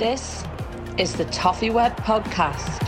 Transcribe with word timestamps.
This 0.00 0.42
is 0.96 1.14
the 1.14 1.26
Toffee 1.26 1.68
Web 1.68 1.94
Podcast. 1.98 2.78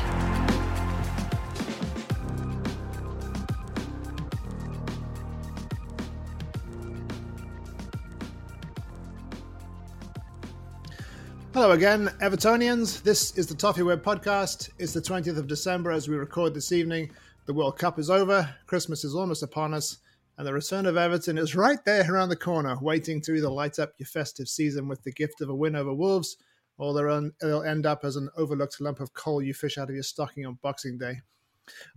Hello 11.52 11.72
again, 11.72 12.08
Evertonians. 12.22 13.02
This 13.02 13.36
is 13.36 13.46
the 13.46 13.54
Toffee 13.54 13.82
Web 13.82 14.02
Podcast. 14.02 14.70
It's 14.78 14.94
the 14.94 15.02
20th 15.02 15.36
of 15.36 15.46
December 15.46 15.90
as 15.90 16.08
we 16.08 16.16
record 16.16 16.54
this 16.54 16.72
evening. 16.72 17.10
The 17.44 17.52
World 17.52 17.76
Cup 17.76 17.98
is 17.98 18.08
over, 18.08 18.48
Christmas 18.64 19.04
is 19.04 19.14
almost 19.14 19.42
upon 19.42 19.74
us, 19.74 19.98
and 20.38 20.46
the 20.46 20.54
return 20.54 20.86
of 20.86 20.96
Everton 20.96 21.36
is 21.36 21.54
right 21.54 21.84
there 21.84 22.10
around 22.10 22.30
the 22.30 22.36
corner, 22.36 22.78
waiting 22.80 23.20
to 23.20 23.34
either 23.34 23.50
light 23.50 23.78
up 23.78 23.92
your 23.98 24.06
festive 24.06 24.48
season 24.48 24.88
with 24.88 25.02
the 25.02 25.12
gift 25.12 25.42
of 25.42 25.50
a 25.50 25.54
win 25.54 25.76
over 25.76 25.92
Wolves, 25.92 26.38
or 26.78 26.94
they'll 27.40 27.62
end 27.62 27.86
up 27.86 28.04
as 28.04 28.16
an 28.16 28.28
overlooked 28.36 28.80
lump 28.80 29.00
of 29.00 29.14
coal 29.14 29.42
you 29.42 29.54
fish 29.54 29.78
out 29.78 29.88
of 29.88 29.94
your 29.94 30.02
stocking 30.02 30.46
on 30.46 30.58
Boxing 30.62 30.98
Day. 30.98 31.20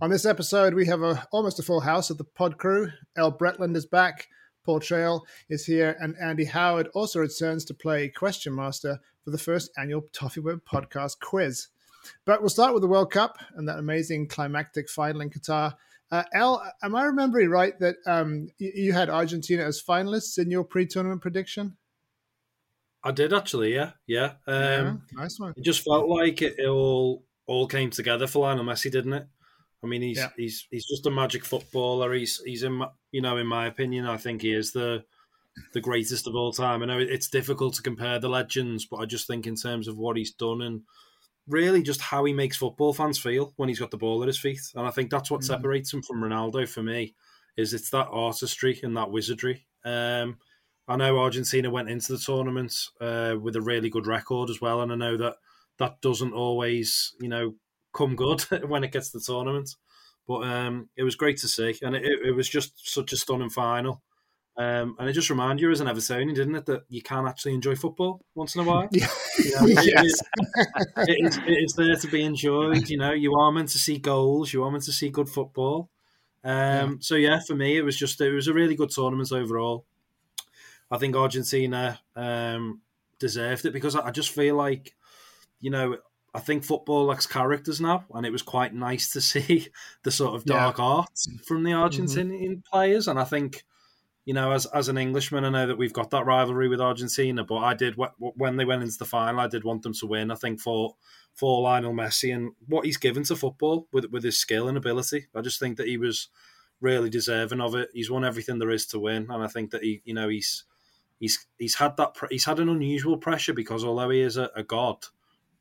On 0.01 0.09
this 0.09 0.25
episode, 0.25 0.73
we 0.73 0.85
have 0.85 1.01
a, 1.01 1.27
almost 1.31 1.59
a 1.59 1.63
full 1.63 1.81
house 1.81 2.09
of 2.09 2.17
the 2.17 2.23
pod 2.23 2.57
crew. 2.57 2.91
Ell 3.17 3.35
Bretland 3.35 3.75
is 3.75 3.85
back, 3.85 4.27
Paul 4.63 4.79
Trail 4.79 5.25
is 5.49 5.65
here, 5.65 5.95
and 5.99 6.15
Andy 6.21 6.45
Howard 6.45 6.89
also 6.93 7.19
returns 7.19 7.65
to 7.65 7.73
play 7.73 8.09
Question 8.09 8.55
Master 8.55 8.99
for 9.23 9.31
the 9.31 9.37
first 9.37 9.71
annual 9.77 10.05
Toffee 10.11 10.39
Web 10.39 10.61
podcast 10.65 11.19
quiz. 11.19 11.67
But 12.25 12.41
we'll 12.41 12.49
start 12.49 12.73
with 12.73 12.81
the 12.81 12.87
World 12.87 13.11
Cup 13.11 13.37
and 13.55 13.67
that 13.67 13.79
amazing 13.79 14.27
climactic 14.27 14.89
final 14.89 15.21
in 15.21 15.29
Qatar. 15.29 15.73
Uh, 16.11 16.23
Ell, 16.33 16.63
am 16.83 16.95
I 16.95 17.05
remembering 17.05 17.49
right 17.49 17.77
that 17.79 17.95
um, 18.05 18.47
you, 18.59 18.71
you 18.75 18.93
had 18.93 19.09
Argentina 19.09 19.63
as 19.63 19.81
finalists 19.81 20.37
in 20.37 20.51
your 20.51 20.63
pre-tournament 20.63 21.21
prediction? 21.21 21.75
I 23.05 23.11
did 23.11 23.31
actually, 23.33 23.73
yeah, 23.75 23.91
yeah. 24.07 24.33
Um, 24.47 24.55
Yeah, 24.57 24.95
nice 25.13 25.39
one. 25.39 25.53
It 25.55 25.63
just 25.63 25.83
felt 25.83 26.09
like 26.09 26.41
it, 26.41 26.55
it 26.57 26.67
all 26.67 27.23
all 27.45 27.67
came 27.67 27.91
together 27.91 28.25
for 28.27 28.39
Lionel 28.39 28.66
Messi, 28.66 28.91
didn't 28.91 29.13
it? 29.13 29.27
I 29.83 29.88
mean, 29.88 30.01
he's 30.01 30.17
Yeah. 30.17 30.29
he's 30.35 30.67
he's 30.71 30.85
just 30.88 31.05
a 31.05 31.11
magic 31.11 31.45
footballer. 31.45 32.11
He's 32.13 32.41
he's 32.43 32.63
in 32.63 32.73
my, 32.73 32.89
you 33.11 33.21
know, 33.21 33.38
in 33.38 33.45
my 33.47 33.67
opinion, 33.67 34.05
I 34.07 34.17
think 34.17 34.41
he 34.41 34.51
is 34.53 34.71
the 34.73 35.05
the 35.73 35.79
greatest 35.81 36.27
of 36.27 36.35
all 36.35 36.51
time. 36.51 36.81
I 36.81 36.85
know 36.88 36.97
it's 36.99 37.29
difficult 37.29 37.75
to 37.75 37.81
compare 37.83 38.19
the 38.19 38.27
legends, 38.27 38.85
but 38.85 38.97
I 38.97 39.05
just 39.05 39.27
think 39.27 39.47
in 39.47 39.55
terms 39.55 39.87
of 39.87 39.97
what 39.97 40.17
he's 40.17 40.33
done 40.33 40.61
and 40.63 40.81
really 41.47 41.83
just 41.83 42.01
how 42.01 42.25
he 42.25 42.33
makes 42.33 42.57
football 42.57 42.91
fans 42.93 43.19
feel 43.19 43.53
when 43.57 43.69
he's 43.69 43.79
got 43.79 43.91
the 43.91 43.97
ball 43.97 44.22
at 44.23 44.27
his 44.27 44.39
feet, 44.39 44.59
and 44.75 44.87
I 44.87 44.91
think 44.91 45.11
that's 45.11 45.29
what 45.29 45.41
Mhm. 45.41 45.45
separates 45.45 45.93
him 45.93 46.01
from 46.01 46.22
Ronaldo 46.22 46.67
for 46.67 46.81
me. 46.81 47.16
Is 47.55 47.73
it's 47.73 47.91
that 47.91 48.07
artistry 48.09 48.79
and 48.83 48.97
that 48.97 49.11
wizardry. 49.11 49.66
Um, 49.85 50.39
I 50.88 50.96
know 50.97 51.18
Argentina 51.19 51.69
went 51.72 51.90
into 51.90 52.12
the 52.12 52.19
tournament 52.19 52.73
uh, 53.01 53.35
with 53.41 53.56
a 53.56 53.62
really 53.62 53.90
good 53.90 54.07
record 54.07 54.50
as 54.50 54.62
well, 54.62 54.81
and 54.81 54.91
I 54.91 54.96
know 54.96 55.18
that 55.18 55.35
that 55.79 56.01
doesn't 56.01 56.34
always, 56.34 57.13
you 57.19 57.28
know, 57.28 57.56
come 57.94 58.16
good 58.16 58.41
when 58.68 58.84
it 58.84 58.91
gets 58.91 59.12
to 59.12 59.18
the 59.19 59.23
tournament. 59.23 59.75
But 60.28 60.44
um, 60.47 60.90
it 60.96 61.03
was 61.03 61.16
great 61.16 61.38
to 61.38 61.47
see, 61.47 61.75
and 61.81 61.96
it, 61.96 62.03
it 62.03 62.31
was 62.35 62.50
just 62.50 62.88
such 62.91 63.13
a 63.13 63.18
stunning 63.18 63.50
final. 63.50 64.01
Um, 64.57 64.96
and 65.00 65.09
it 65.09 65.13
just 65.13 65.29
reminded 65.29 65.62
you 65.62 65.69
as 65.72 65.81
an 65.81 65.88
Evertonian, 65.88 66.34
didn't 66.34 66.56
it, 66.56 66.66
that 66.68 66.84
you 66.88 67.02
can 67.02 67.28
actually 67.28 67.53
enjoy 67.56 67.75
football 67.75 68.22
once 68.35 68.56
in 68.56 68.62
a 68.62 68.63
while. 68.63 68.88
Yeah. 68.91 69.07
You 69.38 69.52
know, 69.56 69.66
Yes. 69.84 70.22
it- 70.97 71.09
it 71.09 71.25
is, 71.28 71.38
it 71.40 71.52
is 71.52 71.73
there 71.73 71.96
to 71.96 72.07
be 72.07 72.23
enjoyed. 72.23 72.90
You 72.90 72.97
know, 72.97 73.12
you 73.12 73.35
are 73.35 73.52
meant 73.52 73.69
to 73.69 73.78
see 73.78 73.97
goals. 73.97 74.53
You 74.53 74.63
are 74.63 74.72
meant 74.72 74.85
to 74.85 74.94
see 74.94 75.09
good 75.09 75.28
football. 75.29 75.90
Um, 76.44 77.02
So 77.02 77.16
yeah, 77.16 77.40
for 77.46 77.56
me, 77.56 77.78
it 77.78 77.81
was 77.84 77.97
just 77.97 78.22
it 78.22 78.31
was 78.31 78.47
a 78.47 78.53
really 78.53 78.75
good 78.75 78.91
tournament 78.91 79.31
overall. 79.31 79.85
I 80.91 80.97
think 80.97 81.16
Argentina 81.16 82.00
um, 82.16 82.81
deserved 83.19 83.66
it 83.66 83.73
because 83.73 83.96
I 83.96 84.07
I 84.07 84.12
just 84.12 84.29
feel 84.31 84.56
like, 84.56 84.96
you 85.59 85.72
know, 85.72 85.97
I 86.34 86.40
think 86.40 86.63
football 86.63 87.06
lacks 87.06 87.28
characters 87.28 87.79
now, 87.81 88.06
and 88.13 88.25
it 88.25 88.31
was 88.31 88.41
quite 88.41 88.73
nice 88.73 89.12
to 89.13 89.22
see 89.31 89.69
the 90.03 90.12
sort 90.12 90.35
of 90.35 90.44
Yeah. 90.46 90.56
dark 90.56 90.79
art 90.79 91.09
from 91.47 91.63
the 91.63 91.72
Argentinian 91.72 92.63
players. 92.66 93.07
And 93.07 93.19
I 93.19 93.23
think, 93.23 93.63
you 94.25 94.34
know, 94.34 94.51
as 94.51 94.66
as 94.68 94.90
an 94.90 94.97
Englishman, 94.97 95.46
I 95.46 95.50
know 95.50 95.68
that 95.68 95.78
we've 95.78 95.94
got 95.94 96.09
that 96.12 96.25
rivalry 96.25 96.68
with 96.68 96.81
Argentina, 96.81 97.44
but 97.44 97.57
I 97.57 97.73
did 97.73 97.96
when 98.19 98.57
they 98.57 98.66
went 98.66 98.84
into 98.84 98.97
the 98.97 99.06
final, 99.06 99.40
I 99.41 99.47
did 99.47 99.63
want 99.63 99.84
them 99.84 99.94
to 99.94 100.07
win. 100.07 100.31
I 100.31 100.35
think 100.35 100.59
for 100.62 100.96
for 101.34 101.62
Lionel 101.62 101.94
Messi 101.94 102.34
and 102.35 102.53
what 102.67 102.85
he's 102.85 102.97
given 102.97 103.23
to 103.25 103.35
football 103.35 103.88
with 103.91 104.06
with 104.12 104.23
his 104.23 104.40
skill 104.40 104.67
and 104.67 104.78
ability, 104.78 105.28
I 105.35 105.41
just 105.41 105.59
think 105.59 105.78
that 105.78 105.88
he 105.88 105.97
was 105.97 106.29
really 106.81 107.09
deserving 107.09 107.62
of 107.62 107.75
it. 107.75 107.90
He's 107.94 108.12
won 108.12 108.25
everything 108.25 108.59
there 108.59 108.72
is 108.72 108.85
to 108.88 109.00
win, 109.00 109.28
and 109.29 109.44
I 109.44 109.47
think 109.47 109.72
that 109.72 109.84
he, 109.84 110.02
you 110.06 110.13
know, 110.13 110.28
he's 110.29 110.63
he's 111.25 111.47
he's 111.57 111.75
had 111.75 111.97
that 111.97 112.15
he's 112.29 112.45
had 112.45 112.59
an 112.59 112.69
unusual 112.69 113.17
pressure 113.17 113.53
because 113.53 113.83
although 113.83 114.09
he 114.09 114.21
is 114.21 114.37
a, 114.37 114.49
a 114.55 114.63
god, 114.63 114.97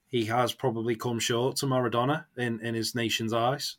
he 0.09 0.25
has 0.27 0.53
probably 0.53 0.97
come 0.97 1.19
short 1.19 1.57
to 1.57 1.67
Maradona 1.67 2.27
in 2.37 2.61
in 2.61 2.75
his 2.75 2.95
nation's 2.95 3.33
eyes. 3.33 3.77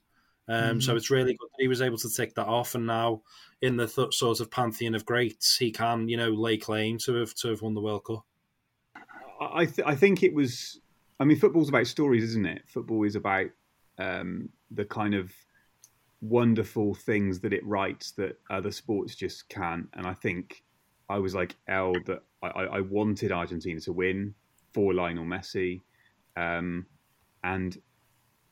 Um, 0.47 0.79
So 0.81 0.93
Mhm. 0.93 0.97
it's 0.97 1.09
really 1.09 1.33
good 1.39 1.49
that 1.51 1.63
he 1.63 1.67
was 1.67 1.81
able 1.81 1.97
to 1.97 2.09
tick 2.09 2.35
that 2.35 2.47
off, 2.47 2.75
and 2.75 2.85
now 2.85 3.21
in 3.61 3.77
the 3.77 3.87
th- 3.87 4.13
sort 4.13 4.39
of 4.41 4.51
pantheon 4.51 4.95
of 4.95 5.05
greats, 5.05 5.57
he 5.57 5.71
can 5.71 6.07
you 6.09 6.17
know 6.17 6.31
lay 6.45 6.57
claim 6.57 6.97
to 7.05 7.13
have 7.15 7.33
to 7.41 7.47
have 7.49 7.61
won 7.61 7.73
the 7.75 7.81
World 7.81 8.05
Cup. 8.05 8.25
I 9.41 9.65
th- 9.65 9.87
I 9.87 9.95
think 9.95 10.23
it 10.23 10.33
was. 10.33 10.79
I 11.19 11.23
mean, 11.25 11.37
football's 11.37 11.69
about 11.69 11.87
stories, 11.87 12.23
isn't 12.23 12.45
it? 12.45 12.63
Football 12.67 13.03
is 13.05 13.15
about 13.15 13.49
um, 13.97 14.49
the 14.71 14.85
kind 14.85 15.13
of 15.15 15.33
wonderful 16.21 16.93
things 16.95 17.39
that 17.41 17.53
it 17.53 17.65
writes 17.65 18.11
that 18.13 18.39
other 18.49 18.71
sports 18.71 19.15
just 19.15 19.47
can't. 19.49 19.87
And 19.93 20.05
I 20.05 20.13
think 20.13 20.63
I 21.09 21.19
was 21.19 21.35
like 21.35 21.55
Ell 21.67 21.93
that 22.05 22.23
I, 22.41 22.47
I 22.47 22.63
I 22.77 22.81
wanted 22.81 23.31
Argentina 23.31 23.79
to 23.81 23.93
win 23.93 24.35
for 24.73 24.93
Lionel 24.93 25.25
Messi, 25.25 25.81
um, 26.35 26.87
and 27.43 27.77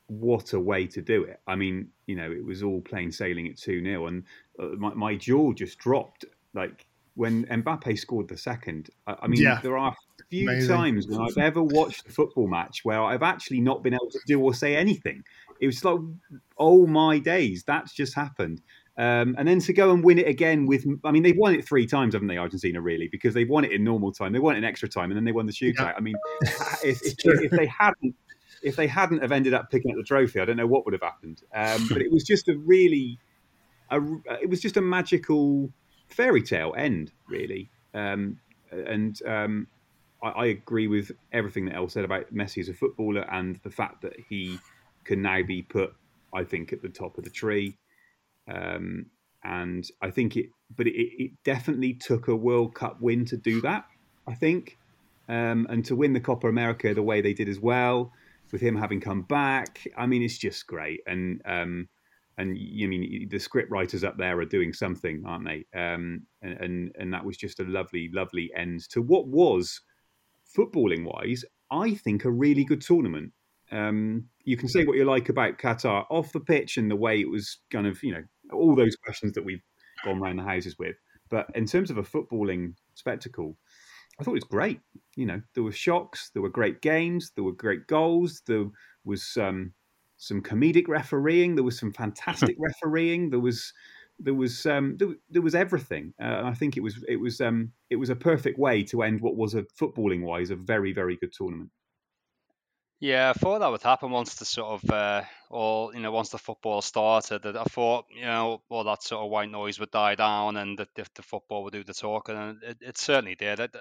what 0.07 0.53
a 0.53 0.59
way 0.59 0.87
to 0.87 1.01
do 1.01 1.23
it! 1.23 1.39
I 1.47 1.55
mean, 1.55 1.89
you 2.07 2.15
know, 2.15 2.31
it 2.31 2.43
was 2.45 2.61
all 2.63 2.81
plain 2.81 3.11
sailing 3.11 3.47
at 3.47 3.57
two 3.57 3.83
0 3.83 4.07
and 4.07 4.23
uh, 4.59 4.67
my, 4.77 4.93
my 4.93 5.15
jaw 5.15 5.53
just 5.53 5.77
dropped 5.79 6.25
like 6.53 6.85
when 7.15 7.45
Mbappe 7.45 7.97
scored 7.97 8.27
the 8.27 8.37
second. 8.37 8.89
I, 9.07 9.15
I 9.23 9.27
mean, 9.27 9.41
Yeah. 9.41 9.59
there 9.61 9.77
are 9.77 9.95
few 10.29 10.49
Amazing. 10.49 10.67
times 10.75 11.07
when 11.07 11.21
I've 11.21 11.37
ever 11.37 11.61
watched 11.61 12.07
a 12.07 12.11
football 12.11 12.47
match 12.47 12.79
where 12.83 13.01
I've 13.01 13.23
actually 13.23 13.61
not 13.61 13.83
been 13.83 13.93
able 13.93 14.09
to 14.11 14.19
do 14.25 14.39
or 14.41 14.53
say 14.53 14.75
anything. 14.75 15.23
It 15.59 15.67
was 15.67 15.83
like, 15.83 15.99
oh 16.57 16.87
my 16.87 17.19
days, 17.19 17.63
that's 17.65 17.93
just 17.93 18.15
happened. 18.15 18.61
Um, 18.95 19.35
and 19.39 19.47
then 19.47 19.59
to 19.61 19.73
go 19.73 19.91
and 19.91 20.03
win 20.03 20.19
it 20.19 20.27
again 20.27 20.67
with, 20.67 20.85
I 21.03 21.11
mean, 21.11 21.23
they've 21.23 21.37
won 21.37 21.55
it 21.55 21.65
three 21.65 21.87
times, 21.87 22.13
haven't 22.13 22.27
they, 22.27 22.37
Argentina? 22.37 22.79
Really, 22.79 23.07
because 23.07 23.33
they've 23.33 23.49
won 23.49 23.65
it 23.65 23.71
in 23.71 23.83
normal 23.83 24.11
time, 24.11 24.33
they 24.33 24.39
won 24.39 24.55
it 24.55 24.59
in 24.59 24.63
extra 24.63 24.87
time, 24.87 25.09
and 25.09 25.17
then 25.17 25.23
they 25.23 25.31
won 25.31 25.47
the 25.47 25.51
shootout. 25.51 25.95
I 25.97 25.99
mean, 25.99 26.15
if, 26.83 27.01
if, 27.03 27.15
if 27.25 27.51
they 27.51 27.65
hadn't, 27.65 28.15
if 28.61 28.75
they 28.75 28.87
hadn't 28.87 29.21
have 29.21 29.31
ended 29.31 29.53
up 29.53 29.71
picking 29.71 29.91
up 29.91 29.97
the 29.97 30.03
trophy, 30.03 30.39
I 30.39 30.45
don't 30.45 30.57
know 30.57 30.67
what 30.67 30.85
would 30.85 30.93
have 30.93 31.01
happened. 31.01 31.41
Um, 31.53 31.87
but 31.89 32.01
it 32.01 32.11
was 32.11 32.23
just 32.23 32.47
a 32.49 32.55
really, 32.57 33.19
a, 33.89 33.99
it 34.41 34.49
was 34.49 34.61
just 34.61 34.77
a 34.77 34.81
magical 34.81 35.71
fairy 36.07 36.43
tale 36.43 36.73
end, 36.77 37.11
really. 37.27 37.69
Um, 37.93 38.39
and 38.71 39.19
um, 39.25 39.67
I, 40.21 40.29
I 40.29 40.45
agree 40.45 40.87
with 40.87 41.11
everything 41.31 41.65
that 41.65 41.75
Ell 41.75 41.89
said 41.89 42.05
about 42.05 42.33
Messi 42.33 42.59
as 42.59 42.69
a 42.69 42.73
footballer 42.73 43.21
and 43.31 43.59
the 43.63 43.71
fact 43.71 44.01
that 44.03 44.13
he 44.29 44.59
can 45.03 45.21
now 45.21 45.43
be 45.43 45.61
put, 45.61 45.93
I 46.33 46.43
think, 46.43 46.73
at 46.73 46.81
the 46.81 46.89
top 46.89 47.17
of 47.17 47.23
the 47.23 47.29
tree. 47.29 47.77
Um, 48.47 49.07
and 49.43 49.85
I 50.01 50.09
think 50.09 50.37
it, 50.37 50.47
but 50.75 50.87
it, 50.87 50.91
it 50.93 51.31
definitely 51.43 51.93
took 51.93 52.27
a 52.27 52.35
World 52.35 52.75
Cup 52.75 53.01
win 53.01 53.25
to 53.25 53.37
do 53.37 53.61
that. 53.61 53.85
I 54.27 54.33
think, 54.35 54.77
um, 55.27 55.67
and 55.69 55.83
to 55.85 55.95
win 55.95 56.13
the 56.13 56.19
Copa 56.19 56.47
America 56.47 56.93
the 56.93 57.03
way 57.03 57.21
they 57.21 57.33
did 57.33 57.49
as 57.49 57.59
well, 57.59 58.11
with 58.51 58.61
him 58.61 58.75
having 58.75 59.01
come 59.01 59.23
back. 59.23 59.85
I 59.97 60.05
mean, 60.05 60.23
it's 60.23 60.37
just 60.37 60.67
great. 60.67 61.01
And 61.07 61.41
um, 61.45 61.89
and 62.37 62.57
you 62.57 62.87
mean 62.87 63.27
the 63.29 63.39
script 63.39 63.69
writers 63.69 64.03
up 64.03 64.17
there 64.17 64.39
are 64.39 64.45
doing 64.45 64.73
something, 64.73 65.23
aren't 65.25 65.45
they? 65.45 65.65
Um, 65.77 66.23
and, 66.41 66.53
and 66.59 66.91
and 66.97 67.13
that 67.13 67.25
was 67.25 67.37
just 67.37 67.59
a 67.59 67.63
lovely, 67.63 68.09
lovely 68.13 68.51
end 68.55 68.89
to 68.89 69.01
what 69.01 69.27
was 69.27 69.81
footballing 70.55 71.03
wise, 71.05 71.43
I 71.71 71.95
think 71.95 72.25
a 72.25 72.31
really 72.31 72.63
good 72.63 72.81
tournament. 72.81 73.33
Um, 73.73 74.25
you 74.45 74.55
can 74.55 74.69
say 74.69 74.85
what 74.85 74.97
you 74.97 75.05
like 75.05 75.29
about 75.29 75.57
Qatar 75.57 76.05
off 76.09 76.31
the 76.31 76.39
pitch 76.39 76.77
and 76.77 76.89
the 76.89 76.95
way 76.95 77.19
it 77.19 77.29
was 77.29 77.57
kind 77.71 77.87
of, 77.87 78.01
you 78.03 78.13
know, 78.13 78.23
all 78.53 78.75
those 78.75 78.95
questions 78.95 79.33
that 79.33 79.43
we've 79.43 79.63
gone 80.05 80.19
round 80.19 80.39
the 80.39 80.43
houses 80.43 80.77
with. 80.77 80.95
But 81.29 81.47
in 81.55 81.65
terms 81.65 81.89
of 81.89 81.97
a 81.97 82.03
footballing 82.03 82.75
spectacle, 82.93 83.57
I 84.19 84.23
thought 84.23 84.31
it 84.31 84.35
was 84.35 84.43
great. 84.43 84.79
You 85.15 85.25
know, 85.25 85.41
there 85.55 85.63
were 85.63 85.71
shocks, 85.71 86.29
there 86.33 86.43
were 86.43 86.49
great 86.49 86.81
games, 86.81 87.31
there 87.35 87.43
were 87.43 87.53
great 87.53 87.87
goals, 87.87 88.43
there 88.45 88.65
was 89.03 89.35
um, 89.37 89.73
some 90.17 90.41
comedic 90.41 90.87
refereeing, 90.87 91.55
there 91.55 91.63
was 91.63 91.79
some 91.79 91.91
fantastic 91.93 92.55
refereeing, 92.59 93.29
there 93.31 93.39
was 93.39 93.73
there 94.19 94.35
was 94.35 94.65
um, 94.67 94.95
there, 94.97 95.09
there 95.29 95.41
was 95.41 95.55
everything. 95.55 96.13
Uh, 96.21 96.25
and 96.25 96.47
I 96.47 96.53
think 96.53 96.77
it 96.77 96.83
was 96.83 97.03
it 97.07 97.17
was 97.17 97.41
um, 97.41 97.71
it 97.89 97.95
was 97.95 98.09
a 98.09 98.15
perfect 98.15 98.59
way 98.59 98.83
to 98.83 99.01
end 99.01 99.21
what 99.21 99.35
was 99.35 99.55
a 99.55 99.63
footballing 99.79 100.21
wise 100.21 100.51
a 100.51 100.55
very 100.55 100.93
very 100.93 101.17
good 101.17 101.33
tournament. 101.33 101.71
Yeah, 103.03 103.31
I 103.31 103.33
thought 103.33 103.59
that 103.59 103.69
would 103.69 103.81
happen 103.81 104.11
once 104.11 104.35
the 104.35 104.45
sort 104.45 104.81
of 104.81 104.89
uh, 104.89 105.23
all 105.49 105.93
you 105.93 105.99
know 105.99 106.13
once 106.13 106.29
the 106.29 106.37
football 106.37 106.81
started. 106.81 107.43
That 107.43 107.57
I 107.57 107.65
thought 107.65 108.05
you 108.09 108.23
know 108.23 108.61
all 108.69 108.85
that 108.85 109.03
sort 109.03 109.25
of 109.25 109.29
white 109.29 109.51
noise 109.51 109.77
would 109.77 109.91
die 109.91 110.15
down 110.15 110.55
and 110.55 110.79
the, 110.79 110.87
the, 110.95 111.05
the 111.15 111.21
football 111.21 111.65
would 111.65 111.73
do 111.73 111.83
the 111.83 111.93
talking, 111.93 112.37
and 112.37 112.63
it, 112.63 112.77
it 112.79 112.97
certainly 112.97 113.35
did. 113.35 113.59
It, 113.59 113.75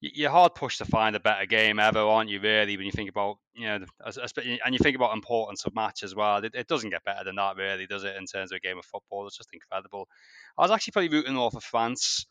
you're 0.00 0.30
hard 0.30 0.54
pushed 0.54 0.78
to 0.78 0.86
find 0.86 1.14
a 1.14 1.20
better 1.20 1.44
game 1.44 1.78
ever, 1.78 1.98
aren't 1.98 2.30
you? 2.30 2.40
Really, 2.40 2.78
when 2.78 2.86
you 2.86 2.92
think 2.92 3.10
about 3.10 3.36
you 3.52 3.66
know, 3.66 3.78
and 4.06 4.72
you 4.72 4.78
think 4.78 4.96
about 4.96 5.12
importance 5.12 5.66
of 5.66 5.74
match 5.74 6.02
as 6.02 6.14
well. 6.14 6.42
It, 6.42 6.54
it 6.54 6.66
doesn't 6.66 6.88
get 6.88 7.04
better 7.04 7.24
than 7.24 7.36
that, 7.36 7.56
really, 7.56 7.86
does 7.86 8.04
it? 8.04 8.16
In 8.16 8.24
terms 8.24 8.52
of 8.52 8.56
a 8.56 8.60
game 8.60 8.78
of 8.78 8.86
football, 8.86 9.26
it's 9.26 9.36
just 9.36 9.52
incredible. 9.52 10.08
I 10.56 10.62
was 10.62 10.70
actually 10.70 10.92
pretty 10.92 11.14
rooting 11.14 11.34
for 11.50 11.60
France 11.60 12.24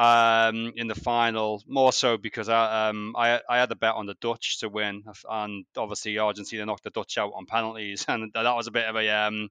um, 0.00 0.72
in 0.76 0.86
the 0.86 0.94
final, 0.94 1.62
more 1.66 1.92
so 1.92 2.16
because 2.16 2.48
I 2.48 2.88
um, 2.88 3.14
I, 3.18 3.38
I 3.46 3.58
had 3.58 3.70
a 3.70 3.76
bet 3.76 3.96
on 3.96 4.06
the 4.06 4.14
Dutch 4.14 4.60
to 4.60 4.70
win, 4.70 5.04
and 5.28 5.66
obviously 5.76 6.18
Argentina 6.18 6.64
knocked 6.64 6.84
the 6.84 6.90
Dutch 6.90 7.18
out 7.18 7.32
on 7.34 7.44
penalties, 7.44 8.06
and 8.08 8.32
that 8.32 8.56
was 8.56 8.66
a 8.66 8.70
bit 8.70 8.86
of 8.86 8.96
a 8.96 9.08
um, 9.10 9.50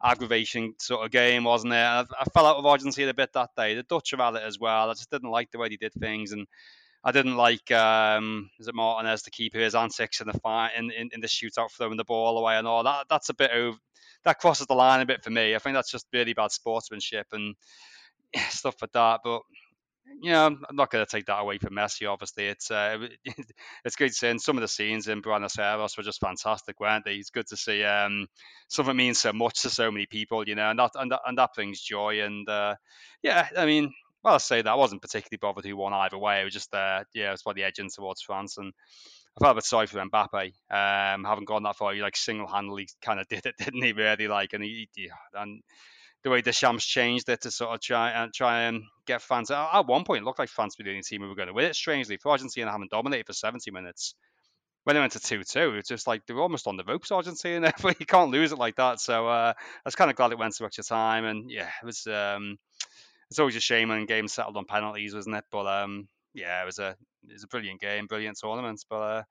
aggravation 0.00 0.74
sort 0.78 1.04
of 1.04 1.10
game, 1.10 1.42
wasn't 1.42 1.72
it? 1.72 1.76
I, 1.76 2.04
I 2.20 2.24
fell 2.32 2.46
out 2.46 2.58
of 2.58 2.66
Argentina 2.66 3.10
a 3.10 3.14
bit 3.14 3.32
that 3.32 3.50
day. 3.56 3.74
The 3.74 3.82
Dutch 3.82 4.12
have 4.12 4.20
had 4.20 4.36
it 4.36 4.46
as 4.46 4.60
well. 4.60 4.88
I 4.88 4.92
just 4.92 5.10
didn't 5.10 5.32
like 5.32 5.50
the 5.50 5.58
way 5.58 5.68
they 5.68 5.76
did 5.76 5.94
things, 5.94 6.30
and 6.30 6.46
I 7.02 7.10
didn't 7.10 7.36
like 7.36 7.68
um, 7.72 8.50
is 8.60 8.68
it 8.68 8.76
Martinez 8.76 9.22
to 9.22 9.32
keep 9.32 9.52
his 9.52 9.74
antics 9.74 10.20
in 10.20 10.28
the 10.28 10.38
fight 10.38 10.74
in, 10.78 10.92
in, 10.92 11.10
in 11.12 11.20
the 11.20 11.26
shootout, 11.26 11.72
throwing 11.72 11.96
the 11.96 12.04
ball 12.04 12.38
away 12.38 12.54
and 12.54 12.68
all 12.68 12.84
that. 12.84 13.06
That's 13.10 13.30
a 13.30 13.34
bit 13.34 13.50
of 13.50 13.74
that 14.22 14.38
crosses 14.38 14.68
the 14.68 14.74
line 14.74 15.00
a 15.00 15.06
bit 15.06 15.24
for 15.24 15.30
me. 15.30 15.56
I 15.56 15.58
think 15.58 15.74
that's 15.74 15.90
just 15.90 16.06
really 16.12 16.34
bad 16.34 16.52
sportsmanship 16.52 17.26
and 17.32 17.56
stuff 18.50 18.76
like 18.80 18.92
that. 18.92 19.20
But 19.24 19.42
you 20.20 20.32
know, 20.32 20.46
I'm 20.46 20.76
not 20.76 20.90
going 20.90 21.04
to 21.04 21.10
take 21.10 21.26
that 21.26 21.38
away 21.40 21.58
from 21.58 21.74
Messi. 21.74 22.10
Obviously, 22.10 22.46
it's 22.46 22.70
uh, 22.70 23.06
it's 23.84 23.96
good 23.96 24.14
seeing 24.14 24.38
some 24.38 24.56
of 24.56 24.62
the 24.62 24.68
scenes 24.68 25.08
in 25.08 25.20
Buenos 25.20 25.58
Aires 25.58 25.96
were 25.96 26.02
just 26.02 26.20
fantastic, 26.20 26.80
weren't 26.80 27.04
they? 27.04 27.14
It's 27.14 27.30
good 27.30 27.46
to 27.48 27.56
see 27.56 27.84
um, 27.84 28.26
something 28.68 28.96
means 28.96 29.20
so 29.20 29.32
much 29.32 29.62
to 29.62 29.70
so 29.70 29.90
many 29.90 30.06
people, 30.06 30.46
you 30.48 30.54
know, 30.54 30.70
and 30.70 30.78
that 30.78 30.90
and 30.94 31.12
that, 31.12 31.20
and 31.26 31.38
that 31.38 31.50
brings 31.54 31.80
joy. 31.80 32.22
And 32.22 32.48
uh, 32.48 32.76
yeah, 33.22 33.48
I 33.56 33.66
mean, 33.66 33.92
well, 34.22 34.34
I 34.34 34.38
say 34.38 34.62
that 34.62 34.70
I 34.70 34.74
wasn't 34.74 35.02
particularly 35.02 35.38
bothered 35.40 35.64
who 35.64 35.76
won 35.76 35.92
either 35.92 36.18
way. 36.18 36.40
It 36.40 36.44
was 36.44 36.54
just 36.54 36.74
uh, 36.74 37.04
yeah, 37.14 37.28
it 37.28 37.32
was 37.32 37.42
probably 37.42 37.62
edging 37.62 37.90
towards 37.94 38.22
France, 38.22 38.58
and 38.58 38.72
I 39.38 39.44
felt 39.44 39.52
a 39.52 39.54
bit 39.56 39.64
sorry 39.64 39.86
for 39.86 40.04
Mbappe. 40.04 40.52
Um, 40.70 41.24
haven't 41.24 41.46
gone 41.46 41.62
that 41.62 41.76
far. 41.76 41.94
He 41.94 42.02
like 42.02 42.16
single 42.16 42.48
handedly 42.48 42.88
kind 43.02 43.20
of 43.20 43.28
did 43.30 43.46
it, 43.46 43.56
didn't 43.58 43.82
he? 43.82 43.92
Really 43.92 44.28
like, 44.28 44.52
and 44.52 44.64
he, 44.64 44.88
he 44.94 45.10
and 45.34 45.62
the 46.24 46.30
way 46.30 46.40
Deschamps 46.40 46.84
changed 46.84 47.28
it 47.28 47.42
to 47.42 47.50
sort 47.50 47.74
of 47.74 47.80
try 47.80 48.10
and 48.10 48.32
try 48.32 48.62
and 48.62 48.82
get 49.06 49.22
fans. 49.22 49.50
At 49.50 49.86
one 49.86 50.04
point, 50.04 50.22
it 50.22 50.24
looked 50.24 50.38
like 50.38 50.48
France 50.48 50.76
were 50.78 50.84
the 50.84 50.90
only 50.90 51.02
team 51.02 51.22
who 51.22 51.28
were 51.28 51.34
going 51.34 51.48
to 51.48 51.54
win 51.54 51.66
it. 51.66 51.76
Strangely, 51.76 52.16
for 52.16 52.30
Argentina 52.30 52.70
having 52.70 52.88
dominated 52.90 53.26
for 53.26 53.32
70 53.32 53.70
minutes, 53.70 54.14
when 54.84 54.94
they 54.94 55.00
went 55.00 55.12
to 55.12 55.20
2 55.20 55.44
2, 55.44 55.74
it's 55.74 55.88
just 55.88 56.06
like 56.06 56.26
they 56.26 56.34
were 56.34 56.42
almost 56.42 56.66
on 56.66 56.76
the 56.76 56.84
ropes, 56.84 57.12
Argentina. 57.12 57.72
But 57.82 58.00
you 58.00 58.06
can't 58.06 58.30
lose 58.30 58.52
it 58.52 58.58
like 58.58 58.76
that. 58.76 59.00
So 59.00 59.28
uh, 59.28 59.52
I 59.56 59.80
was 59.84 59.94
kind 59.94 60.10
of 60.10 60.16
glad 60.16 60.32
it 60.32 60.38
went 60.38 60.56
to 60.56 60.64
extra 60.64 60.84
time. 60.84 61.24
And 61.24 61.50
yeah, 61.50 61.68
it 61.82 61.86
was. 61.86 62.06
Um, 62.06 62.58
it's 63.30 63.38
always 63.38 63.56
a 63.56 63.60
shame 63.60 63.90
when 63.90 64.06
games 64.06 64.32
settled 64.32 64.56
on 64.56 64.64
penalties, 64.64 65.14
wasn't 65.14 65.36
it? 65.36 65.44
But 65.50 65.66
um, 65.66 66.08
yeah, 66.32 66.62
it 66.62 66.66
was 66.66 66.78
a 66.78 66.96
it 67.28 67.34
was 67.34 67.44
a 67.44 67.48
brilliant 67.48 67.80
game, 67.80 68.06
brilliant 68.06 68.38
tournament. 68.38 68.84
But 68.88 68.96
uh, 68.96 69.22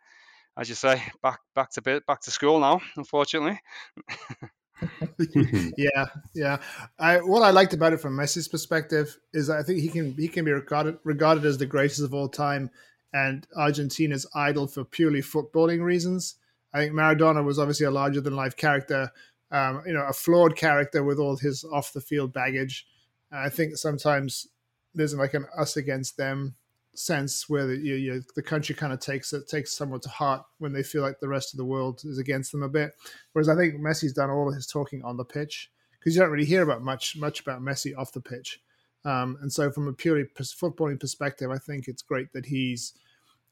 as 0.57 0.69
you 0.69 0.75
say, 0.75 1.01
back 1.24 1.40
back 1.56 1.72
to 1.72 1.81
bit 1.81 2.06
back 2.06 2.22
to 2.22 2.31
school 2.31 2.60
now, 2.60 2.80
unfortunately. 2.95 3.60
yeah, 5.77 6.06
yeah. 6.33 6.57
I 7.00 7.18
what 7.18 7.44
I 7.44 7.51
liked 7.51 7.74
about 7.74 7.94
it 7.94 8.01
from 8.01 8.15
Messi's 8.15 8.47
perspective 8.47 9.18
is 9.33 9.50
I 9.50 9.63
think 9.63 9.79
he 9.79 9.89
can 9.89 10.13
he 10.13 10.27
can 10.27 10.45
be 10.45 10.51
regarded 10.51 11.00
regarded 11.03 11.45
as 11.45 11.57
the 11.57 11.65
greatest 11.65 12.01
of 12.01 12.13
all 12.13 12.29
time, 12.29 12.69
and 13.13 13.47
Argentina's 13.56 14.27
idol 14.35 14.68
for 14.68 14.83
purely 14.83 15.21
footballing 15.21 15.81
reasons. 15.81 16.35
I 16.74 16.79
think 16.79 16.94
Maradona 16.94 17.44
was 17.44 17.59
obviously 17.59 17.85
a 17.85 17.92
larger 17.92 18.21
than 18.21 18.35
life 18.35 18.56
character, 18.56 19.11
um, 19.52 19.81
you 19.85 19.94
know, 19.94 20.06
a 20.07 20.13
flawed 20.13 20.56
character 20.56 21.04
with 21.04 21.18
all 21.18 21.37
his 21.37 21.63
off 21.63 21.94
the 21.94 22.02
field 22.02 22.33
baggage. 22.33 22.85
I 23.31 23.49
think 23.49 23.78
sometimes 23.78 24.47
there's 24.94 25.16
like 25.16 25.33
an 25.33 25.45
us 25.57 25.78
against 25.78 26.18
them 26.18 26.56
sense 26.97 27.47
where 27.47 27.68
the, 27.68 27.77
you, 27.77 27.95
you, 27.95 28.23
the 28.35 28.42
country 28.42 28.73
kind 28.73 28.92
of 28.92 28.99
takes 28.99 29.33
it 29.33 29.47
takes 29.47 29.71
someone 29.73 29.99
to 29.99 30.09
heart 30.09 30.44
when 30.57 30.73
they 30.73 30.83
feel 30.83 31.01
like 31.01 31.19
the 31.19 31.27
rest 31.27 31.54
of 31.54 31.57
the 31.57 31.66
world 31.66 32.01
is 32.06 32.18
against 32.18 32.51
them 32.51 32.63
a 32.63 32.69
bit. 32.69 32.92
Whereas 33.33 33.49
I 33.49 33.56
think 33.56 33.75
Messi's 33.75 34.13
done 34.13 34.30
all 34.30 34.49
of 34.49 34.56
his 34.56 34.68
talking 34.68 35.04
on 35.04 35.18
the 35.18 35.25
pitch 35.25 35.71
because 35.99 36.16
you 36.16 36.21
don't 36.21 36.31
really 36.31 36.45
hear 36.45 36.63
about 36.63 36.81
much 36.81 37.18
much 37.18 37.42
about 37.42 37.61
Messi 37.61 37.97
off 37.97 38.13
the 38.13 38.21
pitch. 38.21 38.61
Um, 39.06 39.37
and 39.42 39.51
so, 39.51 39.71
from 39.71 39.87
a 39.87 39.94
purely 39.94 40.25
footballing 40.35 40.99
perspective, 40.99 41.51
I 41.51 41.57
think 41.57 41.87
it's 41.87 42.01
great 42.01 42.31
that 42.33 42.45
he's 42.45 42.94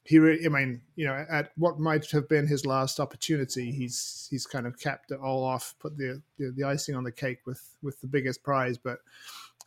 he. 0.04 0.18
Really, 0.18 0.44
I 0.44 0.48
mean, 0.48 0.82
you 0.96 1.06
know, 1.06 1.24
at 1.30 1.52
what 1.56 1.78
might 1.78 2.10
have 2.10 2.28
been 2.28 2.46
his 2.46 2.66
last 2.66 3.00
opportunity, 3.00 3.72
he's 3.72 4.26
he's 4.30 4.46
kind 4.46 4.66
of 4.66 4.78
capped 4.78 5.12
it 5.12 5.20
all 5.20 5.44
off, 5.44 5.74
put 5.78 5.96
the 5.96 6.20
the, 6.38 6.52
the 6.56 6.64
icing 6.64 6.94
on 6.94 7.04
the 7.04 7.12
cake 7.12 7.40
with 7.46 7.62
with 7.82 8.00
the 8.00 8.06
biggest 8.06 8.42
prize. 8.42 8.76
But 8.76 8.98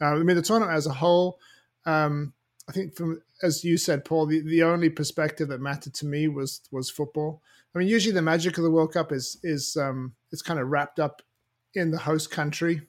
uh, 0.01 0.05
I 0.05 0.23
mean, 0.23 0.35
the 0.35 0.41
tournament 0.41 0.75
as 0.75 0.87
a 0.87 0.93
whole. 0.93 1.39
Um, 1.85 2.33
I 2.69 2.71
think 2.71 2.95
from 2.95 3.21
as 3.41 3.63
you 3.63 3.77
said, 3.77 4.05
Paul, 4.05 4.27
the, 4.27 4.41
the 4.41 4.63
only 4.63 4.89
perspective 4.89 5.47
that 5.47 5.59
mattered 5.59 5.95
to 5.95 6.05
me 6.05 6.27
was 6.27 6.61
was 6.71 6.89
football. 6.89 7.41
I 7.73 7.79
mean, 7.79 7.87
usually 7.87 8.13
the 8.13 8.21
magic 8.21 8.57
of 8.57 8.63
the 8.63 8.71
World 8.71 8.93
Cup 8.93 9.11
is 9.11 9.37
is 9.43 9.75
um, 9.75 10.13
it's 10.31 10.43
kind 10.43 10.59
of 10.59 10.67
wrapped 10.67 10.99
up 10.99 11.23
in 11.73 11.89
the 11.89 11.97
host 11.97 12.29
country, 12.29 12.81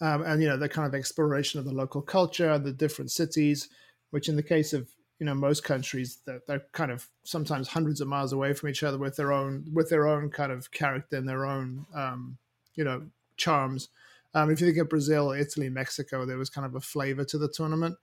um, 0.00 0.22
and 0.22 0.42
you 0.42 0.48
know 0.48 0.56
the 0.56 0.68
kind 0.68 0.88
of 0.88 0.94
exploration 0.94 1.58
of 1.58 1.66
the 1.66 1.74
local 1.74 2.00
culture, 2.00 2.58
the 2.58 2.72
different 2.72 3.10
cities, 3.10 3.68
which 4.10 4.30
in 4.30 4.36
the 4.36 4.42
case 4.42 4.72
of 4.72 4.88
you 5.18 5.26
know 5.26 5.34
most 5.34 5.62
countries 5.62 6.20
they're, 6.24 6.40
they're 6.48 6.64
kind 6.72 6.90
of 6.90 7.06
sometimes 7.22 7.68
hundreds 7.68 8.00
of 8.00 8.08
miles 8.08 8.32
away 8.32 8.54
from 8.54 8.70
each 8.70 8.82
other 8.82 8.98
with 8.98 9.16
their 9.16 9.32
own 9.32 9.66
with 9.74 9.90
their 9.90 10.08
own 10.08 10.30
kind 10.30 10.50
of 10.50 10.70
character 10.70 11.16
and 11.16 11.28
their 11.28 11.44
own 11.44 11.84
um, 11.94 12.38
you 12.74 12.84
know 12.84 13.02
charms. 13.36 13.90
Um, 14.32 14.50
if 14.50 14.60
you 14.60 14.66
think 14.66 14.78
of 14.78 14.88
Brazil, 14.88 15.30
Italy, 15.30 15.68
Mexico, 15.68 16.26
there 16.26 16.38
was 16.38 16.50
kind 16.50 16.66
of 16.66 16.74
a 16.74 16.80
flavor 16.80 17.24
to 17.24 17.38
the 17.38 17.46
tournament 17.46 17.96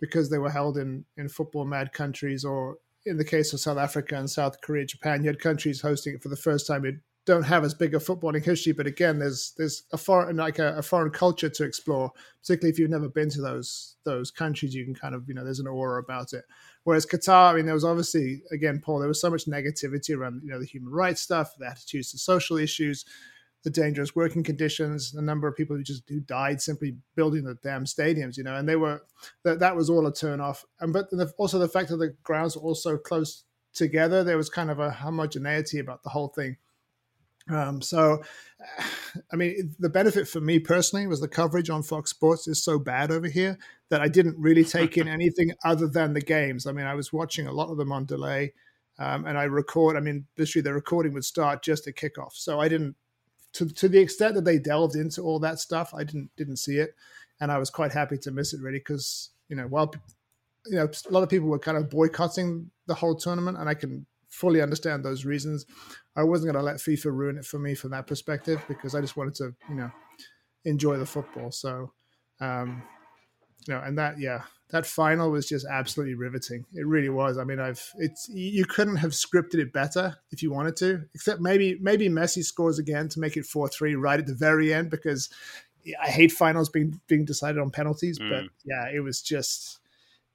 because 0.00 0.30
they 0.30 0.38
were 0.38 0.50
held 0.50 0.78
in 0.78 1.04
in 1.16 1.28
football 1.28 1.64
mad 1.64 1.92
countries, 1.92 2.44
or 2.44 2.78
in 3.06 3.16
the 3.16 3.24
case 3.24 3.52
of 3.52 3.60
South 3.60 3.78
Africa 3.78 4.16
and 4.16 4.30
South 4.30 4.60
Korea, 4.60 4.84
Japan, 4.84 5.22
you 5.22 5.28
had 5.28 5.40
countries 5.40 5.80
hosting 5.80 6.14
it 6.14 6.22
for 6.22 6.28
the 6.28 6.36
first 6.36 6.66
time 6.66 6.84
in 6.84 7.00
don't 7.28 7.42
have 7.42 7.62
as 7.62 7.74
big 7.74 7.94
a 7.94 7.98
footballing 7.98 8.42
history, 8.42 8.72
but 8.72 8.86
again, 8.86 9.18
there's 9.18 9.52
there's 9.58 9.82
a 9.92 9.98
foreign 9.98 10.38
like 10.38 10.58
a, 10.58 10.78
a, 10.78 10.82
foreign 10.82 11.10
culture 11.10 11.50
to 11.50 11.62
explore. 11.62 12.10
Particularly 12.40 12.72
if 12.72 12.78
you've 12.78 12.88
never 12.88 13.10
been 13.10 13.28
to 13.28 13.42
those 13.42 13.96
those 14.04 14.30
countries, 14.30 14.74
you 14.74 14.86
can 14.86 14.94
kind 14.94 15.14
of 15.14 15.28
you 15.28 15.34
know 15.34 15.44
there's 15.44 15.60
an 15.60 15.66
aura 15.66 16.02
about 16.02 16.32
it. 16.32 16.44
Whereas 16.84 17.04
Qatar, 17.04 17.52
I 17.52 17.56
mean, 17.56 17.66
there 17.66 17.74
was 17.74 17.84
obviously 17.84 18.40
again, 18.50 18.80
Paul, 18.82 18.98
there 18.98 19.08
was 19.08 19.20
so 19.20 19.28
much 19.28 19.44
negativity 19.44 20.16
around 20.16 20.40
you 20.42 20.50
know 20.50 20.58
the 20.58 20.64
human 20.64 20.90
rights 20.90 21.20
stuff, 21.20 21.52
the 21.58 21.66
attitudes 21.66 22.12
to 22.12 22.18
social 22.18 22.56
issues, 22.56 23.04
the 23.68 23.80
dangerous 23.80 24.14
working 24.14 24.42
conditions, 24.42 25.12
the 25.12 25.22
number 25.22 25.48
of 25.48 25.56
people 25.56 25.76
who 25.76 25.82
just 25.82 26.08
who 26.08 26.20
died 26.20 26.60
simply 26.60 26.96
building 27.14 27.44
the 27.44 27.56
damn 27.62 27.84
stadiums, 27.84 28.36
you 28.36 28.44
know, 28.44 28.56
and 28.56 28.68
they 28.68 28.76
were 28.76 29.02
that 29.44 29.60
that 29.60 29.76
was 29.76 29.90
all 29.90 30.06
a 30.06 30.12
turn 30.12 30.40
off. 30.40 30.64
And 30.80 30.92
but 30.92 31.10
the, 31.10 31.32
also 31.38 31.58
the 31.58 31.68
fact 31.68 31.88
that 31.90 31.96
the 31.96 32.14
grounds 32.22 32.56
were 32.56 32.62
all 32.62 32.74
so 32.74 32.96
close 32.96 33.44
together, 33.72 34.24
there 34.24 34.36
was 34.36 34.48
kind 34.48 34.70
of 34.70 34.78
a 34.78 34.90
homogeneity 34.90 35.78
about 35.78 36.02
the 36.02 36.10
whole 36.10 36.28
thing 36.28 36.56
um, 37.50 37.80
so, 37.80 38.22
I 39.32 39.36
mean, 39.36 39.74
the 39.78 39.88
benefit 39.88 40.28
for 40.28 40.40
me 40.40 40.58
personally 40.58 41.06
was 41.06 41.20
the 41.20 41.28
coverage 41.28 41.70
on 41.70 41.82
Fox 41.82 42.10
Sports 42.10 42.48
is 42.48 42.62
so 42.62 42.78
bad 42.78 43.10
over 43.10 43.26
here 43.26 43.58
that 43.90 44.00
I 44.00 44.08
didn't 44.08 44.36
really 44.38 44.64
take 44.64 44.96
in 44.96 45.08
anything 45.08 45.52
other 45.64 45.88
than 45.88 46.12
the 46.12 46.20
games. 46.20 46.66
I 46.66 46.72
mean, 46.72 46.86
I 46.86 46.94
was 46.94 47.12
watching 47.12 47.46
a 47.46 47.52
lot 47.52 47.70
of 47.70 47.78
them 47.78 47.92
on 47.92 48.04
delay, 48.04 48.52
um, 48.98 49.24
and 49.26 49.38
I 49.38 49.44
record. 49.44 49.96
I 49.96 50.00
mean, 50.00 50.26
literally, 50.36 50.62
the 50.62 50.74
recording 50.74 51.12
would 51.14 51.24
start 51.24 51.62
just 51.62 51.86
at 51.86 51.94
kickoff, 51.94 52.32
so 52.32 52.60
I 52.60 52.68
didn't. 52.68 52.96
To, 53.54 53.66
to 53.66 53.88
the 53.88 53.98
extent 53.98 54.34
that 54.34 54.44
they 54.44 54.58
delved 54.58 54.94
into 54.94 55.22
all 55.22 55.38
that 55.40 55.58
stuff, 55.58 55.94
I 55.94 56.04
didn't 56.04 56.30
didn't 56.36 56.58
see 56.58 56.76
it, 56.76 56.94
and 57.40 57.50
I 57.50 57.58
was 57.58 57.70
quite 57.70 57.92
happy 57.92 58.18
to 58.18 58.30
miss 58.30 58.52
it 58.52 58.60
really 58.60 58.78
because 58.78 59.30
you 59.48 59.56
know 59.56 59.66
while 59.66 59.92
you 60.66 60.76
know 60.76 60.88
a 61.08 61.12
lot 61.12 61.22
of 61.22 61.28
people 61.28 61.48
were 61.48 61.58
kind 61.58 61.78
of 61.78 61.88
boycotting 61.88 62.70
the 62.86 62.94
whole 62.94 63.14
tournament, 63.14 63.58
and 63.58 63.68
I 63.68 63.74
can 63.74 64.06
fully 64.28 64.60
understand 64.60 65.04
those 65.04 65.24
reasons. 65.24 65.66
I 66.16 66.22
wasn't 66.22 66.52
going 66.52 66.62
to 66.62 66.66
let 66.66 66.76
FIFA 66.76 67.12
ruin 67.12 67.38
it 67.38 67.44
for 67.44 67.58
me 67.58 67.74
from 67.74 67.90
that 67.90 68.06
perspective 68.06 68.62
because 68.68 68.94
I 68.94 69.00
just 69.00 69.16
wanted 69.16 69.34
to, 69.36 69.54
you 69.68 69.74
know, 69.74 69.90
enjoy 70.64 70.96
the 70.98 71.06
football. 71.06 71.50
So, 71.50 71.92
um, 72.40 72.82
you 73.66 73.74
know, 73.74 73.80
and 73.80 73.98
that, 73.98 74.18
yeah, 74.18 74.42
that 74.70 74.86
final 74.86 75.30
was 75.30 75.48
just 75.48 75.66
absolutely 75.66 76.14
riveting. 76.14 76.64
It 76.74 76.86
really 76.86 77.08
was. 77.08 77.38
I 77.38 77.44
mean, 77.44 77.58
I've 77.58 77.82
it's 77.96 78.28
you 78.28 78.64
couldn't 78.66 78.96
have 78.96 79.12
scripted 79.12 79.54
it 79.54 79.72
better 79.72 80.16
if 80.30 80.42
you 80.42 80.52
wanted 80.52 80.76
to, 80.76 81.04
except 81.14 81.40
maybe 81.40 81.78
maybe 81.80 82.08
Messi 82.08 82.44
scores 82.44 82.78
again 82.78 83.08
to 83.10 83.20
make 83.20 83.36
it 83.36 83.46
four 83.46 83.68
three 83.68 83.94
right 83.94 84.18
at 84.18 84.26
the 84.26 84.34
very 84.34 84.74
end 84.74 84.90
because 84.90 85.30
I 86.02 86.08
hate 86.08 86.32
finals 86.32 86.68
being 86.68 87.00
being 87.06 87.24
decided 87.24 87.60
on 87.60 87.70
penalties. 87.70 88.18
Mm. 88.18 88.30
But 88.30 88.44
yeah, 88.64 88.90
it 88.94 89.00
was 89.00 89.22
just 89.22 89.78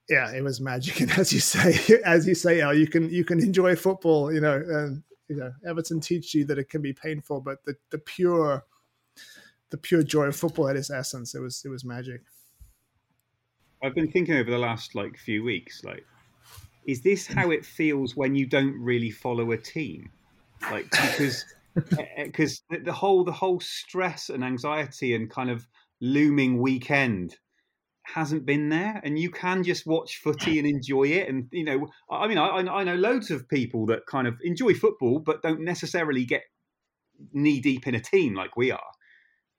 yeah, 0.10 0.32
it 0.34 0.44
was 0.44 0.60
magic. 0.60 1.00
And 1.01 1.12
as 1.12 1.32
you 1.32 1.39
say, 1.39 2.00
as 2.03 2.27
you 2.27 2.36
say, 2.36 2.62
Al, 2.62 2.74
you 2.74 2.88
can 2.88 3.10
you 3.12 3.24
can 3.24 3.39
enjoy 3.39 3.75
football. 3.75 4.34
You 4.34 4.42
know, 4.42 4.56
and 4.56 5.03
you 5.27 5.36
know, 5.36 5.51
Everton 5.65 6.00
teach 6.00 6.34
you 6.34 6.46
that 6.46 6.58
it 6.58 6.70
can 6.70 6.82
be 6.82 6.94
painful, 6.94 7.42
but 7.42 7.63
the 7.65 7.75
the 7.92 8.00
pure 8.00 8.65
the 9.70 9.77
pure 9.77 10.01
joy 10.01 10.25
of 10.25 10.36
football 10.36 10.70
at 10.70 10.75
its 10.75 10.89
essence, 10.89 11.36
it 11.36 11.39
was 11.39 11.63
it 11.63 11.70
was 11.70 11.86
magic. 11.86 12.22
I've 13.83 13.95
been 13.95 14.11
thinking 14.11 14.35
over 14.35 14.49
the 14.49 14.57
last 14.57 14.95
like 14.95 15.17
few 15.17 15.43
weeks, 15.43 15.83
like, 15.83 16.05
is 16.85 17.01
this 17.01 17.27
how 17.27 17.51
it 17.51 17.65
feels 17.65 18.15
when 18.15 18.35
you 18.35 18.45
don't 18.45 18.79
really 18.79 19.11
follow 19.11 19.51
a 19.51 19.57
team? 19.57 20.09
Like 20.71 20.89
because 20.89 21.45
because 22.17 22.61
eh, 22.71 22.75
eh, 22.75 22.79
the 22.83 22.93
whole 22.93 23.23
the 23.23 23.31
whole 23.31 23.59
stress 23.59 24.29
and 24.29 24.43
anxiety 24.43 25.15
and 25.15 25.29
kind 25.29 25.49
of 25.49 25.67
looming 25.99 26.61
weekend 26.61 27.35
hasn't 28.03 28.45
been 28.45 28.69
there, 28.69 29.01
and 29.03 29.19
you 29.19 29.29
can 29.29 29.63
just 29.63 29.85
watch 29.85 30.21
footy 30.23 30.59
and 30.59 30.67
enjoy 30.67 31.03
it. 31.03 31.27
And 31.27 31.47
you 31.51 31.65
know, 31.65 31.87
I 32.09 32.27
mean, 32.27 32.37
I, 32.37 32.49
I 32.59 32.83
know 32.83 32.95
loads 32.95 33.31
of 33.31 33.49
people 33.49 33.85
that 33.87 34.05
kind 34.07 34.27
of 34.27 34.35
enjoy 34.43 34.73
football, 34.73 35.19
but 35.19 35.41
don't 35.41 35.61
necessarily 35.61 36.25
get 36.25 36.43
knee 37.33 37.59
deep 37.59 37.87
in 37.87 37.95
a 37.95 37.99
team 37.99 38.33
like 38.33 38.55
we 38.55 38.71
are. 38.71 38.91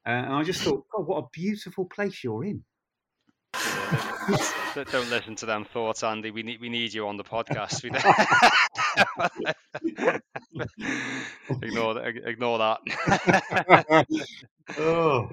Uh, 0.06 0.10
and 0.10 0.34
I 0.34 0.42
just 0.42 0.62
thought, 0.62 0.84
oh, 0.94 1.02
what 1.02 1.24
a 1.24 1.28
beautiful 1.32 1.86
place 1.86 2.22
you're 2.22 2.44
in. 2.44 2.64
don't 4.75 5.11
listen 5.11 5.37
to 5.37 5.46
them 5.46 5.64
thoughts, 5.64 6.02
Andy. 6.02 6.30
We 6.30 6.42
need 6.42 6.61
we 6.61 6.68
need 6.68 6.92
you 6.92 7.06
on 7.06 7.16
the 7.16 7.25
podcast. 7.25 7.84
ignore 11.62 11.94
that. 11.94 12.16
Ignore 12.25 12.58
that. 12.78 14.06
oh, 14.78 15.30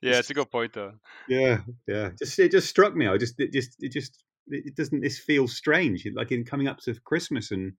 yeah, 0.00 0.18
it's 0.18 0.30
a 0.30 0.34
good 0.34 0.50
point 0.50 0.72
though. 0.72 0.94
Yeah, 1.28 1.58
yeah. 1.86 2.10
Just 2.18 2.38
it 2.38 2.52
just 2.52 2.68
struck 2.68 2.94
me. 2.94 3.06
I 3.06 3.18
just 3.18 3.38
it 3.40 3.52
just 3.52 3.82
it 3.82 3.92
just 3.92 4.24
it 4.48 4.76
doesn't 4.76 5.00
this 5.00 5.18
feel 5.18 5.46
strange 5.46 6.06
like 6.14 6.32
in 6.32 6.44
coming 6.44 6.68
up 6.68 6.78
to 6.78 6.94
Christmas 7.04 7.50
and 7.50 7.72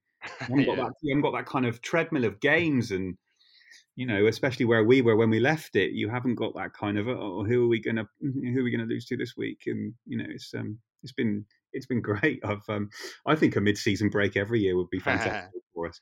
you 0.48 0.48
haven't, 0.48 0.66
got 0.66 0.78
that, 0.78 0.94
you 1.02 1.14
haven't 1.14 1.24
got 1.24 1.38
that 1.38 1.48
kind 1.48 1.66
of 1.66 1.82
treadmill 1.82 2.26
of 2.26 2.40
games 2.40 2.92
and 2.92 3.18
you 3.96 4.06
know 4.06 4.28
especially 4.28 4.66
where 4.66 4.84
we 4.84 5.02
were 5.02 5.16
when 5.16 5.30
we 5.30 5.40
left 5.40 5.76
it 5.76 5.92
you 5.92 6.10
haven't 6.10 6.36
got 6.36 6.54
that 6.56 6.74
kind 6.74 6.98
of 6.98 7.08
oh 7.08 7.44
who 7.44 7.66
are 7.66 7.68
we 7.68 7.80
gonna 7.80 8.06
who 8.22 8.60
are 8.60 8.64
we 8.64 8.72
gonna 8.72 8.86
lose 8.86 9.06
to 9.06 9.18
this 9.18 9.36
week 9.36 9.64
and 9.68 9.94
you 10.06 10.18
know 10.18 10.26
it's 10.30 10.54
um 10.54 10.78
it's 11.04 11.12
been 11.12 11.46
it's 11.74 11.86
been 11.86 12.02
great 12.12 12.40
I've 12.44 12.68
um 12.70 12.90
I 13.26 13.36
think 13.36 13.56
a 13.56 13.62
mid-season 13.62 14.10
break 14.10 14.38
every 14.38 14.62
year 14.62 14.76
would 14.78 14.90
be 14.90 15.00
fantastic 15.12 15.62
for 15.74 15.88
us. 15.88 16.00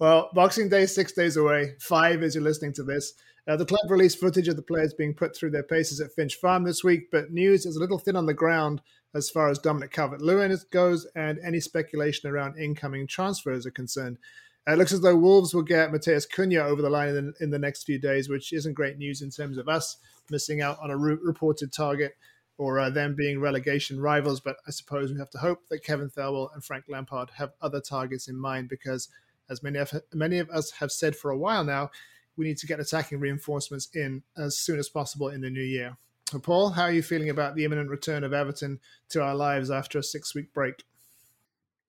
Well, 0.00 0.30
Boxing 0.34 0.68
Day 0.68 0.86
six 0.86 1.12
days 1.12 1.36
away, 1.36 1.74
five 1.80 2.22
as 2.22 2.34
you're 2.34 2.42
listening 2.42 2.72
to 2.74 2.82
this. 2.82 3.14
Uh, 3.46 3.56
the 3.56 3.66
club 3.66 3.90
released 3.90 4.18
footage 4.18 4.48
of 4.48 4.56
the 4.56 4.62
players 4.62 4.94
being 4.94 5.14
put 5.14 5.36
through 5.36 5.50
their 5.50 5.62
paces 5.62 6.00
at 6.00 6.12
Finch 6.12 6.34
Farm 6.36 6.64
this 6.64 6.82
week, 6.82 7.10
but 7.12 7.30
news 7.30 7.66
is 7.66 7.76
a 7.76 7.80
little 7.80 7.98
thin 7.98 8.16
on 8.16 8.26
the 8.26 8.34
ground 8.34 8.80
as 9.14 9.30
far 9.30 9.48
as 9.48 9.58
Dominic 9.58 9.92
Calvert 9.92 10.20
Lewin 10.20 10.56
goes 10.72 11.06
and 11.14 11.38
any 11.44 11.60
speculation 11.60 12.28
around 12.28 12.58
incoming 12.58 13.06
transfers 13.06 13.66
are 13.66 13.70
concerned. 13.70 14.18
It 14.66 14.78
looks 14.78 14.92
as 14.92 15.02
though 15.02 15.16
Wolves 15.16 15.54
will 15.54 15.62
get 15.62 15.92
Matheus 15.92 16.26
Cunha 16.26 16.64
over 16.64 16.80
the 16.80 16.88
line 16.88 17.08
in 17.08 17.14
the, 17.14 17.34
in 17.40 17.50
the, 17.50 17.58
next 17.58 17.84
few 17.84 17.98
days, 17.98 18.30
which 18.30 18.52
isn't 18.52 18.72
great 18.72 18.96
news 18.96 19.20
in 19.20 19.30
terms 19.30 19.58
of 19.58 19.68
us 19.68 19.98
missing 20.30 20.62
out 20.62 20.78
on 20.80 20.90
a 20.90 20.96
re- 20.96 21.18
reported 21.22 21.70
target 21.70 22.16
or 22.56 22.80
uh, 22.80 22.88
them 22.88 23.14
being 23.14 23.40
relegation 23.40 24.00
rivals. 24.00 24.40
But 24.40 24.56
I 24.66 24.70
suppose 24.70 25.12
we 25.12 25.18
have 25.18 25.28
to 25.30 25.38
hope 25.38 25.68
that 25.68 25.84
Kevin 25.84 26.08
Thelwell 26.08 26.48
and 26.54 26.64
Frank 26.64 26.84
Lampard 26.88 27.30
have 27.36 27.52
other 27.60 27.80
targets 27.80 28.26
in 28.26 28.36
mind 28.36 28.70
because, 28.70 29.08
as 29.50 29.62
many 29.62 29.78
of, 29.78 29.92
many 30.14 30.38
of 30.38 30.48
us 30.48 30.70
have 30.72 30.90
said 30.90 31.14
for 31.14 31.30
a 31.30 31.36
while 31.38 31.64
now, 31.64 31.90
we 32.36 32.46
need 32.46 32.58
to 32.58 32.66
get 32.66 32.80
attacking 32.80 33.20
reinforcements 33.20 33.88
in 33.94 34.22
as 34.36 34.58
soon 34.58 34.78
as 34.78 34.88
possible 34.88 35.28
in 35.28 35.42
the 35.42 35.50
new 35.50 35.62
year. 35.62 35.98
So 36.30 36.38
Paul, 36.38 36.70
how 36.70 36.84
are 36.84 36.92
you 36.92 37.02
feeling 37.02 37.28
about 37.28 37.54
the 37.54 37.66
imminent 37.66 37.90
return 37.90 38.24
of 38.24 38.32
Everton 38.32 38.80
to 39.10 39.22
our 39.22 39.34
lives 39.34 39.70
after 39.70 39.98
a 39.98 40.02
six 40.02 40.34
week 40.34 40.54
break? 40.54 40.84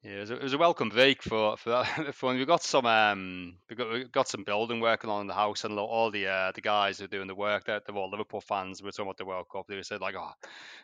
Yeah, 0.05 0.17
it 0.17 0.19
was, 0.19 0.29
a, 0.29 0.35
it 0.35 0.43
was 0.43 0.53
a 0.53 0.57
welcome 0.59 0.89
break 0.89 1.23
for 1.23 1.57
for 1.57 1.69
that. 1.71 2.13
For 2.13 2.31
we 2.31 2.45
got 2.45 2.61
some 2.61 2.85
um, 2.85 3.55
we 3.67 3.75
got 3.75 3.91
we 3.91 4.03
got 4.03 4.27
some 4.27 4.43
building 4.43 4.79
working 4.79 5.09
on 5.09 5.21
in 5.21 5.27
the 5.27 5.33
house, 5.33 5.63
and 5.63 5.79
all 5.79 6.11
the 6.11 6.27
uh, 6.27 6.51
the 6.53 6.61
guys 6.61 6.99
who 6.99 7.05
are 7.05 7.07
doing 7.07 7.25
the 7.27 7.33
work, 7.33 7.65
they're, 7.65 7.81
they're 7.83 7.95
all 7.95 8.11
Liverpool 8.11 8.41
fans. 8.41 8.83
We 8.83 8.85
were 8.85 8.91
talking 8.91 9.07
about 9.07 9.17
the 9.17 9.25
World 9.25 9.47
Cup. 9.51 9.65
They 9.67 9.81
said 9.81 10.01
like, 10.01 10.13
"Oh, 10.15 10.29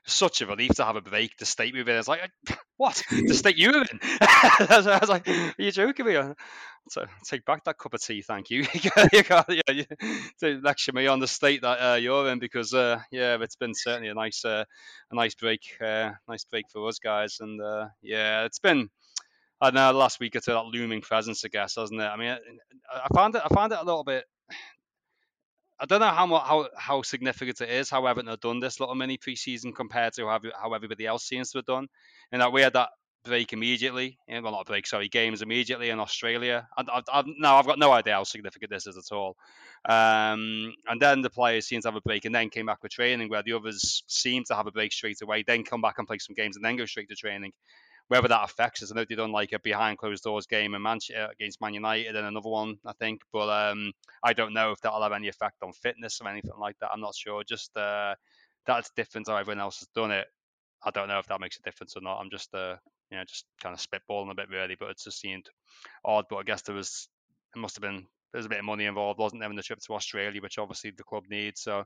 such 0.08 0.42
a 0.42 0.48
relief 0.48 0.72
to 0.78 0.86
have 0.86 0.96
a 0.96 1.02
break 1.02 1.38
to 1.38 1.46
state 1.46 1.76
with 1.76 1.88
it." 1.88 1.96
It's 1.96 2.08
like, 2.08 2.32
what? 2.78 3.04
the 3.12 3.36
state 3.36 3.58
you 3.58 3.70
were 3.72 3.86
in? 3.92 4.00
I 4.22 4.98
was 5.00 5.10
like, 5.10 5.28
"Are 5.28 5.54
you 5.60 5.72
joking 5.72 6.08
me?" 6.08 6.18
So 6.90 7.06
take 7.26 7.46
back 7.46 7.64
that 7.66 7.78
cup 7.78 7.94
of 7.94 8.02
tea, 8.02 8.22
thank 8.24 8.50
you. 8.50 8.66
you 9.14 9.24
got, 9.24 9.48
yeah, 9.50 9.62
you, 9.72 9.86
to 10.40 10.60
lecture 10.64 10.92
me 10.94 11.08
on 11.08 11.20
the 11.20 11.28
state 11.28 11.62
that 11.62 11.78
uh, 11.80 11.96
you're 11.96 12.28
in 12.30 12.40
because 12.40 12.74
uh, 12.74 13.00
yeah, 13.12 13.38
it's 13.40 13.56
been 13.56 13.74
certainly 13.76 14.10
a 14.10 14.14
nice 14.16 14.44
uh, 14.44 14.64
a 15.12 15.16
nice 15.16 15.36
break, 15.36 15.62
uh, 15.80 16.12
nice 16.28 16.44
break 16.46 16.66
for 16.72 16.88
us 16.88 17.00
guys, 17.00 17.38
and 17.40 17.62
uh, 17.62 17.88
yeah, 18.02 18.46
it's 18.46 18.60
been 18.60 18.90
I 19.62 19.68
don't 19.68 19.76
know 19.76 19.92
last 19.92 20.20
week 20.20 20.34
two 20.34 20.40
that 20.52 20.66
looming 20.66 21.02
presence, 21.02 21.46
I 21.46 21.50
guess, 21.50 21.76
hasn't 21.76 22.02
it? 22.02 22.06
I 22.06 22.18
mean, 22.18 22.36
I 22.92 23.08
found 23.14 23.36
it. 23.36 23.44
I 23.46 23.54
found 23.54 23.72
it 23.72 23.80
a 23.80 23.86
little 23.86 24.04
bit. 24.04 24.26
I 25.80 25.86
don't 25.86 26.00
know 26.00 26.08
how 26.08 26.28
how 26.40 26.70
how 26.76 27.02
significant 27.04 27.62
it 27.62 27.70
is. 27.70 27.90
How 27.90 28.06
have 28.08 28.40
done 28.40 28.60
this 28.60 28.80
little 28.80 28.96
mini 28.96 29.18
preseason 29.20 29.76
compared 29.76 30.14
to 30.14 30.28
how, 30.28 30.40
how 30.60 30.74
everybody 30.74 31.06
else 31.06 31.28
seems 31.28 31.52
to 31.52 31.60
have 31.60 31.66
done. 31.66 31.88
And 32.32 32.42
that 32.42 32.52
we 32.52 32.62
had 32.62 32.74
that 32.74 32.90
break 33.24 33.54
immediately. 33.54 34.18
Well, 34.28 34.52
not 34.52 34.66
break, 34.66 34.88
sorry, 34.88 35.08
games 35.08 35.44
immediately 35.44 35.92
in 35.92 36.00
Australia. 36.00 36.68
I, 36.76 36.84
I, 36.92 37.20
I, 37.20 37.24
no, 37.26 37.54
I've 37.54 37.68
got 37.68 37.78
no 37.78 37.92
idea 37.92 38.16
how 38.16 38.24
significant 38.24 38.72
this 38.72 38.88
is 38.88 38.98
at 38.98 39.16
all. 39.16 39.38
Um, 39.88 40.74
and 40.88 41.00
then 41.00 41.22
the 41.22 41.30
players 41.30 41.68
seem 41.68 41.82
to 41.82 41.88
have 41.88 41.96
a 41.96 42.02
break 42.02 42.26
and 42.26 42.34
then 42.34 42.50
came 42.50 42.66
back 42.66 42.82
with 42.82 42.92
training, 42.92 43.30
where 43.30 43.44
the 43.44 43.54
others 43.54 44.04
seem 44.08 44.44
to 44.46 44.56
have 44.56 44.66
a 44.66 44.72
break 44.72 44.92
straight 44.92 45.22
away, 45.22 45.44
then 45.46 45.64
come 45.64 45.82
back 45.82 46.00
and 46.00 46.08
play 46.08 46.18
some 46.18 46.36
games 46.36 46.56
and 46.56 46.66
then 46.66 46.78
go 46.78 46.86
straight 46.86 47.10
to 47.10 47.16
training 47.16 47.52
whether 48.08 48.28
that 48.28 48.44
affects 48.44 48.84
us. 48.84 48.92
I 48.92 48.96
know 48.96 49.06
they've 49.08 49.18
done 49.18 49.32
like 49.32 49.54
a 49.54 49.60
behind 49.60 49.98
closed 49.98 50.24
doors 50.24 50.48
game 50.48 50.76
in 50.76 50.82
Manchester 50.82 51.30
against 51.32 51.62
Man 51.62 51.74
United 51.74 52.16
and 52.16 52.28
another 52.28 52.50
one, 52.50 52.78
I 52.86 52.94
think. 52.94 53.22
But 53.32 53.50
um, 53.50 53.94
I 54.24 54.34
don't 54.34 54.54
know 54.54 54.72
if 54.72 54.82
that'll 54.82 55.04
have 55.04 55.12
any 55.12 55.28
effect 55.28 55.58
on 55.64 55.74
fitness 55.74 56.20
or 56.22 56.28
anything 56.28 56.52
like 56.60 56.78
that. 56.80 56.92
I'm 56.94 57.02
not 57.02 57.16
sure. 57.16 57.44
Just 57.44 57.76
uh, 57.78 58.16
that's 58.66 58.92
different 58.96 59.28
how 59.28 59.38
everyone 59.38 59.62
else 59.62 59.80
has 59.80 59.88
done 59.96 60.12
it. 60.12 60.28
I 60.84 60.92
don't 60.92 61.08
know 61.08 61.20
if 61.20 61.28
that 61.28 61.40
makes 61.40 61.58
a 61.58 61.62
difference 61.62 61.96
or 61.96 62.02
not. 62.02 62.20
I'm 62.20 62.32
just 62.32 62.54
uh, 62.54 62.76
you 63.12 63.18
know, 63.18 63.24
just 63.26 63.46
kind 63.62 63.76
of 63.76 63.82
spitballing 63.82 64.32
a 64.32 64.36
bit 64.36 64.50
really, 64.50 64.76
but 64.80 64.90
it 64.90 65.00
just 65.04 65.20
seemed 65.20 65.50
odd. 66.04 66.26
But 66.30 66.38
I 66.38 66.44
guess 66.44 66.62
there 66.64 66.76
was, 66.76 67.10
it 67.56 67.60
must 67.60 67.76
have 67.76 67.82
been, 67.82 68.08
there's 68.32 68.46
a 68.46 68.50
bit 68.50 68.60
of 68.60 68.66
money 68.66 68.86
involved, 68.86 69.20
wasn't 69.20 69.42
there, 69.42 69.50
in 69.50 69.56
the 69.58 69.62
trip 69.62 69.80
to 69.80 69.94
Australia, 69.94 70.42
which 70.42 70.58
obviously 70.58 70.92
the 70.92 71.04
club 71.04 71.26
needs. 71.30 71.62
So 71.62 71.84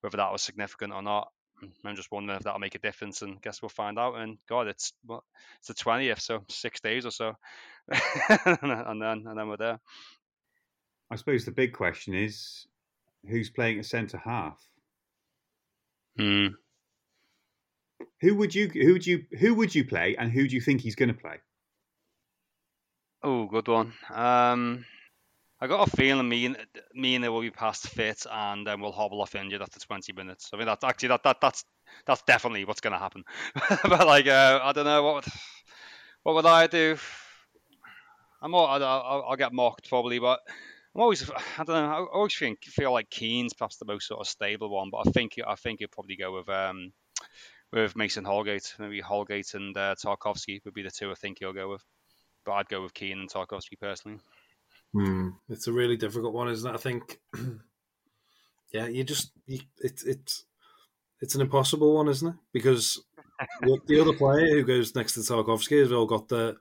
whether 0.00 0.16
that 0.16 0.32
was 0.32 0.40
significant 0.40 0.94
or 0.94 1.02
not, 1.02 1.28
I'm 1.84 1.96
just 1.96 2.10
wondering 2.10 2.36
if 2.36 2.44
that'll 2.44 2.60
make 2.60 2.74
a 2.74 2.80
difference, 2.80 3.22
and 3.22 3.40
guess 3.40 3.62
we'll 3.62 3.68
find 3.68 3.98
out. 3.98 4.16
And 4.16 4.38
God, 4.48 4.68
it's 4.68 4.92
what 5.04 5.22
it's 5.58 5.68
the 5.68 5.74
twentieth, 5.74 6.20
so 6.20 6.44
six 6.48 6.80
days 6.80 7.06
or 7.06 7.10
so, 7.10 7.34
and 7.88 9.00
then 9.00 9.26
and 9.26 9.38
then 9.38 9.48
we're 9.48 9.56
there. 9.56 9.80
I 11.10 11.16
suppose 11.16 11.44
the 11.44 11.52
big 11.52 11.72
question 11.72 12.14
is 12.14 12.66
who's 13.28 13.50
playing 13.50 13.78
at 13.78 13.86
centre 13.86 14.18
half. 14.18 14.58
Hmm. 16.16 16.48
Who 18.20 18.34
would 18.36 18.54
you 18.54 18.68
who 18.68 18.92
would 18.92 19.06
you 19.06 19.24
who 19.38 19.54
would 19.54 19.74
you 19.74 19.84
play, 19.84 20.16
and 20.18 20.30
who 20.30 20.48
do 20.48 20.54
you 20.54 20.60
think 20.60 20.80
he's 20.80 20.96
going 20.96 21.08
to 21.08 21.20
play? 21.20 21.36
Oh, 23.22 23.46
good 23.46 23.68
one. 23.68 23.92
Um, 24.10 24.84
I 25.62 25.68
got 25.68 25.86
a 25.86 25.96
feeling 25.96 26.28
me 26.28 26.46
and 26.46 26.56
me 26.92 27.14
and 27.14 27.24
it 27.24 27.28
will 27.28 27.40
be 27.40 27.52
past 27.52 27.88
fit, 27.88 28.26
and 28.28 28.66
then 28.66 28.80
we'll 28.80 28.90
hobble 28.90 29.22
off 29.22 29.36
injured 29.36 29.62
after 29.62 29.78
20 29.78 30.12
minutes. 30.12 30.50
I 30.52 30.56
mean, 30.56 30.66
that's 30.66 30.82
actually 30.82 31.10
that, 31.10 31.22
that 31.22 31.40
that's 31.40 31.64
that's 32.04 32.22
definitely 32.22 32.64
what's 32.64 32.80
going 32.80 32.94
to 32.94 32.98
happen. 32.98 33.22
but 33.84 34.04
like, 34.04 34.26
uh, 34.26 34.58
I 34.60 34.72
don't 34.72 34.86
know 34.86 35.04
what 35.04 35.14
would, 35.14 35.32
what 36.24 36.34
would 36.34 36.46
I 36.46 36.66
do. 36.66 36.96
I'm 38.42 38.56
all, 38.56 38.66
I'll, 38.66 39.24
I'll 39.28 39.36
get 39.36 39.52
mocked 39.52 39.88
probably, 39.88 40.18
but 40.18 40.40
I'm 40.96 41.02
always 41.02 41.30
I 41.30 41.62
don't 41.62 41.68
know. 41.68 41.92
I 41.92 42.06
always 42.12 42.36
think 42.36 42.64
feel 42.64 42.92
like 42.92 43.08
Keane's 43.08 43.54
perhaps 43.54 43.76
the 43.76 43.84
most 43.84 44.08
sort 44.08 44.18
of 44.18 44.26
stable 44.26 44.68
one, 44.68 44.90
but 44.90 45.06
I 45.06 45.12
think 45.12 45.34
I 45.46 45.54
think 45.54 45.78
he'd 45.78 45.92
probably 45.92 46.16
go 46.16 46.32
with 46.34 46.48
um 46.48 46.92
with 47.72 47.94
Mason 47.94 48.24
Holgate. 48.24 48.74
Maybe 48.80 48.98
Holgate 48.98 49.54
and 49.54 49.76
uh, 49.76 49.94
Tarkowski 49.94 50.60
would 50.64 50.74
be 50.74 50.82
the 50.82 50.90
two 50.90 51.12
I 51.12 51.14
think 51.14 51.38
he'll 51.38 51.52
go 51.52 51.70
with. 51.70 51.84
But 52.44 52.54
I'd 52.54 52.68
go 52.68 52.82
with 52.82 52.94
Keane 52.94 53.20
and 53.20 53.30
Tarkowski 53.30 53.78
personally. 53.80 54.18
Hmm. 54.94 55.30
It's 55.48 55.66
a 55.66 55.72
really 55.72 55.96
difficult 55.96 56.34
one, 56.34 56.48
isn't 56.48 56.68
it? 56.68 56.74
I 56.74 56.78
think. 56.78 57.20
yeah, 58.72 58.86
you 58.86 59.04
just 59.04 59.32
you, 59.46 59.60
it's 59.78 60.04
it's 60.04 60.44
it's 61.20 61.34
an 61.34 61.40
impossible 61.40 61.94
one, 61.94 62.08
isn't 62.08 62.28
it? 62.28 62.34
Because 62.52 63.02
the 63.86 64.00
other 64.00 64.12
player 64.12 64.48
who 64.48 64.64
goes 64.64 64.94
next 64.94 65.14
to 65.14 65.20
Tarkowski 65.20 65.80
has 65.80 65.92
all 65.92 66.06
got 66.06 66.28
the 66.28 66.56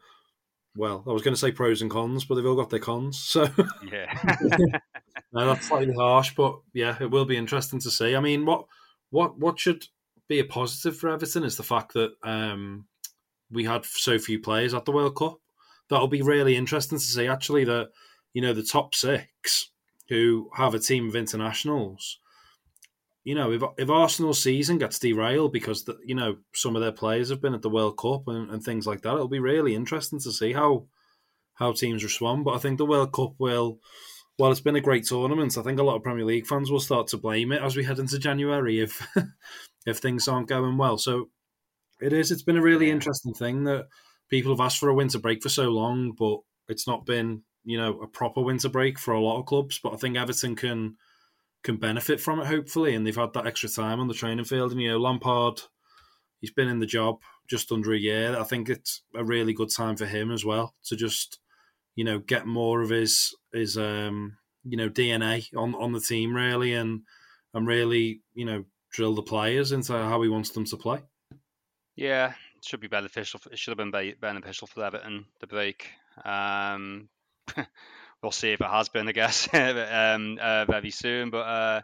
well, 0.76 1.04
I 1.06 1.12
was 1.12 1.22
going 1.22 1.34
to 1.34 1.40
say 1.40 1.52
pros 1.52 1.82
and 1.82 1.92
cons, 1.92 2.24
but 2.26 2.36
they've 2.36 2.46
all 2.46 2.56
got 2.56 2.70
their 2.70 2.80
cons. 2.80 3.20
So 3.20 3.48
yeah, 3.92 4.14
no, 5.34 5.48
that's 5.48 5.68
slightly 5.68 5.94
harsh, 5.94 6.34
but 6.36 6.60
yeah, 6.74 6.96
it 7.00 7.12
will 7.12 7.26
be 7.26 7.38
interesting 7.38 7.80
to 7.82 7.92
see. 7.92 8.16
I 8.16 8.20
mean, 8.20 8.46
what 8.46 8.66
what 9.10 9.38
what 9.38 9.60
should 9.60 9.86
be 10.30 10.40
a 10.40 10.46
positive 10.46 10.98
for 10.98 11.10
Everton 11.10 11.44
is 11.44 11.58
the 11.58 11.64
fact 11.64 11.94
that 11.94 12.14
um, 12.24 12.86
we 13.52 13.66
had 13.66 13.86
so 13.86 14.18
few 14.18 14.40
players 14.40 14.74
at 14.74 14.86
the 14.86 14.92
World 14.92 15.16
Cup. 15.16 15.38
That'll 15.90 16.08
be 16.08 16.22
really 16.22 16.56
interesting 16.56 16.98
to 16.98 17.04
see. 17.04 17.28
Actually, 17.28 17.66
that 17.66 17.90
you 18.34 18.42
know 18.42 18.54
the 18.54 18.64
top 18.64 18.96
six 18.96 19.70
who 20.10 20.50
have 20.56 20.74
a 20.74 20.80
team 20.80 21.08
of 21.08 21.16
internationals. 21.16 22.20
You 23.24 23.36
know, 23.36 23.52
if 23.52 23.62
if 23.78 23.90
Arsenal's 23.90 24.42
season 24.42 24.78
gets 24.78 25.00
derailed 25.00 25.54
because 25.54 25.84
the, 25.84 25.98
you 26.06 26.16
know 26.16 26.38
some 26.54 26.76
of 26.76 26.82
their 26.82 26.92
players 26.92 27.30
have 27.30 27.42
been 27.42 27.54
at 27.54 27.62
the 27.62 27.70
World 27.70 27.98
Cup 27.98 28.28
and, 28.28 28.50
and 28.50 28.64
things 28.64 28.88
like 28.88 29.02
that, 29.02 29.14
it'll 29.14 29.28
be 29.28 29.40
really 29.40 29.76
interesting 29.76 30.20
to 30.20 30.32
see 30.32 30.54
how 30.54 30.86
how 31.56 31.72
teams 31.72 32.04
respond. 32.04 32.44
But 32.46 32.56
I 32.56 32.60
think 32.60 32.78
the 32.78 32.86
World 32.86 33.14
Cup 33.14 33.34
will 33.38 33.80
well, 34.40 34.52
it's 34.52 34.62
been 34.62 34.76
a 34.76 34.82
great 34.82 35.06
tournament. 35.06 35.58
I 35.58 35.62
think 35.62 35.80
a 35.80 35.84
lot 35.84 35.98
of 35.98 36.04
Premier 36.04 36.26
League 36.26 36.48
fans 36.48 36.72
will 36.72 36.80
start 36.80 37.08
to 37.10 37.18
blame 37.18 37.52
it 37.52 37.62
as 37.62 37.76
we 37.76 37.84
head 37.84 38.00
into 38.00 38.18
January 38.18 38.80
if 38.80 39.08
if 39.86 40.00
things 40.00 40.28
aren't 40.28 40.50
going 40.50 40.78
well. 40.78 40.98
So 40.98 41.30
it 42.02 42.12
is. 42.12 42.32
It's 42.32 42.42
been 42.42 42.58
a 42.58 42.62
really 42.62 42.90
interesting 42.90 43.34
thing 43.34 43.66
that 43.66 43.88
people 44.30 44.52
have 44.52 44.60
asked 44.60 44.80
for 44.80 44.90
a 44.90 44.96
winter 44.96 45.20
break 45.20 45.44
for 45.44 45.50
so 45.50 45.70
long, 45.70 46.14
but 46.18 46.40
it's 46.68 46.88
not 46.88 47.06
been 47.06 47.44
you 47.64 47.78
know 47.78 48.00
a 48.02 48.08
proper 48.08 48.42
winter 48.42 48.70
break 48.70 48.98
for 48.98 49.14
a 49.14 49.22
lot 49.22 49.40
of 49.40 49.46
clubs. 49.46 49.80
But 49.82 49.94
I 49.94 49.98
think 49.98 50.18
Everton 50.18 50.56
can 50.56 50.98
can 51.64 51.78
benefit 51.78 52.20
from 52.20 52.40
it 52.40 52.48
hopefully, 52.48 52.96
and 52.96 53.06
they've 53.06 53.16
had 53.16 53.34
that 53.34 53.48
extra 53.48 53.70
time 53.70 54.00
on 54.00 54.08
the 54.08 54.14
training 54.14 54.46
field. 54.46 54.72
And 54.72 54.82
you 54.82 54.90
know 54.90 54.98
Lampard, 54.98 55.62
he's 56.40 56.52
been 56.52 56.68
in 56.68 56.80
the 56.80 56.86
job 56.86 57.20
just 57.48 57.72
under 57.72 57.94
a 57.94 58.00
year. 58.00 58.38
I 58.40 58.44
think 58.44 58.70
it's 58.70 59.04
a 59.16 59.24
really 59.24 59.54
good 59.54 59.70
time 59.70 59.96
for 59.96 60.06
him 60.06 60.32
as 60.32 60.46
well 60.46 60.74
to 60.86 60.96
just 60.96 61.40
you 61.96 62.04
know 62.04 62.20
get 62.20 62.46
more 62.46 62.82
of 62.82 62.90
his 62.90 63.36
his 63.54 63.78
um 63.78 64.38
you 64.64 64.78
know 64.78 64.90
DNA 64.90 65.46
on 65.56 65.76
on 65.76 65.92
the 65.92 66.02
team 66.02 66.36
really, 66.36 66.74
and 66.74 67.02
and 67.54 67.68
really 67.68 68.22
you 68.34 68.46
know 68.46 68.64
drill 68.92 69.16
the 69.16 69.22
players 69.22 69.72
into 69.72 69.94
how 69.94 70.22
he 70.22 70.30
wants 70.30 70.50
them 70.50 70.66
to 70.66 70.78
play. 70.78 71.00
Yeah, 71.96 72.34
it 72.58 72.66
should 72.66 72.80
be 72.80 72.88
beneficial. 72.88 73.40
It 73.52 73.60
should 73.60 73.78
have 73.78 73.92
been 73.92 74.16
beneficial 74.20 74.68
for 74.68 74.84
Everton 74.84 75.26
the 75.40 75.48
break. 75.48 75.90
Um, 76.26 77.10
we'll 78.24 78.32
see 78.32 78.52
if 78.52 78.62
it 78.62 78.68
has 78.68 78.90
been, 78.90 79.08
I 79.08 79.12
guess, 79.12 79.48
um, 79.54 80.38
uh, 80.42 80.66
very 80.66 80.92
soon. 80.92 81.30
But 81.30 81.38
uh, 81.48 81.82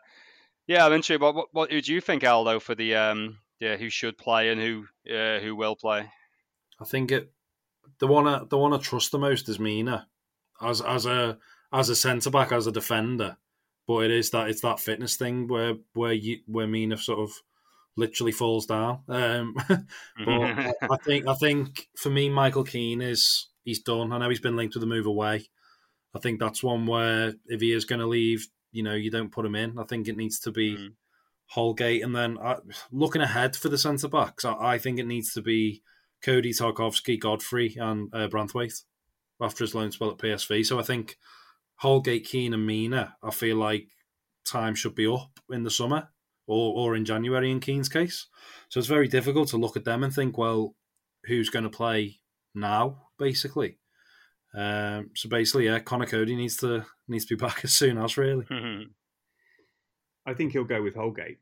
yeah, 0.68 0.86
I'm 0.86 0.94
interested. 0.94 1.22
What, 1.22 1.36
what, 1.36 1.48
what, 1.52 1.72
who 1.72 1.82
do 1.82 1.94
you 1.94 2.02
think, 2.02 2.24
Aldo, 2.24 2.60
for 2.60 2.76
the 2.76 2.96
um, 2.96 3.38
yeah, 3.60 3.78
who 3.78 3.90
should 3.90 4.18
play 4.18 4.50
and 4.50 4.62
who 4.62 4.86
uh, 5.14 5.40
who 5.40 5.56
will 5.56 5.76
play? 5.76 6.10
I 6.80 6.86
think 6.86 7.12
it 7.12 7.32
the 8.00 8.08
one 8.08 8.28
I, 8.28 8.44
the 8.50 8.58
one 8.58 8.74
I 8.74 8.78
trust 8.78 9.12
the 9.12 9.20
most 9.20 9.50
is 9.50 9.60
Mina 9.60 10.08
as 10.62 10.82
as 10.82 11.06
a 11.06 11.38
as 11.74 11.90
a 11.90 11.96
centre 11.96 12.30
back 12.30 12.52
as 12.52 12.68
a 12.68 12.72
defender. 12.72 13.38
But 13.88 14.06
it 14.06 14.12
is 14.12 14.32
that 14.32 14.50
it's 14.50 14.62
that 14.62 14.80
fitness 14.80 15.16
thing 15.16 15.48
where 15.48 15.76
where 15.94 16.14
you 16.14 16.40
where 16.46 16.68
Mina 16.68 16.98
sort 16.98 17.20
of 17.20 17.32
literally 17.96 18.32
falls 18.32 18.66
down. 18.66 19.00
Um, 19.08 19.56
but 19.68 20.92
I 20.92 20.98
think 21.04 21.28
I 21.28 21.34
think 21.34 21.88
for 21.96 22.10
me, 22.10 22.30
Michael 22.30 22.64
Keane 22.64 23.02
is 23.02 23.48
he's 23.64 23.80
done. 23.80 24.12
I 24.12 24.18
know 24.18 24.30
he's 24.30 24.40
been 24.40 24.56
linked 24.56 24.76
with 24.76 24.84
a 24.84 24.88
move 24.88 25.06
away. 25.06 25.48
I 26.18 26.20
think 26.20 26.40
that's 26.40 26.64
one 26.64 26.88
where 26.88 27.36
if 27.46 27.62
he 27.62 27.72
is 27.72 27.86
going 27.86 28.00
to 28.00 28.08
leave, 28.08 28.48
you 28.72 28.82
know, 28.82 28.96
you 28.96 29.12
don't 29.12 29.32
put 29.32 29.46
him 29.46 29.56
in. 29.56 29.78
I 29.78 29.84
think 29.84 30.08
it 30.08 30.18
needs 30.18 30.40
to 30.40 30.52
be 30.52 30.76
mm. 30.76 30.90
Holgate, 31.46 32.04
and 32.04 32.16
then 32.16 32.38
uh, 32.40 32.60
looking 32.92 33.22
ahead 33.22 33.56
for 33.56 33.70
the 33.70 33.78
centre 33.78 34.08
backs, 34.08 34.44
I, 34.44 34.54
I, 34.54 34.78
think 34.80 35.00
it 35.00 35.06
needs 35.06 35.32
to 35.34 35.42
be 35.42 35.84
Coady 36.24 36.52
Tarkowski, 36.52 37.20
Godfrey, 37.20 37.78
and 37.80 38.14
uh, 38.14 38.28
Branthwaite 38.28 38.82
after 39.40 39.64
his 39.64 39.76
loan 39.76 39.92
spell 39.92 40.10
at 40.10 40.18
PSV. 40.18 40.66
So 40.66 40.80
I 40.80 40.84
think 40.84 41.18
Holgate, 41.76 42.26
Keane, 42.26 42.54
and 42.54 42.66
Mina. 42.66 43.16
I 43.24 43.30
feel 43.30 43.58
like 43.58 43.88
time 44.44 44.74
should 44.74 44.96
be 44.96 45.08
up 45.08 45.40
in 45.50 45.64
the 45.64 45.72
summer 45.72 46.10
or, 46.48 46.74
or 46.76 46.96
in 46.96 47.06
January 47.06 47.52
in 47.52 47.60
Keane's 47.60 47.90
case. 47.90 48.28
So 48.70 48.80
it's 48.80 48.88
very 48.88 49.08
difficult 49.08 49.50
to 49.50 49.58
look 49.58 49.78
at 49.78 49.86
them 49.86 50.04
and 50.04 50.14
think, 50.14 50.38
well, 50.38 50.76
who's 51.26 51.50
going 51.50 51.64
to 51.64 51.70
play 51.70 52.20
now, 52.56 53.10
basically. 53.20 53.78
Um, 54.56 55.12
so 55.16 55.30
basically, 55.30 55.66
yeah, 55.66 55.80
Conor 55.80 56.06
Coady 56.06 56.36
needs 56.36 56.58
to 56.58 56.86
needs 57.08 57.26
to 57.26 57.36
be 57.36 57.46
back 57.46 57.62
as 57.64 57.74
soon 57.74 57.98
as 57.98 58.18
really. 58.18 58.46
I 60.26 60.34
think 60.34 60.52
he'll 60.52 60.64
go 60.64 60.82
with 60.82 60.96
Holgate, 60.96 61.40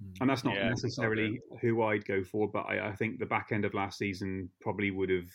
hmm. 0.00 0.12
and 0.20 0.30
that's 0.30 0.44
not 0.44 0.54
yeah, 0.54 0.68
necessarily 0.68 1.40
who 1.60 1.82
I'd 1.82 2.04
go 2.04 2.22
for. 2.22 2.48
But 2.48 2.66
I, 2.68 2.88
I, 2.88 2.94
think 2.94 3.18
the 3.18 3.26
back 3.26 3.48
end 3.52 3.64
of 3.64 3.74
last 3.74 3.98
season 3.98 4.50
probably 4.60 4.90
would 4.90 5.10
have 5.10 5.28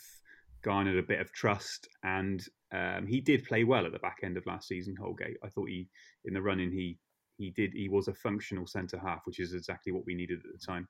garnered 0.63 0.97
a 0.97 1.03
bit 1.03 1.19
of 1.19 1.31
trust, 1.33 1.87
and 2.03 2.43
um, 2.73 3.05
he 3.07 3.19
did 3.19 3.45
play 3.45 3.63
well 3.63 3.85
at 3.85 3.91
the 3.91 3.99
back 3.99 4.19
end 4.23 4.37
of 4.37 4.45
last 4.45 4.67
season. 4.67 4.95
Holgate, 4.99 5.37
I 5.43 5.49
thought 5.49 5.69
he 5.69 5.89
in 6.25 6.33
the 6.33 6.41
running 6.41 6.71
he 6.71 6.97
he 7.37 7.51
did 7.51 7.73
he 7.73 7.89
was 7.89 8.07
a 8.07 8.13
functional 8.13 8.67
centre 8.67 8.99
half, 8.99 9.21
which 9.25 9.39
is 9.39 9.53
exactly 9.53 9.91
what 9.91 10.05
we 10.05 10.15
needed 10.15 10.39
at 10.39 10.51
the 10.51 10.65
time. 10.65 10.87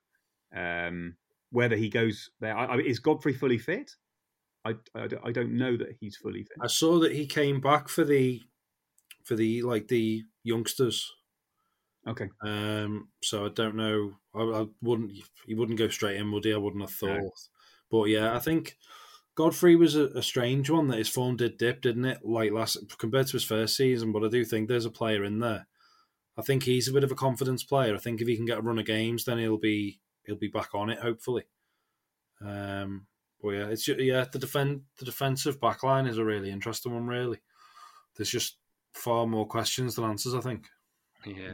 Um, 0.54 1.16
whether 1.50 1.76
he 1.76 1.88
goes 1.88 2.30
there, 2.40 2.56
I, 2.56 2.66
I, 2.66 2.76
is 2.78 2.98
Godfrey 2.98 3.32
fully 3.32 3.58
fit? 3.58 3.90
I, 4.64 4.74
I, 4.94 5.08
I, 5.24 5.32
don't 5.32 5.56
know 5.56 5.76
that 5.76 5.96
he's 6.00 6.16
fully 6.16 6.44
fit. 6.44 6.56
I 6.62 6.68
saw 6.68 6.98
that 7.00 7.12
he 7.12 7.26
came 7.26 7.60
back 7.60 7.88
for 7.88 8.04
the 8.04 8.40
for 9.24 9.36
the 9.36 9.62
like 9.62 9.88
the 9.88 10.22
youngsters. 10.42 11.12
Okay. 12.06 12.28
Um. 12.42 13.08
So 13.22 13.46
I 13.46 13.48
don't 13.50 13.76
know. 13.76 14.12
I, 14.34 14.42
I 14.42 14.66
wouldn't. 14.82 15.12
He 15.46 15.54
wouldn't 15.54 15.78
go 15.78 15.88
straight 15.88 16.16
in, 16.16 16.32
would 16.32 16.44
he? 16.44 16.52
I 16.52 16.58
wouldn't 16.58 16.82
have 16.82 16.92
thought. 16.92 17.20
No. 17.20 17.30
But 17.90 18.04
yeah, 18.04 18.34
I 18.34 18.38
think 18.38 18.76
Godfrey 19.34 19.76
was 19.76 19.96
a, 19.96 20.06
a, 20.08 20.22
strange 20.22 20.70
one 20.70 20.88
that 20.88 20.98
his 20.98 21.08
form 21.08 21.36
did 21.36 21.58
dip, 21.58 21.82
didn't 21.82 22.04
it? 22.04 22.24
Like 22.24 22.52
last 22.52 22.78
compared 22.98 23.26
to 23.28 23.32
his 23.34 23.44
first 23.44 23.76
season, 23.76 24.12
but 24.12 24.24
I 24.24 24.28
do 24.28 24.44
think 24.44 24.68
there's 24.68 24.84
a 24.84 24.90
player 24.90 25.24
in 25.24 25.40
there. 25.40 25.66
I 26.36 26.42
think 26.42 26.64
he's 26.64 26.88
a 26.88 26.92
bit 26.92 27.04
of 27.04 27.12
a 27.12 27.16
confidence 27.16 27.62
player. 27.62 27.94
I 27.94 27.98
think 27.98 28.20
if 28.20 28.28
he 28.28 28.36
can 28.36 28.46
get 28.46 28.58
a 28.58 28.62
run 28.62 28.78
of 28.78 28.86
games, 28.86 29.24
then 29.24 29.38
he'll 29.38 29.58
be 29.58 30.00
he'll 30.24 30.36
be 30.36 30.48
back 30.48 30.74
on 30.74 30.90
it. 30.90 31.00
Hopefully. 31.00 31.44
Um, 32.44 33.06
but 33.44 33.50
yeah, 33.50 33.66
it's 33.66 33.86
yeah 33.86 34.24
the 34.32 34.38
defend 34.38 34.80
the 34.98 35.04
defensive 35.04 35.60
backline 35.60 36.08
is 36.08 36.16
a 36.16 36.24
really 36.24 36.50
interesting 36.50 36.94
one. 36.94 37.06
Really, 37.06 37.42
there's 38.16 38.30
just 38.30 38.56
far 38.94 39.26
more 39.26 39.46
questions 39.46 39.94
than 39.94 40.06
answers. 40.06 40.34
I 40.34 40.40
think. 40.40 40.66
Yeah. 41.26 41.52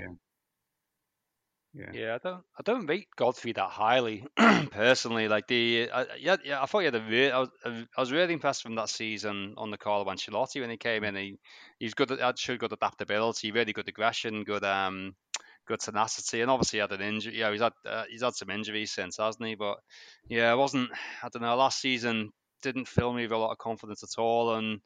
Yeah. 1.73 1.93
yeah, 1.93 2.15
I 2.17 2.19
don't, 2.19 2.43
I 2.59 2.63
don't 2.65 2.87
rate 2.87 3.07
Godfrey 3.15 3.53
that 3.53 3.71
highly 3.71 4.25
personally. 4.73 5.29
Like 5.29 5.47
the, 5.47 5.89
I, 5.89 6.07
yeah, 6.19 6.35
yeah, 6.45 6.61
I 6.61 6.67
thought 6.67 6.81
he 6.81 6.87
had 6.87 6.97
a 6.97 7.01
re- 7.01 7.31
I 7.31 7.39
was, 7.39 7.49
I 7.65 8.01
was 8.01 8.11
really 8.11 8.33
impressed 8.33 8.65
from 8.65 8.75
that 8.75 8.89
season 8.89 9.55
on 9.57 9.71
the 9.71 9.79
Carlo 9.79 10.05
Ancelotti 10.05 10.61
when 10.61 10.71
he 10.71 10.77
came 10.77 11.05
in. 11.05 11.15
He, 11.15 11.39
he's 11.79 11.95
good 11.95 12.11
at, 12.11 12.39
showed 12.41 12.59
good 12.59 12.73
adaptability, 12.73 13.53
really 13.53 13.73
good 13.73 13.89
aggression, 13.89 14.43
good, 14.43 14.65
um, 14.65 15.15
good 15.71 15.81
tenacity, 15.81 16.41
and 16.41 16.51
obviously 16.51 16.81
had 16.81 16.93
an 16.93 17.01
injury. 17.01 17.39
Yeah, 17.39 17.51
he's 17.51 17.61
had, 17.61 17.73
uh, 17.87 18.05
he's 18.11 18.23
had 18.23 18.35
some 18.35 18.51
injuries 18.51 18.93
since, 18.93 19.17
hasn't 19.17 19.47
he? 19.47 19.55
But 19.55 19.79
yeah, 20.29 20.53
it 20.53 20.57
wasn't, 20.57 20.91
I 21.23 21.29
don't 21.29 21.43
know, 21.43 21.57
last 21.57 21.81
season 21.81 22.31
didn't 22.63 22.89
fill 22.89 23.13
me 23.13 23.23
with 23.23 23.33
a 23.33 23.39
lot 23.39 23.53
of 23.53 23.59
confidence 23.59 24.03
at 24.03 24.21
all, 24.21 24.55
and 24.57 24.81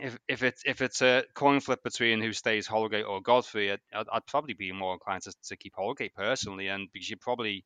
if 0.00 0.18
if 0.28 0.42
it's 0.42 0.62
if 0.64 0.80
it's 0.80 1.02
a 1.02 1.24
coin 1.34 1.60
flip 1.60 1.82
between 1.82 2.20
who 2.20 2.32
stays 2.32 2.66
Holgate 2.66 3.04
or 3.04 3.20
Godfrey, 3.20 3.72
I'd, 3.72 3.80
I'd, 3.92 4.26
probably 4.26 4.54
be 4.54 4.72
more 4.72 4.94
inclined 4.94 5.22
to, 5.22 5.32
to 5.48 5.56
keep 5.56 5.74
Holgate 5.76 6.14
personally, 6.14 6.68
and 6.68 6.88
because 6.92 7.10
you 7.10 7.16
probably 7.16 7.64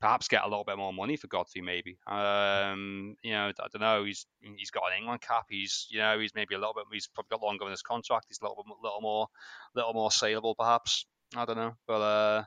perhaps 0.00 0.28
get 0.28 0.42
a 0.42 0.48
little 0.48 0.64
bit 0.64 0.76
more 0.76 0.92
money 0.92 1.16
for 1.16 1.28
Godfrey. 1.28 1.62
Maybe, 1.62 1.96
um, 2.06 3.16
you 3.22 3.32
know, 3.32 3.48
I 3.58 3.68
don't 3.72 3.80
know. 3.80 4.04
He's 4.04 4.26
he's 4.56 4.70
got 4.70 4.84
an 4.92 4.98
England 4.98 5.22
cap. 5.22 5.46
He's 5.48 5.86
you 5.90 5.98
know 5.98 6.18
he's 6.18 6.34
maybe 6.34 6.54
a 6.54 6.58
little 6.58 6.74
bit. 6.74 6.84
He's 6.92 7.08
probably 7.08 7.36
got 7.36 7.42
longer 7.42 7.64
in 7.64 7.70
his 7.70 7.82
contract. 7.82 8.26
He's 8.28 8.40
a 8.40 8.44
little 8.44 8.64
bit, 8.66 8.76
little 8.82 9.00
more, 9.00 9.28
little 9.74 9.94
more 9.94 10.10
saleable, 10.10 10.54
perhaps. 10.54 11.06
I 11.36 11.44
don't 11.44 11.56
know, 11.56 11.74
but 11.86 12.00
uh, 12.00 12.44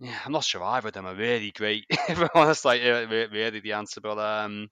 yeah, 0.00 0.18
I'm 0.24 0.32
not 0.32 0.44
sure 0.44 0.62
either 0.62 0.88
of 0.88 0.94
them 0.94 1.06
are 1.06 1.14
really 1.14 1.52
great. 1.52 1.84
if 1.90 2.18
I'm 2.18 2.28
honest, 2.34 2.64
like 2.64 2.82
really 2.82 3.60
the 3.60 3.72
answer, 3.72 4.00
but 4.00 4.18
um, 4.18 4.68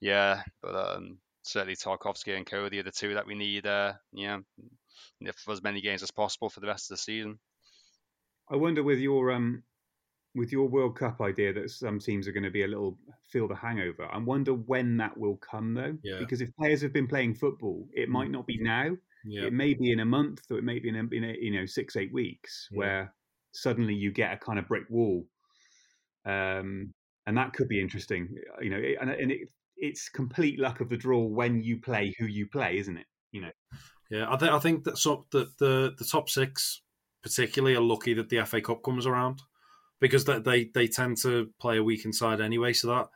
yeah, 0.00 0.42
but 0.62 0.74
um, 0.74 1.18
certainly 1.42 1.76
Tarkowski 1.76 2.36
and 2.36 2.46
Coady 2.46 2.80
are 2.80 2.84
the 2.84 2.90
two 2.90 3.14
that 3.14 3.26
we 3.26 3.34
need. 3.34 3.66
Uh, 3.66 3.94
yeah, 4.12 4.38
for 5.36 5.52
as 5.52 5.62
many 5.62 5.80
games 5.80 6.02
as 6.02 6.10
possible 6.10 6.48
for 6.48 6.60
the 6.60 6.66
rest 6.66 6.90
of 6.90 6.96
the 6.96 7.02
season. 7.02 7.38
I 8.50 8.56
wonder 8.56 8.82
with 8.82 8.98
your 8.98 9.32
um 9.32 9.62
with 10.34 10.52
your 10.52 10.68
World 10.68 10.96
Cup 10.96 11.20
idea 11.20 11.52
that 11.54 11.70
some 11.70 11.98
teams 11.98 12.28
are 12.28 12.32
going 12.32 12.44
to 12.44 12.50
be 12.50 12.64
a 12.64 12.68
little 12.68 12.98
feel 13.30 13.48
the 13.48 13.54
hangover. 13.54 14.06
I 14.12 14.18
wonder 14.18 14.52
when 14.52 14.98
that 14.98 15.16
will 15.16 15.36
come 15.36 15.74
though, 15.74 15.96
yeah. 16.02 16.18
because 16.18 16.40
if 16.40 16.54
players 16.56 16.82
have 16.82 16.92
been 16.92 17.08
playing 17.08 17.34
football, 17.34 17.88
it 17.94 18.08
might 18.08 18.30
not 18.30 18.46
be 18.46 18.58
now. 18.58 18.96
Yeah. 19.26 19.46
It 19.46 19.52
may 19.52 19.74
be 19.74 19.90
in 19.92 20.00
a 20.00 20.04
month, 20.04 20.42
or 20.50 20.58
it 20.58 20.64
may 20.64 20.78
be 20.78 20.88
in 20.88 20.96
a, 20.96 21.14
in 21.14 21.24
a 21.24 21.36
you 21.40 21.50
know 21.52 21.66
six 21.66 21.96
eight 21.96 22.12
weeks, 22.12 22.68
Yeah. 22.70 22.78
where 22.78 23.14
suddenly 23.52 23.94
you 23.94 24.12
get 24.12 24.32
a 24.32 24.36
kind 24.36 24.58
of 24.58 24.68
brick 24.68 24.84
wall, 24.88 25.26
um, 26.24 26.92
and 27.26 27.36
that 27.36 27.52
could 27.52 27.68
be 27.68 27.80
interesting. 27.80 28.36
You 28.60 28.70
know, 28.70 28.82
and, 29.00 29.10
and 29.10 29.32
it, 29.32 29.48
it's 29.76 30.08
complete 30.08 30.58
luck 30.58 30.80
of 30.80 30.88
the 30.88 30.96
draw 30.96 31.20
when 31.22 31.62
you 31.62 31.78
play 31.80 32.14
who 32.18 32.26
you 32.26 32.46
play, 32.46 32.78
isn't 32.78 32.96
it? 32.96 33.06
You 33.32 33.42
know. 33.42 33.50
Yeah, 34.10 34.26
I 34.32 34.36
think 34.36 34.52
I 34.52 34.58
think 34.58 34.84
that 34.84 34.98
so 34.98 35.26
the, 35.32 35.46
the 35.58 35.94
the 35.98 36.04
top 36.04 36.28
six 36.28 36.82
particularly 37.22 37.76
are 37.76 37.80
lucky 37.82 38.14
that 38.14 38.28
the 38.28 38.44
FA 38.44 38.60
Cup 38.60 38.82
comes 38.84 39.04
around 39.06 39.42
because 40.00 40.24
they 40.24 40.38
they, 40.38 40.64
they 40.72 40.86
tend 40.86 41.16
to 41.22 41.50
play 41.60 41.78
a 41.78 41.84
week 41.84 42.04
inside 42.04 42.40
anyway. 42.40 42.72
So 42.72 42.88
that 42.88 43.08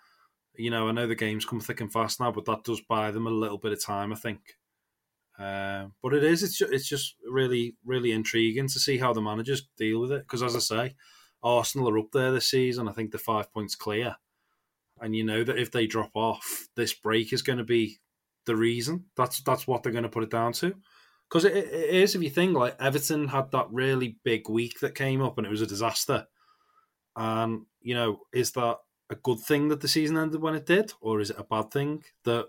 you 0.56 0.70
know, 0.70 0.88
I 0.88 0.92
know 0.92 1.06
the 1.06 1.14
games 1.14 1.44
come 1.44 1.60
thick 1.60 1.80
and 1.80 1.92
fast 1.92 2.20
now, 2.20 2.32
but 2.32 2.44
that 2.46 2.64
does 2.64 2.80
buy 2.88 3.12
them 3.12 3.26
a 3.26 3.30
little 3.30 3.58
bit 3.58 3.72
of 3.72 3.82
time, 3.82 4.12
I 4.12 4.16
think. 4.16 4.40
Uh, 5.40 5.86
but 6.02 6.12
it 6.12 6.22
is 6.22 6.42
it's 6.42 6.58
just, 6.58 6.72
it's 6.72 6.88
just 6.88 7.16
really 7.26 7.74
really 7.84 8.12
intriguing 8.12 8.68
to 8.68 8.78
see 8.78 8.98
how 8.98 9.12
the 9.12 9.22
managers 9.22 9.66
deal 9.78 10.00
with 10.00 10.12
it 10.12 10.22
because 10.22 10.42
as 10.42 10.54
I 10.54 10.58
say, 10.58 10.94
Arsenal 11.42 11.88
are 11.88 11.98
up 11.98 12.10
there 12.12 12.30
this 12.30 12.50
season. 12.50 12.88
I 12.88 12.92
think 12.92 13.10
they're 13.10 13.18
five 13.18 13.50
points 13.52 13.74
clear, 13.74 14.16
and 15.00 15.16
you 15.16 15.24
know 15.24 15.42
that 15.42 15.58
if 15.58 15.70
they 15.70 15.86
drop 15.86 16.10
off, 16.14 16.68
this 16.76 16.92
break 16.92 17.32
is 17.32 17.42
going 17.42 17.58
to 17.58 17.64
be 17.64 18.00
the 18.44 18.54
reason. 18.54 19.06
That's 19.16 19.42
that's 19.42 19.66
what 19.66 19.82
they're 19.82 19.92
going 19.92 20.02
to 20.02 20.10
put 20.10 20.24
it 20.24 20.30
down 20.30 20.52
to. 20.54 20.74
Because 21.28 21.44
it, 21.44 21.56
it 21.56 21.90
is, 21.90 22.14
if 22.14 22.22
you 22.22 22.30
think 22.30 22.56
like 22.56 22.76
Everton 22.80 23.28
had 23.28 23.52
that 23.52 23.68
really 23.70 24.18
big 24.24 24.48
week 24.48 24.80
that 24.80 24.94
came 24.96 25.22
up 25.22 25.38
and 25.38 25.46
it 25.46 25.50
was 25.50 25.62
a 25.62 25.66
disaster. 25.66 26.26
And 27.16 27.62
you 27.80 27.94
know, 27.94 28.20
is 28.32 28.52
that 28.52 28.78
a 29.08 29.14
good 29.14 29.38
thing 29.38 29.68
that 29.68 29.80
the 29.80 29.88
season 29.88 30.18
ended 30.18 30.42
when 30.42 30.54
it 30.54 30.66
did, 30.66 30.92
or 31.00 31.20
is 31.20 31.30
it 31.30 31.38
a 31.38 31.44
bad 31.44 31.70
thing 31.70 32.02
that 32.24 32.46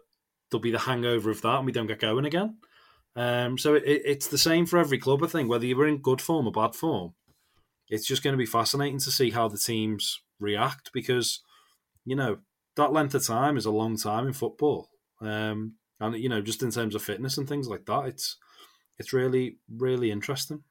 there'll 0.49 0.61
be 0.61 0.71
the 0.71 0.79
hangover 0.79 1.29
of 1.29 1.41
that 1.43 1.57
and 1.57 1.65
we 1.65 1.71
don't 1.71 1.87
get 1.87 1.99
going 1.99 2.25
again? 2.25 2.57
Um, 3.15 3.57
so 3.57 3.75
it, 3.75 3.83
it's 3.85 4.27
the 4.27 4.37
same 4.37 4.65
for 4.65 4.77
every 4.77 4.97
club, 4.97 5.23
I 5.23 5.27
think, 5.27 5.49
whether 5.49 5.65
you 5.65 5.75
were 5.75 5.87
in 5.87 5.97
good 5.97 6.21
form 6.21 6.47
or 6.47 6.51
bad 6.51 6.75
form. 6.75 7.13
It's 7.89 8.07
just 8.07 8.23
going 8.23 8.33
to 8.33 8.37
be 8.37 8.45
fascinating 8.45 8.99
to 8.99 9.11
see 9.11 9.31
how 9.31 9.49
the 9.49 9.57
teams 9.57 10.21
react 10.39 10.91
because, 10.93 11.41
you 12.05 12.15
know, 12.15 12.37
that 12.77 12.93
length 12.93 13.15
of 13.15 13.25
time 13.25 13.57
is 13.57 13.65
a 13.65 13.71
long 13.71 13.97
time 13.97 14.27
in 14.27 14.33
football. 14.33 14.89
Um, 15.21 15.75
and 15.99 16.17
you 16.17 16.29
know, 16.29 16.41
just 16.41 16.63
in 16.63 16.71
terms 16.71 16.95
of 16.95 17.03
fitness 17.03 17.37
and 17.37 17.47
things 17.47 17.67
like 17.67 17.85
that, 17.85 18.05
it's 18.07 18.37
it's 18.97 19.13
really 19.13 19.57
really 19.69 20.11
interesting. 20.11 20.63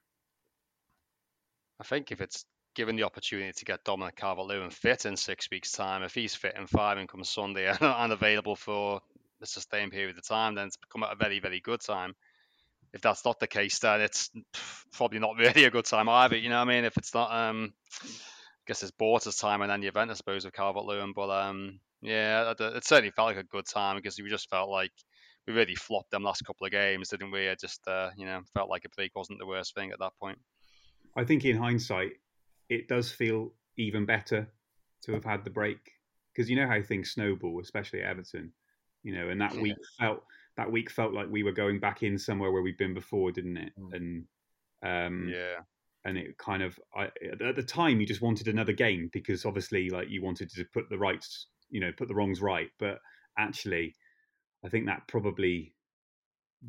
I 1.79 1.85
think 1.85 2.11
if 2.11 2.20
it's 2.20 2.44
given 2.74 2.96
the 2.96 3.05
opportunity 3.05 3.53
to 3.53 3.64
get 3.64 3.85
Dominic 3.85 4.16
Calvert-Lewin 4.16 4.70
fit 4.70 5.07
in 5.07 5.16
six 5.16 5.48
weeks' 5.50 5.72
time, 5.72 6.03
if 6.03 6.14
he's 6.14 6.35
fit 6.35 6.57
in 6.57 6.66
five 6.66 6.98
and 6.98 7.09
comes 7.09 7.31
Sunday 7.31 7.68
and, 7.68 7.79
and 7.81 8.12
available 8.12 8.57
for 8.57 9.00
a 9.40 9.46
sustained 9.46 9.92
period 9.92 10.18
of 10.18 10.26
time, 10.26 10.55
then 10.55 10.66
it's 10.66 10.76
become 10.76 11.03
a 11.03 11.14
very 11.14 11.38
very 11.38 11.61
good 11.61 11.81
time. 11.81 12.14
If 12.92 13.03
that's 13.03 13.24
not 13.24 13.38
the 13.38 13.46
case, 13.46 13.79
then 13.79 14.00
it's 14.00 14.31
probably 14.92 15.18
not 15.18 15.37
really 15.38 15.64
a 15.64 15.70
good 15.70 15.85
time 15.85 16.09
either. 16.09 16.37
You 16.37 16.48
know 16.48 16.59
what 16.59 16.68
I 16.68 16.74
mean? 16.74 16.85
If 16.85 16.96
it's 16.96 17.14
not, 17.14 17.33
um, 17.33 17.72
I 18.05 18.09
guess 18.66 18.83
it's 18.83 18.92
Borta's 18.92 19.37
time 19.37 19.62
and 19.62 19.70
then 19.70 19.81
the 19.81 19.88
event, 19.88 20.11
I 20.11 20.14
suppose, 20.14 20.44
with 20.44 20.55
Calvert-Lewin. 20.55 21.12
But 21.14 21.31
um, 21.31 21.81
yeah, 22.03 22.50
it, 22.50 22.61
it 22.61 22.85
certainly 22.85 23.11
felt 23.11 23.29
like 23.29 23.44
a 23.44 23.44
good 23.44 23.66
time 23.66 23.96
because 23.96 24.18
we 24.18 24.29
just 24.29 24.50
felt 24.50 24.70
like 24.70 24.92
we 25.46 25.53
really 25.55 25.74
flopped 25.74 26.11
them 26.11 26.22
last 26.22 26.44
couple 26.44 26.66
of 26.66 26.72
games, 26.72 27.09
didn't 27.09 27.31
we? 27.31 27.46
It 27.46 27.61
just, 27.61 27.87
uh, 27.87 28.11
you 28.16 28.26
know, 28.26 28.40
felt 28.55 28.70
like 28.70 28.85
a 28.85 28.88
break 28.96 29.14
wasn't 29.16 29.38
the 29.38 29.46
worst 29.46 29.74
thing 29.74 29.92
at 29.92 29.98
that 30.00 30.12
point. 30.20 30.38
I 31.16 31.24
think 31.24 31.44
in 31.44 31.57
hindsight, 31.57 32.12
it 32.68 32.88
does 32.88 33.11
feel 33.11 33.53
even 33.76 34.05
better 34.05 34.48
to 35.03 35.12
have 35.12 35.24
had 35.24 35.44
the 35.44 35.50
break 35.50 35.92
because 36.33 36.48
you 36.48 36.57
know 36.57 36.66
how 36.68 36.83
things 36.83 37.11
snowball, 37.11 37.61
especially 37.61 38.03
at 38.03 38.11
Everton. 38.11 38.53
You 39.03 39.14
know, 39.14 39.29
and 39.31 39.40
that 39.40 39.55
Yeah. 39.55 39.62
week 39.62 39.76
felt 39.98 40.22
that 40.56 40.70
week 40.70 40.90
felt 40.90 41.14
like 41.14 41.28
we 41.30 41.42
were 41.42 41.52
going 41.52 41.80
back 41.80 42.02
in 42.02 42.18
somewhere 42.18 42.50
where 42.50 42.62
we'd 42.62 42.76
been 42.76 42.94
before, 42.94 43.32
didn't 43.32 43.56
it? 43.56 43.72
Mm. 43.78 43.94
And 43.94 44.24
um, 44.82 45.28
Yeah. 45.28 45.60
and 46.04 46.18
it 46.18 46.38
kind 46.38 46.62
of 46.62 46.78
I, 46.94 47.10
at 47.44 47.56
the 47.56 47.62
time 47.62 48.00
you 48.00 48.06
just 48.06 48.22
wanted 48.22 48.48
another 48.48 48.72
game 48.72 49.10
because 49.12 49.44
obviously 49.44 49.90
like 49.90 50.08
you 50.08 50.22
wanted 50.22 50.50
to 50.50 50.64
put 50.72 50.88
the 50.88 50.98
rights, 50.98 51.46
you 51.70 51.80
know, 51.80 51.92
put 51.96 52.08
the 52.08 52.14
wrongs 52.14 52.40
right. 52.40 52.70
But 52.78 52.98
actually, 53.38 53.94
I 54.64 54.68
think 54.68 54.86
that 54.86 55.06
probably 55.08 55.74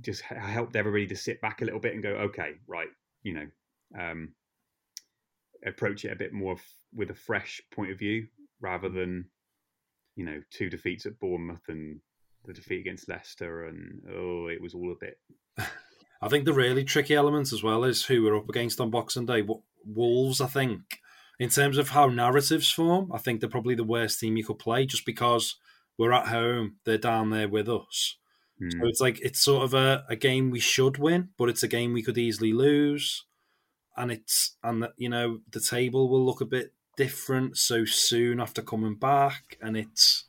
just 0.01 0.21
helped 0.21 0.75
everybody 0.75 1.07
to 1.07 1.15
sit 1.15 1.41
back 1.41 1.61
a 1.61 1.65
little 1.65 1.79
bit 1.79 1.93
and 1.93 2.03
go, 2.03 2.11
okay, 2.11 2.53
right, 2.67 2.87
you 3.23 3.33
know, 3.33 3.47
um, 3.99 4.33
approach 5.65 6.05
it 6.05 6.11
a 6.13 6.15
bit 6.15 6.33
more 6.33 6.53
f- 6.53 6.75
with 6.93 7.11
a 7.11 7.15
fresh 7.15 7.61
point 7.71 7.91
of 7.91 7.99
view 7.99 8.27
rather 8.61 8.89
than, 8.89 9.25
you 10.15 10.23
know, 10.25 10.41
two 10.49 10.69
defeats 10.69 11.05
at 11.05 11.19
Bournemouth 11.19 11.67
and 11.67 11.99
the 12.45 12.53
defeat 12.53 12.81
against 12.81 13.09
Leicester, 13.09 13.65
and 13.65 14.01
oh, 14.13 14.47
it 14.47 14.61
was 14.61 14.73
all 14.73 14.91
a 14.91 14.95
bit. 14.99 15.19
I 16.21 16.29
think 16.29 16.45
the 16.45 16.53
really 16.53 16.83
tricky 16.83 17.15
element 17.15 17.51
as 17.51 17.63
well 17.63 17.83
is 17.83 18.05
who 18.05 18.23
we're 18.23 18.37
up 18.37 18.49
against 18.49 18.79
on 18.79 18.91
Boxing 18.91 19.25
Day. 19.25 19.43
Wolves, 19.83 20.39
I 20.39 20.47
think, 20.47 20.81
in 21.39 21.49
terms 21.49 21.77
of 21.77 21.89
how 21.89 22.07
narratives 22.07 22.71
form, 22.71 23.11
I 23.11 23.17
think 23.17 23.39
they're 23.39 23.49
probably 23.49 23.73
the 23.73 23.83
worst 23.83 24.19
team 24.19 24.37
you 24.37 24.43
could 24.43 24.59
play 24.59 24.85
just 24.85 25.05
because 25.05 25.55
we're 25.97 26.13
at 26.13 26.27
home, 26.27 26.77
they're 26.85 26.99
down 26.99 27.31
there 27.31 27.49
with 27.49 27.67
us. 27.67 28.17
Mm. 28.61 28.71
So 28.73 28.87
it's 28.87 29.01
like 29.01 29.19
it's 29.21 29.43
sort 29.43 29.63
of 29.63 29.73
a, 29.73 30.05
a 30.07 30.15
game 30.15 30.51
we 30.51 30.59
should 30.59 30.97
win, 30.97 31.29
but 31.37 31.49
it's 31.49 31.63
a 31.63 31.67
game 31.67 31.93
we 31.93 32.03
could 32.03 32.17
easily 32.17 32.53
lose. 32.53 33.25
And 33.97 34.11
it's 34.11 34.55
and 34.63 34.83
the, 34.83 34.93
you 34.97 35.09
know 35.09 35.39
the 35.51 35.59
table 35.59 36.09
will 36.09 36.25
look 36.25 36.41
a 36.41 36.45
bit 36.45 36.73
different 36.95 37.57
so 37.57 37.85
soon 37.85 38.39
after 38.39 38.61
coming 38.61 38.95
back, 38.95 39.57
and 39.61 39.75
it's 39.75 40.25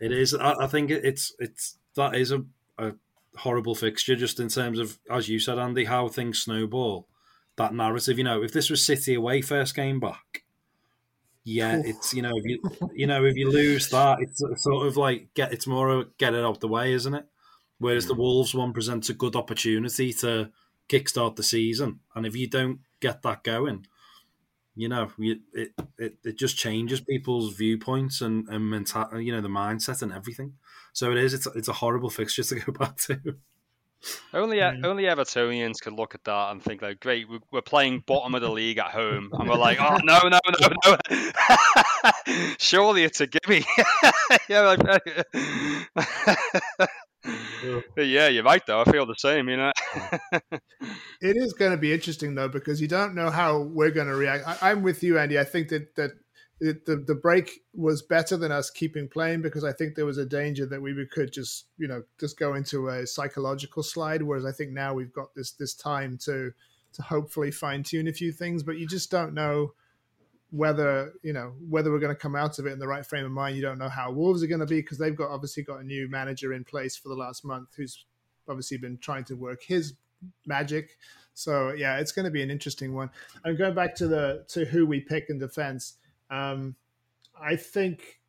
it 0.00 0.12
is. 0.12 0.34
I, 0.34 0.54
I 0.60 0.66
think 0.66 0.90
it's 0.90 1.34
it's 1.38 1.78
that 1.94 2.14
is 2.14 2.32
a, 2.32 2.44
a 2.78 2.92
horrible 3.36 3.74
fixture 3.74 4.16
just 4.16 4.40
in 4.40 4.48
terms 4.48 4.78
of 4.78 4.98
as 5.10 5.28
you 5.28 5.38
said, 5.38 5.58
Andy, 5.58 5.84
how 5.84 6.08
things 6.08 6.38
snowball. 6.38 7.08
That 7.56 7.74
narrative, 7.74 8.18
you 8.18 8.24
know, 8.24 8.42
if 8.42 8.52
this 8.52 8.68
was 8.68 8.84
City 8.84 9.14
away 9.14 9.40
first 9.40 9.74
game 9.74 9.98
back, 9.98 10.44
yeah, 11.42 11.80
it's 11.84 12.12
you 12.12 12.22
know 12.22 12.32
if 12.34 12.44
you 12.44 12.60
you 12.92 13.06
know 13.06 13.24
if 13.24 13.36
you 13.36 13.48
lose 13.48 13.88
that, 13.90 14.18
it's 14.20 14.42
sort 14.62 14.86
of 14.86 14.96
like 14.96 15.32
get 15.34 15.52
it's 15.52 15.66
more 15.66 15.88
of 15.88 16.18
get 16.18 16.34
it 16.34 16.44
out 16.44 16.60
the 16.60 16.68
way, 16.68 16.92
isn't 16.92 17.14
it? 17.14 17.24
Whereas 17.78 18.06
the 18.06 18.14
hmm. 18.14 18.20
Wolves 18.20 18.54
one 18.54 18.72
presents 18.72 19.10
a 19.10 19.14
good 19.14 19.36
opportunity 19.36 20.12
to 20.14 20.50
kickstart 20.88 21.36
the 21.36 21.42
season, 21.42 22.00
and 22.14 22.26
if 22.26 22.34
you 22.34 22.48
don't 22.48 22.80
get 23.00 23.22
that 23.22 23.44
going, 23.44 23.86
you 24.76 24.88
know, 24.88 25.10
it, 25.18 25.40
it 25.98 26.14
it 26.22 26.38
just 26.38 26.56
changes 26.56 27.00
people's 27.00 27.54
viewpoints 27.56 28.20
and 28.20 28.46
and 28.48 28.68
mental, 28.70 29.20
you 29.20 29.32
know, 29.32 29.40
the 29.40 29.48
mindset 29.48 30.02
and 30.02 30.12
everything. 30.12 30.52
So 30.92 31.10
it 31.10 31.18
is. 31.18 31.34
It's 31.34 31.46
it's 31.56 31.68
a 31.68 31.72
horrible 31.72 32.10
fixture 32.10 32.42
to 32.44 32.60
go 32.60 32.72
back 32.78 32.96
to. 33.06 33.20
Only 34.34 34.60
only 34.60 35.04
Evertonians 35.04 35.80
could 35.80 35.94
look 35.94 36.14
at 36.14 36.22
that 36.24 36.50
and 36.52 36.62
think 36.62 36.82
like, 36.82 37.00
great, 37.00 37.28
we- 37.28 37.40
we're 37.50 37.62
playing 37.62 38.04
bottom 38.06 38.34
of 38.34 38.42
the 38.42 38.50
league 38.50 38.78
at 38.78 38.88
home, 38.92 39.30
and 39.32 39.48
we're 39.48 39.56
like, 39.56 39.78
oh 39.80 39.96
no, 40.04 40.20
no, 40.28 40.38
no, 40.60 40.68
no, 40.84 42.12
surely 42.58 43.02
it's 43.04 43.20
a 43.22 43.26
gimme. 43.26 43.64
yeah, 44.48 44.60
like, 44.60 44.80
But 46.78 46.90
yeah, 47.96 48.28
you're 48.28 48.44
right 48.44 48.64
though. 48.66 48.80
I 48.80 48.84
feel 48.90 49.06
the 49.06 49.14
same, 49.14 49.48
you 49.48 49.56
know. 49.56 49.72
It 51.20 51.36
is 51.36 51.54
going 51.54 51.70
to 51.70 51.76
be 51.76 51.92
interesting 51.92 52.34
though 52.34 52.48
because 52.48 52.80
you 52.80 52.88
don't 52.88 53.14
know 53.14 53.30
how 53.30 53.60
we're 53.60 53.90
going 53.90 54.06
to 54.08 54.14
react. 54.14 54.46
I, 54.46 54.70
I'm 54.70 54.82
with 54.82 55.02
you, 55.02 55.18
Andy. 55.18 55.38
I 55.38 55.44
think 55.44 55.68
that 55.70 55.94
that 55.96 56.12
it, 56.60 56.86
the 56.86 56.96
the 56.96 57.14
break 57.14 57.62
was 57.74 58.02
better 58.02 58.36
than 58.36 58.52
us 58.52 58.70
keeping 58.70 59.08
playing 59.08 59.42
because 59.42 59.64
I 59.64 59.72
think 59.72 59.94
there 59.94 60.06
was 60.06 60.18
a 60.18 60.26
danger 60.26 60.66
that 60.66 60.80
we 60.80 61.06
could 61.10 61.32
just 61.32 61.66
you 61.78 61.88
know 61.88 62.02
just 62.18 62.38
go 62.38 62.54
into 62.54 62.88
a 62.88 63.06
psychological 63.06 63.82
slide. 63.82 64.22
Whereas 64.22 64.44
I 64.44 64.52
think 64.52 64.72
now 64.72 64.94
we've 64.94 65.12
got 65.12 65.34
this 65.34 65.52
this 65.52 65.74
time 65.74 66.18
to 66.24 66.52
to 66.94 67.02
hopefully 67.02 67.50
fine 67.50 67.82
tune 67.82 68.08
a 68.08 68.12
few 68.12 68.32
things, 68.32 68.62
but 68.62 68.78
you 68.78 68.86
just 68.86 69.10
don't 69.10 69.34
know 69.34 69.72
whether 70.50 71.12
you 71.22 71.32
know 71.32 71.52
whether 71.68 71.90
we're 71.90 71.98
going 71.98 72.14
to 72.14 72.20
come 72.20 72.36
out 72.36 72.58
of 72.58 72.66
it 72.66 72.72
in 72.72 72.78
the 72.78 72.86
right 72.86 73.04
frame 73.04 73.24
of 73.24 73.32
mind. 73.32 73.56
You 73.56 73.62
don't 73.62 73.78
know 73.78 73.88
how 73.88 74.10
Wolves 74.10 74.42
are 74.42 74.46
going 74.46 74.60
to 74.60 74.66
be 74.66 74.80
because 74.80 74.98
they've 74.98 75.16
got 75.16 75.30
obviously 75.30 75.62
got 75.62 75.80
a 75.80 75.84
new 75.84 76.08
manager 76.08 76.52
in 76.52 76.64
place 76.64 76.96
for 76.96 77.08
the 77.08 77.14
last 77.14 77.44
month 77.44 77.68
who's 77.76 78.04
obviously 78.48 78.76
been 78.76 78.98
trying 78.98 79.24
to 79.24 79.34
work 79.34 79.62
his 79.62 79.94
magic. 80.46 80.98
So 81.34 81.72
yeah, 81.72 81.98
it's 81.98 82.12
going 82.12 82.24
to 82.24 82.30
be 82.30 82.42
an 82.42 82.50
interesting 82.50 82.94
one. 82.94 83.10
And 83.44 83.58
going 83.58 83.74
back 83.74 83.94
to 83.96 84.08
the 84.08 84.44
to 84.48 84.64
who 84.64 84.86
we 84.86 85.00
pick 85.00 85.26
in 85.28 85.38
defense, 85.38 85.94
um, 86.30 86.76
I 87.40 87.56
think 87.56 88.20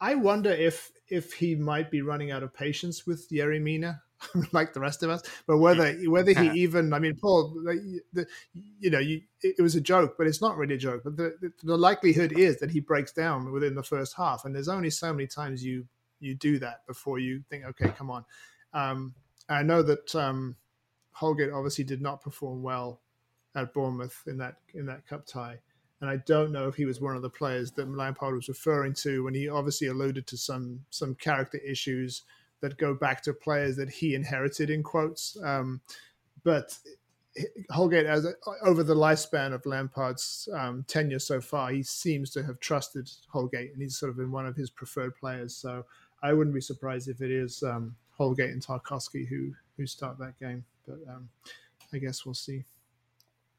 I 0.00 0.14
wonder 0.14 0.50
if 0.50 0.92
if 1.08 1.34
he 1.34 1.54
might 1.54 1.90
be 1.90 2.02
running 2.02 2.30
out 2.30 2.42
of 2.42 2.54
patience 2.54 3.06
with 3.06 3.28
Yerry 3.30 3.60
Mina, 3.60 4.02
like 4.52 4.72
the 4.72 4.80
rest 4.80 5.02
of 5.02 5.10
us. 5.10 5.22
But 5.46 5.58
whether 5.58 5.92
whether 6.06 6.32
he 6.32 6.50
even, 6.60 6.92
I 6.92 6.98
mean, 6.98 7.16
Paul, 7.16 7.54
the, 8.12 8.26
you 8.52 8.90
know, 8.90 8.98
you, 8.98 9.22
it 9.42 9.60
was 9.60 9.74
a 9.74 9.80
joke, 9.80 10.14
but 10.18 10.26
it's 10.26 10.40
not 10.40 10.56
really 10.56 10.74
a 10.74 10.78
joke. 10.78 11.02
But 11.04 11.16
the, 11.16 11.52
the 11.62 11.76
likelihood 11.76 12.32
is 12.32 12.58
that 12.60 12.70
he 12.70 12.80
breaks 12.80 13.12
down 13.12 13.50
within 13.52 13.74
the 13.74 13.82
first 13.82 14.14
half, 14.16 14.44
and 14.44 14.54
there's 14.54 14.68
only 14.68 14.90
so 14.90 15.12
many 15.12 15.26
times 15.26 15.64
you 15.64 15.86
you 16.20 16.34
do 16.34 16.58
that 16.58 16.86
before 16.86 17.18
you 17.18 17.42
think, 17.48 17.64
okay, 17.64 17.90
come 17.96 18.10
on. 18.10 18.24
Um, 18.74 19.14
I 19.48 19.62
know 19.62 19.82
that 19.82 20.14
um, 20.14 20.56
Holgate 21.12 21.50
obviously 21.52 21.84
did 21.84 22.00
not 22.00 22.20
perform 22.20 22.62
well 22.62 23.00
at 23.54 23.72
Bournemouth 23.72 24.22
in 24.26 24.38
that 24.38 24.56
in 24.74 24.86
that 24.86 25.06
cup 25.06 25.26
tie. 25.26 25.58
And 26.00 26.08
I 26.08 26.16
don't 26.16 26.52
know 26.52 26.66
if 26.66 26.76
he 26.76 26.86
was 26.86 27.00
one 27.00 27.14
of 27.14 27.20
the 27.20 27.28
players 27.28 27.72
that 27.72 27.86
Lampard 27.88 28.34
was 28.34 28.48
referring 28.48 28.94
to 28.94 29.24
when 29.24 29.34
he 29.34 29.48
obviously 29.48 29.88
alluded 29.88 30.26
to 30.28 30.36
some 30.36 30.80
some 30.90 31.14
character 31.14 31.58
issues 31.58 32.22
that 32.60 32.76
go 32.78 32.94
back 32.94 33.22
to 33.22 33.32
players 33.32 33.76
that 33.76 33.88
he 33.88 34.14
inherited 34.14 34.70
in 34.70 34.82
quotes. 34.82 35.36
Um, 35.42 35.80
but 36.44 36.78
Holgate, 37.70 38.06
as 38.06 38.24
a, 38.24 38.32
over 38.62 38.82
the 38.82 38.94
lifespan 38.94 39.52
of 39.52 39.64
Lampard's 39.64 40.48
um, 40.54 40.84
tenure 40.88 41.18
so 41.18 41.40
far, 41.40 41.70
he 41.70 41.82
seems 41.82 42.30
to 42.30 42.42
have 42.42 42.58
trusted 42.60 43.08
Holgate, 43.28 43.72
and 43.72 43.82
he's 43.82 43.98
sort 43.98 44.10
of 44.10 44.16
been 44.16 44.32
one 44.32 44.46
of 44.46 44.56
his 44.56 44.70
preferred 44.70 45.14
players. 45.16 45.54
So 45.54 45.84
I 46.22 46.32
wouldn't 46.32 46.54
be 46.54 46.60
surprised 46.60 47.08
if 47.08 47.20
it 47.20 47.30
is 47.30 47.62
um, 47.62 47.94
Holgate 48.10 48.50
and 48.50 48.64
Tarkowski 48.64 49.26
who 49.26 49.52
who 49.76 49.86
start 49.86 50.18
that 50.18 50.38
game. 50.38 50.64
But 50.86 50.98
um, 51.08 51.28
I 51.92 51.98
guess 51.98 52.26
we'll 52.26 52.34
see. 52.34 52.64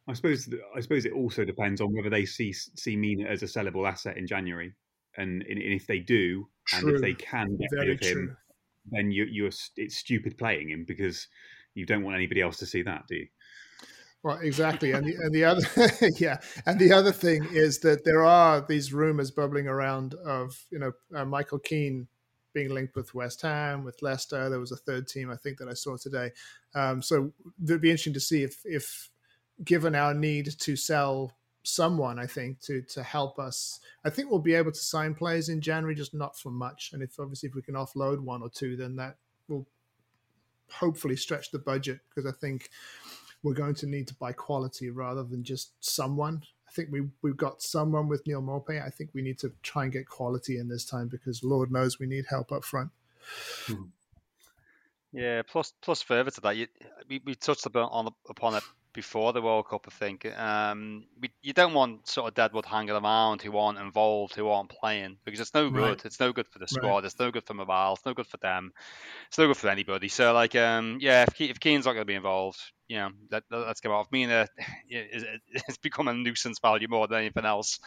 I 0.07 0.13
suppose 0.13 0.49
I 0.75 0.81
suppose 0.81 1.05
it 1.05 1.13
also 1.13 1.45
depends 1.45 1.79
on 1.79 1.93
whether 1.93 2.09
they 2.09 2.25
see 2.25 2.51
see 2.53 2.95
Mina 2.95 3.25
as 3.25 3.43
a 3.43 3.45
sellable 3.45 3.89
asset 3.89 4.17
in 4.17 4.27
January, 4.27 4.73
and, 5.17 5.43
and 5.43 5.59
if 5.59 5.87
they 5.87 5.99
do, 5.99 6.47
true. 6.65 6.79
and 6.79 6.95
if 6.95 7.01
they 7.01 7.13
can 7.13 7.55
get 7.55 7.69
Very 7.71 7.89
rid 7.89 8.01
of 8.01 8.07
him, 8.07 8.17
true. 8.17 8.35
Then 8.89 9.11
you, 9.11 9.25
you're 9.29 9.51
it's 9.77 9.97
stupid 9.97 10.37
playing 10.37 10.69
him 10.69 10.85
because 10.87 11.27
you 11.73 11.85
don't 11.85 12.03
want 12.03 12.15
anybody 12.15 12.41
else 12.41 12.57
to 12.57 12.65
see 12.65 12.81
that, 12.83 13.03
do 13.07 13.15
you? 13.15 13.27
Well, 14.23 14.37
exactly, 14.37 14.91
and 14.91 15.05
the 15.05 15.15
and 15.15 15.33
the 15.33 15.43
other 15.45 16.09
yeah, 16.19 16.37
and 16.65 16.79
the 16.79 16.93
other 16.93 17.11
thing 17.11 17.47
is 17.51 17.79
that 17.79 18.05
there 18.05 18.23
are 18.23 18.63
these 18.67 18.93
rumors 18.93 19.31
bubbling 19.31 19.67
around 19.67 20.13
of 20.25 20.53
you 20.71 20.79
know 20.79 20.91
uh, 21.15 21.25
Michael 21.25 21.59
Keane 21.59 22.07
being 22.53 22.69
linked 22.69 22.95
with 22.95 23.15
West 23.15 23.41
Ham, 23.41 23.83
with 23.83 24.01
Leicester. 24.01 24.49
There 24.49 24.59
was 24.59 24.71
a 24.71 24.77
third 24.77 25.07
team 25.07 25.31
I 25.31 25.37
think 25.37 25.57
that 25.57 25.69
I 25.69 25.73
saw 25.73 25.97
today. 25.97 26.31
Um, 26.75 27.01
so 27.01 27.31
it'd 27.63 27.81
be 27.81 27.89
interesting 27.89 28.13
to 28.13 28.19
see 28.19 28.43
if 28.43 28.61
if 28.63 29.09
given 29.63 29.95
our 29.95 30.13
need 30.13 30.49
to 30.59 30.75
sell 30.75 31.31
someone, 31.63 32.19
I 32.19 32.25
think, 32.25 32.59
to 32.61 32.81
to 32.81 33.03
help 33.03 33.39
us. 33.39 33.79
I 34.03 34.09
think 34.09 34.29
we'll 34.29 34.39
be 34.39 34.55
able 34.55 34.71
to 34.71 34.79
sign 34.79 35.15
players 35.15 35.49
in 35.49 35.61
January, 35.61 35.95
just 35.95 36.13
not 36.13 36.37
for 36.37 36.51
much. 36.51 36.91
And 36.93 37.03
if 37.03 37.19
obviously 37.19 37.49
if 37.49 37.55
we 37.55 37.61
can 37.61 37.75
offload 37.75 38.19
one 38.19 38.41
or 38.41 38.49
two, 38.49 38.75
then 38.75 38.95
that 38.97 39.17
will 39.47 39.67
hopefully 40.71 41.15
stretch 41.15 41.51
the 41.51 41.59
budget 41.59 41.99
because 42.09 42.31
I 42.31 42.35
think 42.35 42.69
we're 43.43 43.53
going 43.53 43.75
to 43.75 43.87
need 43.87 44.07
to 44.07 44.15
buy 44.15 44.31
quality 44.31 44.89
rather 44.89 45.23
than 45.23 45.43
just 45.43 45.73
someone. 45.79 46.43
I 46.67 46.71
think 46.71 46.89
we 46.91 47.07
we've 47.21 47.37
got 47.37 47.61
someone 47.61 48.07
with 48.07 48.25
Neal 48.25 48.41
Maupay. 48.41 48.83
I 48.85 48.89
think 48.89 49.11
we 49.13 49.21
need 49.21 49.39
to 49.39 49.51
try 49.61 49.83
and 49.83 49.91
get 49.91 50.07
quality 50.07 50.57
in 50.57 50.67
this 50.67 50.85
time 50.85 51.07
because 51.07 51.43
Lord 51.43 51.71
knows 51.71 51.99
we 51.99 52.07
need 52.07 52.25
help 52.29 52.51
up 52.51 52.63
front. 52.63 52.91
Hmm. 53.65 53.83
Yeah. 55.11 55.41
Plus, 55.43 55.73
plus 55.81 56.01
further 56.01 56.31
to 56.31 56.41
that, 56.41 56.55
you, 56.55 56.67
we, 57.09 57.21
we 57.25 57.35
touched 57.35 57.65
upon 57.65 58.13
upon 58.29 58.55
it 58.55 58.63
before 58.93 59.33
the 59.33 59.41
World 59.41 59.67
Cup, 59.67 59.85
I 59.87 59.91
think. 59.91 60.25
Um, 60.37 61.05
we, 61.19 61.31
you 61.41 61.53
don't 61.53 61.73
want 61.73 62.07
sort 62.07 62.27
of 62.27 62.33
Deadwood 62.33 62.65
hanging 62.65 62.91
around 62.91 63.41
who 63.41 63.57
aren't 63.57 63.79
involved, 63.79 64.35
who 64.35 64.47
aren't 64.49 64.69
playing, 64.69 65.17
because 65.25 65.39
it's 65.39 65.53
no 65.53 65.69
good. 65.69 65.81
Right. 65.81 66.05
It's 66.05 66.19
no 66.19 66.33
good 66.33 66.47
for 66.47 66.59
the 66.59 66.67
squad. 66.67 66.95
Right. 66.95 67.05
It's 67.05 67.19
no 67.19 67.31
good 67.31 67.45
for 67.45 67.53
morale. 67.53 67.93
It's 67.93 68.05
no 68.05 68.13
good 68.13 68.27
for 68.27 68.37
them. 68.37 68.71
It's 69.27 69.37
no 69.37 69.47
good 69.47 69.57
for 69.57 69.69
anybody. 69.69 70.07
So, 70.07 70.33
like, 70.33 70.55
um, 70.55 70.97
yeah, 71.01 71.23
if, 71.23 71.39
if 71.39 71.59
Keane's 71.59 71.85
not 71.85 71.93
going 71.93 72.01
to 72.01 72.11
be 72.11 72.15
involved, 72.15 72.59
you 72.87 72.97
know, 72.97 73.09
let, 73.31 73.43
us 73.51 73.79
get 73.79 73.91
off. 73.91 74.11
Mina, 74.11 74.47
it's 74.89 75.77
become 75.77 76.07
a 76.07 76.13
nuisance 76.13 76.59
value 76.59 76.87
more 76.89 77.07
than 77.07 77.19
anything 77.19 77.45
else. 77.45 77.79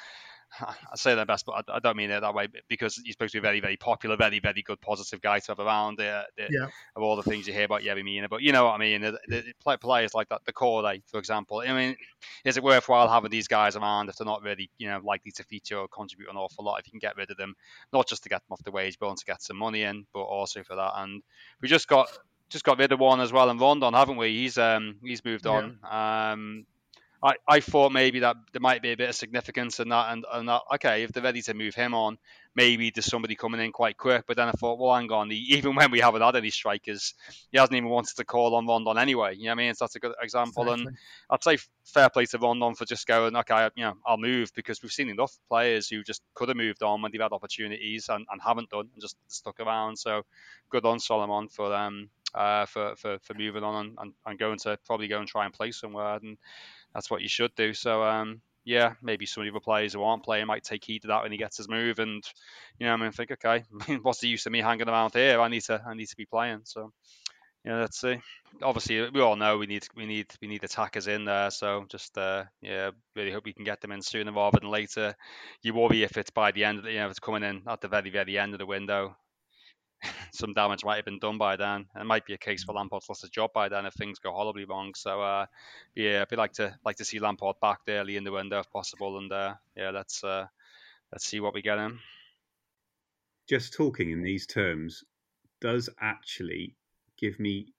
I 0.61 0.97
say 0.97 1.15
that 1.15 1.27
best, 1.27 1.47
but 1.47 1.65
I, 1.69 1.77
I, 1.77 1.79
don't 1.79 1.97
mean 1.97 2.11
it 2.11 2.21
that 2.21 2.35
way 2.35 2.49
because 2.69 3.01
he's 3.05 3.15
supposed 3.15 3.33
to 3.33 3.37
be 3.37 3.41
a 3.41 3.43
very, 3.43 3.61
very 3.61 3.77
popular, 3.77 4.17
very, 4.17 4.39
very 4.39 4.63
good, 4.63 4.81
positive 4.81 5.21
guy 5.21 5.39
to 5.39 5.47
have 5.53 5.61
around. 5.61 6.01
Uh, 6.01 6.23
the, 6.37 6.47
yeah. 6.51 6.67
Of 6.97 7.03
all 7.03 7.17
the 7.17 7.23
things 7.23 7.47
you 7.47 7.53
hear 7.53 7.65
about 7.65 7.83
Yerry 7.83 8.05
Mina, 8.05 8.29
but 8.29 8.43
you 8.43 8.53
know 8.53 8.65
what 8.65 8.75
I 8.75 8.79
mean. 8.79 9.03
The, 9.03 9.19
the, 9.29 9.77
players 9.81 10.15
like 10.15 10.29
that, 10.29 10.43
the 10.45 10.53
Corday, 10.53 11.03
for 11.11 11.19
example. 11.19 11.63
I 11.67 11.73
mean, 11.73 11.97
is 12.45 12.57
it 12.57 12.63
worthwhile 12.63 13.09
having 13.09 13.31
these 13.31 13.49
guys 13.49 13.77
around 13.77 14.09
if 14.09 14.17
they're 14.17 14.27
not 14.27 14.43
really, 14.43 14.71
you 14.79 14.89
know, 14.89 15.01
likely 15.03 15.33
to 15.33 15.45
feature 15.45 15.79
or 15.79 15.89
contribute 15.89 16.31
an 16.31 16.37
awful 16.37 16.65
lot? 16.65 16.81
If 16.81 16.87
you 16.87 16.93
can 16.93 17.01
get 17.01 17.17
rid 17.17 17.31
of 17.31 17.37
them, 17.37 17.55
not 17.93 18.09
just 18.09 18.23
to 18.25 18.29
get 18.29 18.43
them 18.43 18.53
off 18.53 18.65
the 18.65 18.71
wage 18.71 18.99
bill 18.99 19.11
and 19.11 19.19
to 19.19 19.25
get 19.25 19.43
some 19.43 19.57
money 19.57 19.83
in, 19.83 20.07
but 20.13 20.23
also 20.23 20.63
for 20.63 20.77
that. 20.77 20.93
And 20.97 21.23
we 21.61 21.69
just 21.69 21.89
got 21.89 22.09
just 22.51 22.65
got 22.65 22.79
rid 22.79 22.93
of 22.93 23.01
one 23.01 23.21
as 23.21 23.33
well 23.33 23.51
and 23.51 23.61
Rondon, 23.61 23.95
haven't 23.95 24.17
we? 24.17 24.29
He's 24.29 24.59
um 24.59 24.97
he's 25.03 25.25
moved 25.25 25.47
yeah. 25.47 25.71
on. 25.83 26.33
Um, 26.33 26.67
I, 27.25 27.37
I 27.49 27.61
thought 27.61 27.91
maybe 27.91 28.19
that 28.19 28.37
there 28.53 28.61
might 28.61 28.83
be 28.83 28.93
a 28.93 28.99
bit 28.99 29.09
of 29.09 29.15
significance 29.15 29.81
in 29.81 29.89
that, 29.89 30.13
and, 30.13 30.27
and 30.31 30.47
that, 30.47 30.61
okay, 30.75 31.05
if 31.05 31.13
they're 31.13 31.23
ready 31.23 31.41
to 31.43 31.55
move 31.55 31.75
him 31.75 31.95
on, 31.95 32.19
maybe 32.55 32.91
there's 32.91 33.07
somebody 33.07 33.35
coming 33.35 33.63
in 33.63 33.73
quite 33.73 33.97
quick. 33.97 34.25
But 34.29 34.37
then 34.37 34.49
I 34.49 34.53
thought, 34.53 34.79
well, 34.79 34.95
hang 34.95 35.11
on, 35.11 35.31
he, 35.31 35.37
even 35.57 35.75
when 35.75 35.91
we 35.91 36.01
haven't 36.01 36.21
had 36.21 36.37
any 36.37 36.51
strikers, 36.51 37.15
he 37.51 37.57
hasn't 37.57 37.75
even 37.75 37.89
wanted 37.89 38.15
to 38.17 38.25
call 38.27 38.55
on 38.55 38.67
Rondon 38.67 38.99
anyway. 38.99 39.37
You 39.37 39.45
know 39.45 39.53
what 39.53 39.63
I 39.63 39.65
mean? 39.65 39.75
So 39.75 39.87
that's 39.87 39.97
a 39.97 40.01
good 40.01 40.13
example. 40.21 40.65
Exactly. 40.65 40.87
And 40.89 40.97
I'd 41.31 41.43
say 41.43 41.57
fair 41.85 42.11
play 42.11 42.27
to 42.27 42.39
Rondon 42.39 42.75
for 42.75 42.85
just 42.85 43.07
going, 43.07 43.35
okay, 43.37 43.71
you 43.75 43.85
know, 43.85 43.95
I'll 44.07 44.19
move 44.19 44.53
because 44.55 44.83
we've 44.83 44.93
seen 44.93 45.09
enough 45.09 45.35
players 45.49 45.89
who 45.89 46.03
just 46.05 46.21
could 46.35 46.49
have 46.49 46.59
moved 46.59 46.83
on 46.83 47.01
when 47.01 47.11
they've 47.11 47.23
had 47.23 47.33
opportunities 47.33 48.11
and, 48.11 48.27
and 48.31 48.43
haven't 48.43 48.69
done 48.69 48.91
and 48.93 49.01
just 49.01 49.17
stuck 49.29 49.61
around. 49.61 49.97
So 49.97 50.25
good 50.69 50.85
on 50.85 51.01
Solomon 51.01 51.49
for 51.49 51.75
um 51.75 52.11
uh, 52.35 52.67
for, 52.67 52.97
for, 52.97 53.19
for 53.21 53.35
moving 53.35 53.63
on 53.63 53.95
and, 53.99 54.13
and, 54.27 54.39
going 54.39 54.59
to 54.59 54.77
probably 54.85 55.07
go 55.07 55.21
and 55.21 55.29
try 55.29 55.45
and 55.45 55.55
play 55.55 55.71
somewhere. 55.71 56.17
And 56.17 56.37
that's 56.95 57.11
what 57.11 57.23
you 57.23 57.29
should 57.29 57.55
do. 57.57 57.75
So 57.75 58.03
um, 58.03 58.41
yeah, 58.65 58.95
maybe 59.03 59.27
some 59.27 59.43
of 59.43 59.47
the 59.47 59.53
other 59.53 59.61
players 59.61 59.93
who 59.93 60.03
aren't 60.03 60.25
playing 60.25 60.47
might 60.47 60.65
take 60.65 60.85
heed 60.85 61.05
of 61.05 61.09
that 61.09 61.23
when 61.23 61.33
he 61.33 61.39
gets 61.39 61.59
his 61.59 61.69
move, 61.69 61.99
and 61.99 62.25
you 62.79 62.87
know, 62.87 62.95
I 62.95 62.97
mean, 62.97 63.13
think, 63.13 63.33
okay, 63.33 63.65
what's 64.03 64.21
the 64.21 64.29
use 64.29 64.47
of 64.47 64.53
me 64.53 64.61
hanging 64.61 64.89
around 64.89 65.13
here? 65.13 65.41
I 65.41 65.49
need 65.49 65.63
to, 65.65 65.83
I 65.87 65.95
need 65.95 66.09
to 66.09 66.17
be 66.17 66.27
playing. 66.27 66.61
So 66.65 66.93
yeah, 67.65 67.81
let's 67.81 68.01
see. 68.01 68.19
Obviously, 68.63 69.11
we 69.11 69.21
all 69.21 69.37
know 69.37 69.59
we 69.59 69.67
need, 69.67 69.87
we 69.97 70.07
need, 70.07 70.27
we 70.41 70.49
need 70.49 70.65
attackers 70.65 71.09
in 71.09 71.25
there. 71.25 71.51
So 71.51 71.87
just 71.89 72.17
uh, 72.17 72.45
yeah, 72.61 72.91
really 73.17 73.33
hope 73.33 73.45
we 73.45 73.55
can 73.55 73.65
get 73.65 73.81
them 73.81 73.93
in 73.93 74.03
sooner 74.03 74.33
rather 74.33 74.61
than 74.61 74.71
later. 74.71 75.15
You 75.63 75.75
worry 75.75 76.03
if 76.03 76.17
it's 76.17 76.31
by 76.31 76.53
the 76.53 76.65
end, 76.65 76.81
of 76.81 76.85
you 76.87 76.99
know, 76.99 77.07
if 77.07 77.11
it's 77.13 77.21
coming 77.21 77.43
in 77.43 77.63
at 77.69 77.81
the 77.81 77.89
very, 77.89 78.11
very 78.11 78.39
end 78.39 78.53
of 78.53 78.59
the 78.59 78.67
window. 78.67 79.17
some 80.33 80.53
damage 80.53 80.85
might 80.85 80.97
have 80.97 81.05
been 81.05 81.19
done 81.19 81.39
by 81.39 81.57
then. 81.57 81.87
It 81.99 82.05
might 82.05 82.27
be 82.27 82.35
a 82.35 82.39
case 82.39 82.65
for 82.65 82.75
Lampard's 82.75 83.09
lost 83.09 83.23
his 83.23 83.31
job 83.31 83.53
by 83.53 83.69
then 83.69 83.87
if 83.87 83.95
things 83.95 84.19
go 84.19 84.33
horribly 84.33 84.65
wrong. 84.65 84.93
So 84.95 85.21
uh, 85.21 85.47
yeah, 85.95 86.23
I'd 86.23 86.29
be 86.29 86.37
like 86.37 86.53
to 86.55 86.75
like 86.85 86.97
to 86.97 87.05
see 87.05 87.19
Lampard 87.19 87.57
back 87.61 87.81
early 87.89 88.17
in 88.17 88.25
the 88.25 88.33
window 88.33 88.61
if 88.61 88.71
possible, 88.71 89.19
and 89.19 89.33
uh, 89.33 89.55
yeah, 89.77 89.91
let's 89.91 90.23
uh, 90.25 90.47
let's 91.13 91.27
see 91.27 91.41
what 91.41 91.55
we 91.55 91.63
get 91.63 91.79
in. 91.79 91.99
Just 93.49 93.75
talking 93.75 94.11
in 94.11 94.23
these 94.23 94.47
terms 94.47 95.05
does 95.61 95.89
actually 96.01 96.77
give 97.19 97.39
me. 97.39 97.73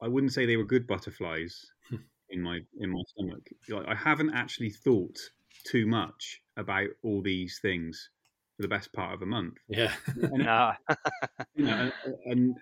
I 0.00 0.08
wouldn't 0.08 0.32
say 0.32 0.46
they 0.46 0.56
were 0.56 0.64
good 0.64 0.86
butterflies 0.86 1.66
in 2.30 2.42
my 2.42 2.60
in 2.80 2.90
my 2.90 3.02
stomach. 3.08 3.48
I 3.88 3.94
haven't 3.94 4.34
actually 4.34 4.70
thought 4.70 5.18
too 5.64 5.86
much 5.86 6.40
about 6.56 6.88
all 7.02 7.22
these 7.22 7.58
things 7.60 8.10
for 8.58 8.62
the 8.62 8.68
best 8.68 8.92
part 8.92 9.14
of 9.14 9.22
a 9.22 9.26
month. 9.26 9.54
Yeah, 9.68 9.92
and, 10.16 10.32
you 11.54 11.64
know, 11.64 11.92
and 12.26 12.56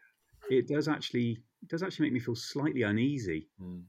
it 0.51 0.69
does 0.69 0.89
actually 0.89 1.39
it 1.63 1.69
does 1.69 1.83
actually 1.83 2.07
make 2.07 2.13
me 2.13 2.21
feel 2.21 2.37
slightly 2.37 2.83
uneasy. 2.83 3.49
Mm. 3.61 3.85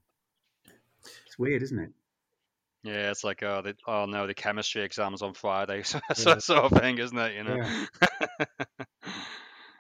It's 1.25 1.37
weird, 1.37 1.63
isn't 1.63 1.79
it? 1.79 1.91
Yeah, 2.83 3.11
it's 3.11 3.25
like 3.25 3.43
oh, 3.43 3.61
the, 3.61 3.75
oh 3.85 4.05
no, 4.05 4.25
the 4.25 4.33
chemistry 4.33 4.83
exams 4.83 5.21
on 5.21 5.33
Friday, 5.33 5.83
so, 5.83 5.99
yeah. 6.17 6.37
sort 6.37 6.63
of 6.63 6.79
thing, 6.79 6.97
isn't 6.97 7.17
it? 7.17 7.35
You 7.35 7.43
know. 7.43 7.55
Yeah. 7.57 7.85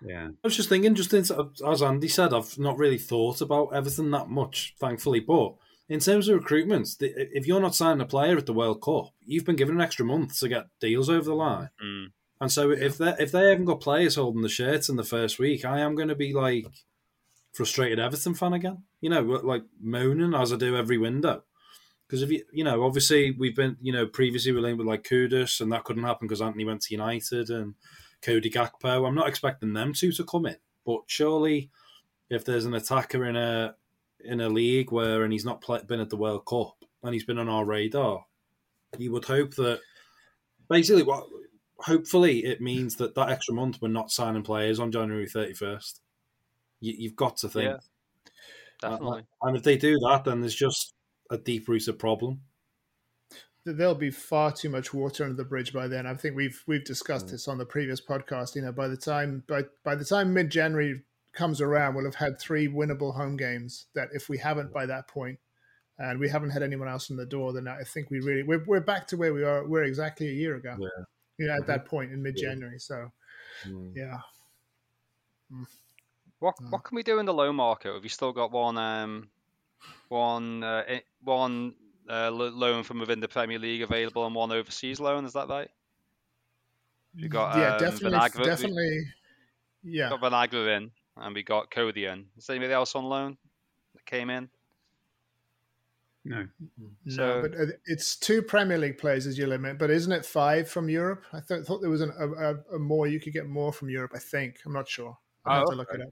yeah. 0.05 0.27
I 0.27 0.31
was 0.43 0.57
just 0.57 0.67
thinking, 0.67 0.95
just 0.95 1.13
in, 1.13 1.23
as 1.65 1.81
Andy 1.81 2.09
said, 2.09 2.33
I've 2.33 2.59
not 2.59 2.77
really 2.77 2.97
thought 2.97 3.39
about 3.39 3.69
everything 3.73 4.11
that 4.11 4.27
much, 4.27 4.75
thankfully. 4.81 5.21
But 5.21 5.53
in 5.87 6.01
terms 6.01 6.27
of 6.27 6.35
recruitment, 6.35 6.89
if 6.99 7.47
you're 7.47 7.61
not 7.61 7.75
signing 7.75 8.01
a 8.01 8.05
player 8.05 8.37
at 8.37 8.45
the 8.45 8.53
World 8.53 8.81
Cup, 8.81 9.13
you've 9.25 9.45
been 9.45 9.55
given 9.55 9.75
an 9.75 9.81
extra 9.81 10.05
month 10.05 10.37
to 10.39 10.49
get 10.49 10.65
deals 10.81 11.09
over 11.09 11.23
the 11.23 11.33
line. 11.33 11.69
Mm. 11.81 12.07
And 12.39 12.51
so 12.51 12.71
if 12.71 12.97
they 12.97 13.15
if 13.19 13.31
they 13.31 13.49
haven't 13.49 13.65
got 13.65 13.81
players 13.81 14.15
holding 14.15 14.41
the 14.41 14.49
shirts 14.49 14.89
in 14.89 14.95
the 14.95 15.03
first 15.03 15.39
week, 15.39 15.65
I 15.65 15.79
am 15.79 15.95
going 15.95 16.09
to 16.09 16.15
be 16.15 16.33
like 16.33 16.67
frustrated 17.53 17.99
Everton 17.99 18.35
fan 18.35 18.53
again. 18.53 18.83
You 19.01 19.09
know, 19.09 19.21
like 19.21 19.63
moaning 19.81 20.33
as 20.33 20.53
I 20.53 20.57
do 20.57 20.77
every 20.77 20.97
window. 20.97 21.43
Because 22.07 22.21
if 22.21 22.29
you 22.29 22.43
you 22.51 22.63
know, 22.63 22.83
obviously 22.83 23.31
we've 23.31 23.55
been 23.55 23.77
you 23.81 23.91
know 23.91 24.05
previously 24.05 24.51
we 24.51 24.61
linked 24.61 24.77
with 24.77 24.87
like 24.87 25.03
Kudus, 25.03 25.59
and 25.59 25.71
that 25.71 25.83
couldn't 25.83 26.03
happen 26.03 26.27
because 26.27 26.41
Antony 26.41 26.65
went 26.65 26.81
to 26.83 26.93
United 26.93 27.49
and 27.49 27.73
Cody 28.21 28.49
Gakpo. 28.49 29.07
I'm 29.07 29.15
not 29.15 29.27
expecting 29.27 29.73
them 29.73 29.93
two 29.93 30.11
to 30.13 30.23
come 30.23 30.45
in, 30.45 30.57
but 30.85 31.01
surely 31.07 31.71
if 32.29 32.45
there's 32.45 32.65
an 32.65 32.73
attacker 32.73 33.25
in 33.25 33.35
a 33.35 33.75
in 34.19 34.41
a 34.41 34.49
league 34.49 34.91
where 34.91 35.23
and 35.23 35.33
he's 35.33 35.45
not 35.45 35.61
play, 35.61 35.79
been 35.87 35.99
at 35.99 36.09
the 36.09 36.17
World 36.17 36.45
Cup 36.45 36.75
and 37.03 37.13
he's 37.13 37.23
been 37.23 37.37
on 37.37 37.49
our 37.49 37.65
radar, 37.65 38.25
you 38.97 39.11
would 39.11 39.25
hope 39.25 39.55
that 39.55 39.79
basically 40.69 41.03
what 41.03 41.27
hopefully 41.79 42.45
it 42.45 42.61
means 42.61 42.95
that 42.95 43.15
that 43.15 43.29
extra 43.29 43.53
month 43.53 43.79
we're 43.81 43.87
not 43.87 44.11
signing 44.11 44.43
players 44.43 44.79
on 44.79 44.91
January 44.91 45.27
31st. 45.27 45.99
You, 46.79 47.09
have 47.09 47.15
got 47.15 47.37
to 47.37 47.49
think. 47.49 47.71
Yeah, 47.71 47.77
definitely. 48.81 49.19
Uh, 49.19 49.47
and 49.47 49.57
if 49.57 49.63
they 49.63 49.77
do 49.77 49.97
that, 50.07 50.23
then 50.25 50.41
there's 50.41 50.55
just 50.55 50.93
a 51.31 51.37
deep 51.37 51.67
rooted 51.67 51.97
problem. 51.99 52.41
There'll 53.65 53.95
be 53.95 54.11
far 54.11 54.51
too 54.51 54.69
much 54.69 54.93
water 54.93 55.25
under 55.25 55.35
the 55.35 55.43
bridge 55.43 55.73
by 55.73 55.87
then. 55.87 56.05
I 56.05 56.13
think 56.13 56.35
we've 56.35 56.63
we've 56.67 56.85
discussed 56.85 57.27
mm. 57.27 57.31
this 57.31 57.47
on 57.47 57.57
the 57.57 57.65
previous 57.65 57.99
podcast. 57.99 58.55
You 58.55 58.61
know, 58.61 58.71
by 58.71 58.87
the 58.87 58.95
time 58.95 59.43
by 59.47 59.63
by 59.83 59.95
the 59.95 60.05
time 60.05 60.33
mid 60.33 60.49
January 60.49 61.01
comes 61.33 61.59
around, 61.59 61.95
we'll 61.95 62.05
have 62.05 62.15
had 62.15 62.39
three 62.39 62.67
winnable 62.67 63.13
home 63.13 63.35
games. 63.35 63.87
That 63.93 64.09
if 64.13 64.29
we 64.29 64.37
haven't 64.37 64.71
by 64.71 64.85
that 64.85 65.09
point, 65.09 65.39
and 65.99 66.17
we 66.17 66.29
haven't 66.29 66.51
had 66.51 66.63
anyone 66.63 66.87
else 66.87 67.09
in 67.09 67.17
the 67.17 67.25
door, 67.25 67.51
then 67.51 67.67
I 67.67 67.83
think 67.83 68.09
we 68.09 68.21
really 68.21 68.43
we're 68.43 68.63
we're 68.65 68.79
back 68.79 69.07
to 69.07 69.17
where 69.17 69.33
we 69.33 69.43
are. 69.43 69.67
We're 69.67 69.83
exactly 69.83 70.29
a 70.29 70.33
year 70.33 70.55
ago. 70.55 70.77
Yeah. 70.79 71.03
You 71.37 71.47
know, 71.47 71.53
at 71.53 71.61
mm-hmm. 71.61 71.71
that 71.71 71.85
point 71.85 72.11
in 72.11 72.21
mid 72.21 72.35
January. 72.35 72.79
So, 72.79 73.11
mm. 73.67 73.91
yeah. 73.95 74.17
Mm. 75.53 75.65
What 76.39 76.55
mm. 76.57 76.71
what 76.71 76.83
can 76.83 76.95
we 76.95 77.03
do 77.03 77.19
in 77.19 77.25
the 77.25 77.33
loan 77.33 77.55
market? 77.55 77.93
Have 77.93 78.03
you 78.03 78.09
still 78.09 78.33
got 78.33 78.51
one 78.51 78.77
um 78.77 79.29
one 80.09 80.63
uh, 80.63 80.83
one 81.23 81.73
uh, 82.09 82.31
loan 82.31 82.83
from 82.83 82.99
within 82.99 83.19
the 83.19 83.27
Premier 83.27 83.59
League 83.59 83.81
available 83.81 84.25
and 84.25 84.35
one 84.35 84.51
overseas 84.51 84.99
loan? 84.99 85.25
Is 85.25 85.33
that 85.33 85.49
right? 85.49 85.69
You 87.15 87.29
got 87.29 87.57
yeah, 87.57 87.73
um, 87.73 87.79
definitely, 87.79 88.19
Vinagre, 88.19 88.43
definitely, 88.43 89.01
yeah. 89.83 90.09
Got 90.09 90.21
Vinagre 90.21 90.77
in, 90.77 90.91
and 91.17 91.33
we 91.33 91.41
got 91.41 91.71
Coady 91.71 92.05
in. 92.05 92.25
Is 92.37 92.49
anybody 92.49 92.73
else 92.73 92.95
on 92.95 93.05
loan 93.05 93.37
that 93.95 94.05
came 94.05 94.29
in? 94.29 94.49
No. 96.27 96.47
So, 97.07 97.41
no, 97.41 97.41
but 97.41 97.59
uh, 97.59 97.65
it's 97.85 98.17
two 98.17 98.41
Premier 98.41 98.77
League 98.77 98.97
players 98.97 99.25
as 99.27 99.37
your 99.37 99.47
limit, 99.47 99.77
but 99.77 99.89
isn't 99.89 100.11
it 100.11 100.25
five 100.25 100.69
from 100.69 100.89
Europe? 100.89 101.23
I 101.31 101.39
th- 101.39 101.65
thought 101.65 101.79
there 101.81 101.89
was 101.89 102.01
an, 102.01 102.11
a, 102.19 102.75
a, 102.75 102.79
more. 102.79 103.07
You 103.07 103.19
could 103.19 103.33
get 103.33 103.47
more 103.47 103.71
from 103.71 103.89
Europe. 103.89 104.11
I 104.15 104.19
think. 104.19 104.57
I'm 104.65 104.73
not 104.73 104.87
sure. 104.87 105.17
i 105.45 105.55
have 105.55 105.63
oh, 105.67 105.71
to 105.71 105.77
look 105.77 105.93
it 105.93 106.01
up. 106.01 106.09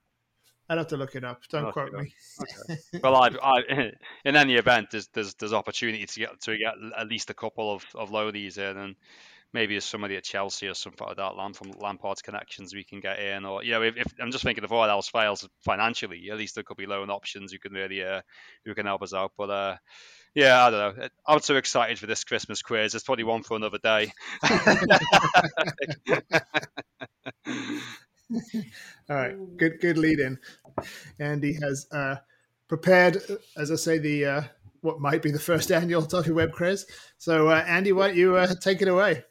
I'd 0.67 0.77
have 0.77 0.87
to 0.87 0.97
look 0.97 1.15
it 1.15 1.23
up. 1.23 1.41
Don't 1.49 1.71
quote 1.71 1.93
me. 1.93 2.13
Okay. 2.41 2.79
well, 3.03 3.15
I, 3.15 3.29
I, 3.43 3.91
in 4.25 4.35
any 4.35 4.55
event, 4.55 4.87
there's 4.91 5.07
there's 5.09 5.33
there's 5.35 5.53
opportunity 5.53 6.05
to 6.05 6.19
get 6.19 6.41
to 6.41 6.57
get 6.57 6.73
at 6.97 7.07
least 7.07 7.29
a 7.29 7.33
couple 7.33 7.73
of 7.73 7.85
of 7.93 8.09
loadies 8.09 8.57
in, 8.57 8.77
and 8.77 8.95
maybe 9.55 9.77
as 9.77 9.85
somebody 9.85 10.17
at 10.17 10.23
Chelsea 10.23 10.67
or 10.67 10.73
something 10.73 11.07
like 11.07 11.15
that, 11.15 11.37
Lamp 11.37 11.55
from 11.55 11.71
Lampard's 11.71 12.21
connections 12.21 12.75
we 12.75 12.83
can 12.83 12.99
get 12.99 13.19
in, 13.19 13.45
or 13.45 13.63
you 13.63 13.71
know, 13.71 13.81
if, 13.81 13.95
if 13.95 14.13
I'm 14.21 14.31
just 14.31 14.43
thinking 14.43 14.65
if 14.65 14.71
all 14.71 14.83
else 14.83 15.07
fails 15.07 15.47
financially, 15.63 16.29
at 16.29 16.37
least 16.37 16.55
there 16.55 16.63
could 16.65 16.77
be 16.77 16.85
loan 16.85 17.09
options 17.09 17.51
who 17.51 17.57
can 17.57 17.71
really 17.71 18.03
uh, 18.03 18.21
who 18.65 18.75
can 18.75 18.85
help 18.85 19.01
us 19.01 19.13
out. 19.13 19.31
But 19.37 19.49
uh, 19.49 19.77
yeah, 20.35 20.65
I 20.65 20.69
don't 20.69 20.97
know. 20.97 21.07
I'm 21.25 21.39
too 21.39 21.55
excited 21.55 21.97
for 21.97 22.05
this 22.05 22.25
Christmas 22.25 22.61
quiz. 22.61 22.91
There's 22.91 23.03
probably 23.03 23.23
one 23.23 23.43
for 23.43 23.55
another 23.55 23.79
day. 23.79 24.11
All 29.09 29.15
right, 29.15 29.35
good 29.57 29.79
good 29.79 29.97
lead 29.97 30.19
in. 30.19 30.37
Andy 31.17 31.53
has 31.61 31.87
uh, 31.93 32.17
prepared, 32.67 33.21
as 33.55 33.71
I 33.71 33.75
say, 33.75 33.99
the 33.99 34.25
uh, 34.25 34.41
what 34.81 34.99
might 34.99 35.21
be 35.21 35.31
the 35.31 35.39
first 35.39 35.71
annual 35.71 36.01
Toffee 36.01 36.31
Web 36.31 36.51
Quiz. 36.51 36.85
So, 37.17 37.47
uh, 37.47 37.63
Andy, 37.65 37.93
why 37.93 38.07
don't 38.07 38.17
you 38.17 38.35
uh, 38.35 38.53
take 38.55 38.81
it 38.81 38.89
away? 38.89 39.23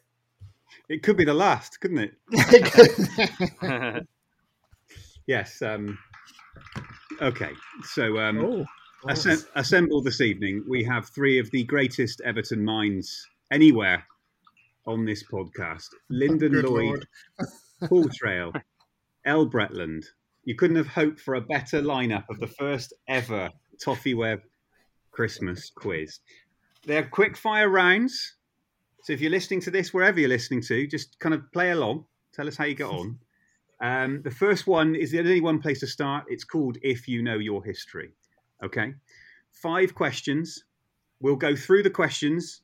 It 0.89 1.03
could 1.03 1.17
be 1.17 1.25
the 1.25 1.33
last, 1.33 1.79
couldn't 1.79 2.11
it? 2.31 4.07
yes. 5.27 5.61
Um, 5.61 5.97
okay. 7.21 7.51
So, 7.83 8.19
um, 8.19 8.39
oh, 8.39 8.65
oh. 9.07 9.37
assembled 9.55 10.05
this 10.05 10.21
evening, 10.21 10.63
we 10.67 10.83
have 10.83 11.09
three 11.09 11.39
of 11.39 11.49
the 11.51 11.63
greatest 11.63 12.21
Everton 12.21 12.63
minds 12.63 13.27
anywhere 13.51 14.05
on 14.85 15.05
this 15.05 15.23
podcast 15.23 15.87
Lyndon 16.09 16.51
Good 16.51 16.65
Lloyd, 16.65 17.07
Paul 17.85 18.09
Trail, 18.09 18.53
Ell 19.25 19.47
Bretland. 19.47 20.05
You 20.43 20.55
couldn't 20.55 20.75
have 20.75 20.87
hoped 20.87 21.19
for 21.19 21.35
a 21.35 21.41
better 21.41 21.81
lineup 21.81 22.25
of 22.29 22.39
the 22.39 22.47
first 22.47 22.93
ever 23.07 23.49
Toffee 23.83 24.13
Web 24.13 24.41
Christmas 25.11 25.71
quiz. 25.75 26.19
They're 26.85 27.07
quick 27.07 27.35
fire 27.35 27.69
rounds. 27.69 28.34
So 29.05 29.13
if 29.13 29.21
you're 29.21 29.29
listening 29.29 29.61
to 29.61 29.69
this, 29.69 29.93
wherever 29.93 30.19
you're 30.19 30.29
listening 30.29 30.61
to, 30.63 30.87
just 30.87 31.19
kind 31.19 31.35
of 31.35 31.51
play 31.51 31.69
along. 31.69 32.05
Tell 32.33 32.47
us 32.47 32.57
how 32.57 32.65
you 32.65 32.75
get 32.75 32.89
on. 32.89 33.19
Um, 33.81 34.21
the 34.21 34.31
first 34.31 34.67
one 34.67 34.95
is 34.95 35.11
the 35.11 35.19
only 35.19 35.41
one 35.41 35.59
place 35.59 35.81
to 35.81 35.87
start. 35.87 36.23
It's 36.29 36.45
called 36.45 36.77
If 36.81 37.09
You 37.09 37.21
Know 37.21 37.39
Your 37.39 37.61
History. 37.61 38.11
Okay. 38.63 38.93
Five 39.51 39.93
questions. 39.93 40.63
We'll 41.19 41.35
go 41.35 41.57
through 41.57 41.83
the 41.83 41.89
questions, 41.89 42.61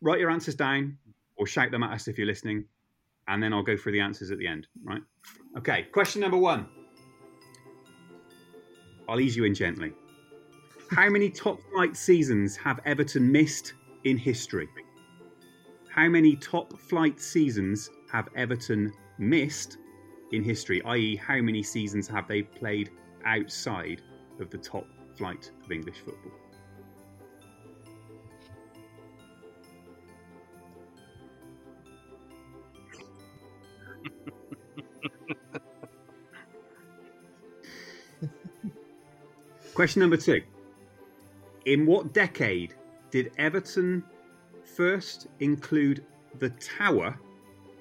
write 0.00 0.20
your 0.20 0.30
answers 0.30 0.54
down, 0.54 0.96
or 1.36 1.48
shout 1.48 1.72
them 1.72 1.82
at 1.82 1.90
us 1.90 2.06
if 2.06 2.18
you're 2.18 2.26
listening 2.28 2.66
and 3.28 3.42
then 3.42 3.52
I'll 3.52 3.62
go 3.62 3.76
through 3.76 3.92
the 3.92 4.00
answers 4.00 4.30
at 4.30 4.38
the 4.38 4.46
end, 4.46 4.66
right? 4.82 5.02
Okay, 5.56 5.86
question 5.92 6.20
number 6.20 6.38
one. 6.38 6.66
I'll 9.08 9.20
ease 9.20 9.36
you 9.36 9.44
in 9.44 9.54
gently. 9.54 9.92
How 10.90 11.08
many 11.08 11.30
top 11.30 11.58
flight 11.72 11.96
seasons 11.96 12.56
have 12.56 12.80
Everton 12.84 13.30
missed 13.30 13.74
in 14.04 14.16
history? 14.16 14.68
How 15.98 16.08
many 16.08 16.36
top 16.36 16.78
flight 16.78 17.18
seasons 17.20 17.90
have 18.12 18.28
Everton 18.36 18.92
missed 19.18 19.78
in 20.30 20.44
history? 20.44 20.80
I.e., 20.84 21.16
how 21.16 21.40
many 21.40 21.60
seasons 21.64 22.06
have 22.06 22.28
they 22.28 22.42
played 22.42 22.90
outside 23.24 24.02
of 24.38 24.48
the 24.48 24.58
top 24.58 24.86
flight 25.16 25.50
of 25.64 25.72
English 25.72 25.96
football? 25.98 26.30
Question 39.74 39.98
number 39.98 40.16
two. 40.16 40.42
In 41.64 41.86
what 41.86 42.14
decade 42.14 42.74
did 43.10 43.32
Everton 43.36 44.04
first 44.78 45.26
include 45.40 46.04
the 46.38 46.50
tower 46.50 47.18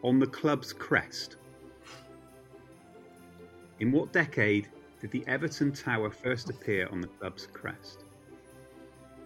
on 0.03 0.17
the 0.17 0.25
club's 0.25 0.73
crest? 0.73 1.35
In 3.79 3.91
what 3.91 4.11
decade 4.11 4.69
did 4.99 5.11
the 5.11 5.23
Everton 5.27 5.71
Tower 5.71 6.09
first 6.09 6.49
appear 6.49 6.89
on 6.91 6.99
the 6.99 7.07
club's 7.07 7.45
crest? 7.53 8.03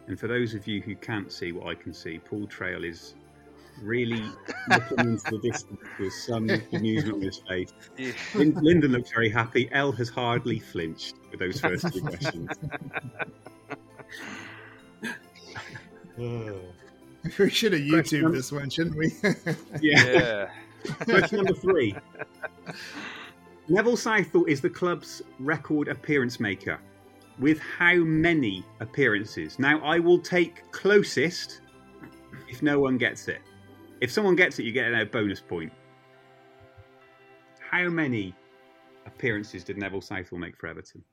And 0.08 0.20
for 0.20 0.28
those 0.28 0.54
of 0.54 0.68
you 0.68 0.82
who 0.82 0.98
can't 0.98 1.32
see 1.32 1.54
what 1.54 1.68
I 1.68 1.76
can 1.76 1.94
see, 1.94 2.20
Paul 2.20 2.46
Trail 2.46 2.84
is 2.84 3.16
really 3.82 4.26
looking 4.70 5.00
into 5.00 5.32
the 5.32 5.40
distance 5.42 5.80
with 5.98 6.12
some 6.12 6.50
amusement 6.74 7.16
on 7.16 7.22
his 7.22 7.38
face. 7.38 7.72
Yeah. 7.98 8.12
Lyndon 8.36 8.92
looks 8.92 9.12
very 9.12 9.30
happy. 9.30 9.70
Ell 9.72 9.94
has 9.94 10.10
hardly 10.10 10.60
flinched 10.60 11.16
with 11.32 11.40
those 11.40 11.62
first 11.62 11.88
two 11.94 12.02
questions. 12.02 12.50
Oh. 16.20 16.60
we 17.40 17.50
should 17.50 17.74
have 17.74 17.82
YouTube 17.82 18.34
this 18.34 18.52
one, 18.52 18.70
shouldn't 18.70 18.98
we? 18.98 19.14
yeah. 19.82 20.04
yeah. 20.06 20.50
Question 21.04 21.38
number 21.38 21.54
three. 21.54 21.96
Neville 23.68 23.98
Southall 23.98 24.46
is 24.46 24.60
the 24.60 24.70
club's 24.70 25.22
record 25.40 25.88
appearance 25.88 26.40
maker. 26.40 26.80
With 27.40 27.60
how 27.60 27.96
many 27.96 28.66
appearances? 28.80 29.60
Now, 29.60 29.80
I 29.80 30.00
will 30.00 30.20
take 30.20 30.70
closest 30.72 31.62
if 32.50 32.62
no 32.62 32.80
one 32.80 32.98
gets 32.98 33.28
it. 33.28 33.42
If 34.02 34.12
someone 34.12 34.36
gets 34.36 34.60
it, 34.60 34.64
you 34.64 34.72
get 34.72 34.92
a 34.94 35.06
bonus 35.06 35.40
point. 35.40 35.72
How 37.60 37.88
many 37.90 38.36
appearances 39.06 39.64
did 39.64 39.78
Neville 39.78 40.02
Southall 40.02 40.40
make 40.40 40.58
for 40.58 40.68
Everton? 40.68 41.04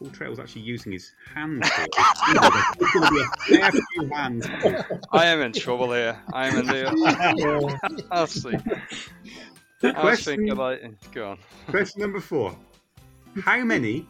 Paul 0.00 0.10
Trail's 0.10 0.38
actually 0.38 0.62
using 0.62 0.92
his 0.92 1.12
hands. 1.34 1.68
hands. 4.10 4.46
I 5.12 5.26
am 5.26 5.42
in 5.42 5.52
trouble 5.52 5.92
here. 5.92 6.18
I 6.32 6.48
am 6.48 6.58
in 6.60 6.66
the. 6.66 8.06
I'll 8.10 8.26
see. 8.26 8.56
I 9.82 10.04
was 10.04 10.24
thinking 10.24 10.56
like, 10.56 10.82
go 11.12 11.32
on. 11.32 11.38
Question 11.68 12.00
number 12.00 12.20
four: 12.20 12.56
How 13.42 13.62
many 13.62 14.06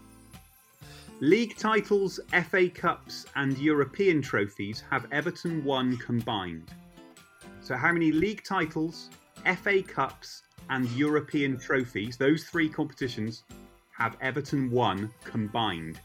League 1.18 1.56
titles, 1.56 2.20
FA 2.48 2.70
Cups, 2.70 3.26
and 3.34 3.58
European 3.58 4.22
trophies 4.22 4.84
have 4.90 5.06
Everton 5.10 5.64
won 5.64 5.96
combined. 5.96 6.70
So, 7.62 7.76
how 7.76 7.92
many 7.92 8.12
league 8.12 8.44
titles, 8.44 9.10
FA 9.62 9.82
Cups, 9.82 10.42
and 10.70 10.88
European 10.92 11.58
trophies, 11.58 12.16
those 12.16 12.44
three 12.44 12.68
competitions, 12.68 13.42
have 14.00 14.16
Everton 14.22 14.70
won 14.70 15.12
combined? 15.24 16.00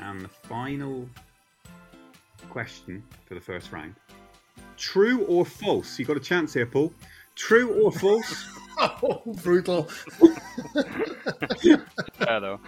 And 0.00 0.20
the 0.20 0.28
final 0.28 1.08
question 2.50 3.04
for 3.26 3.34
the 3.34 3.40
first 3.40 3.70
round 3.70 3.94
True 4.76 5.24
or 5.26 5.46
false? 5.46 5.96
You 5.96 6.04
got 6.04 6.16
a 6.16 6.20
chance 6.20 6.52
here, 6.52 6.66
Paul. 6.66 6.92
True 7.36 7.72
or 7.84 7.92
false? 7.92 8.46
oh, 8.78 9.22
brutal. 9.42 9.84
Fair 12.14 12.40
though. 12.40 12.60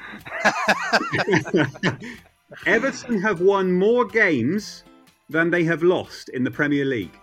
Everton 2.66 3.20
have 3.20 3.40
won 3.40 3.72
more 3.72 4.04
games 4.04 4.84
than 5.28 5.50
they 5.50 5.64
have 5.64 5.82
lost 5.82 6.28
in 6.30 6.44
the 6.44 6.50
Premier 6.50 6.84
League. 6.84 7.16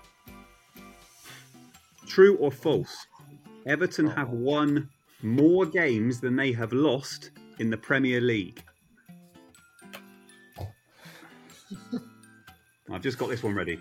True 2.07 2.37
or 2.37 2.51
false? 2.51 3.07
Everton 3.65 4.07
have 4.07 4.29
won 4.29 4.89
more 5.23 5.65
games 5.65 6.19
than 6.21 6.35
they 6.35 6.51
have 6.51 6.71
lost 6.71 7.31
in 7.59 7.69
the 7.69 7.77
Premier 7.77 8.21
League. 8.21 8.63
I've 12.91 13.01
just 13.01 13.17
got 13.17 13.29
this 13.29 13.41
one 13.41 13.55
ready. 13.55 13.79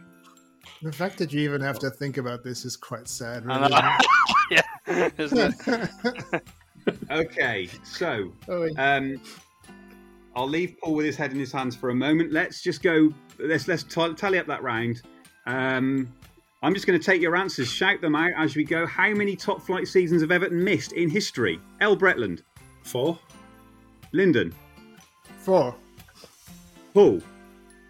The 0.83 0.93
fact 0.93 1.19
that 1.19 1.33
you 1.33 1.41
even 1.41 1.61
have 1.61 1.79
to 1.81 1.91
think 1.91 2.17
about 2.17 2.43
this 2.43 2.65
is 2.65 2.77
quite 2.77 3.09
sad. 3.09 3.45
Really. 3.47 3.71
yeah, 4.51 4.63
isn't 5.19 5.55
it? 5.67 6.43
Okay, 7.11 7.67
so 7.83 8.31
Oh, 8.47 8.69
um, 8.77 9.19
I'll 10.37 10.49
leave 10.49 10.77
Paul 10.83 10.95
with 10.95 11.07
his 11.07 11.17
head 11.17 11.33
in 11.33 11.39
his 11.39 11.53
hands 11.53 11.77
for 11.77 11.91
a 11.91 11.95
moment. 11.95 12.33
Let's 12.33 12.63
just 12.63 12.83
go. 12.83 13.13
Let's 13.39 13.69
let's 13.69 13.83
t- 13.85 14.15
tally 14.15 14.39
up 14.39 14.47
that 14.47 14.63
round. 14.63 15.03
Um, 15.47 16.13
I'm 16.63 16.73
just 16.75 16.87
going 16.87 16.99
to 16.99 17.05
take 17.05 17.21
your 17.21 17.37
answers, 17.37 17.69
shout 17.71 18.01
them 18.01 18.17
out 18.17 18.31
as 18.39 18.57
we 18.57 18.65
go. 18.65 18.87
How 18.87 19.11
many 19.11 19.37
top 19.37 19.61
flight 19.61 19.87
seasons 19.87 20.23
have 20.23 20.31
Everton 20.31 20.65
missed 20.65 20.93
in 20.93 21.11
history? 21.11 21.61
L. 21.81 21.95
Bretland, 21.97 22.41
Four. 22.83 23.19
Lyndon, 24.13 24.55
Four. 25.41 25.75
Paul. 26.95 27.21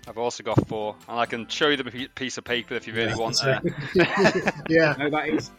I've 0.09 0.19
also 0.19 0.43
got 0.43 0.67
four, 0.69 0.97
and 1.09 1.19
I 1.19 1.25
can 1.25 1.47
show 1.49 1.69
you 1.69 1.77
the 1.79 1.85
p- 1.85 2.09
piece 2.09 2.37
of 2.37 2.45
paper 2.45 2.75
if 2.75 2.87
you 2.87 2.93
really 2.95 3.15
want. 3.15 3.39
Uh, 3.45 3.61
Yeah. 4.69 4.95
No, 4.99 5.09
that 5.09 5.29
is 5.29 5.51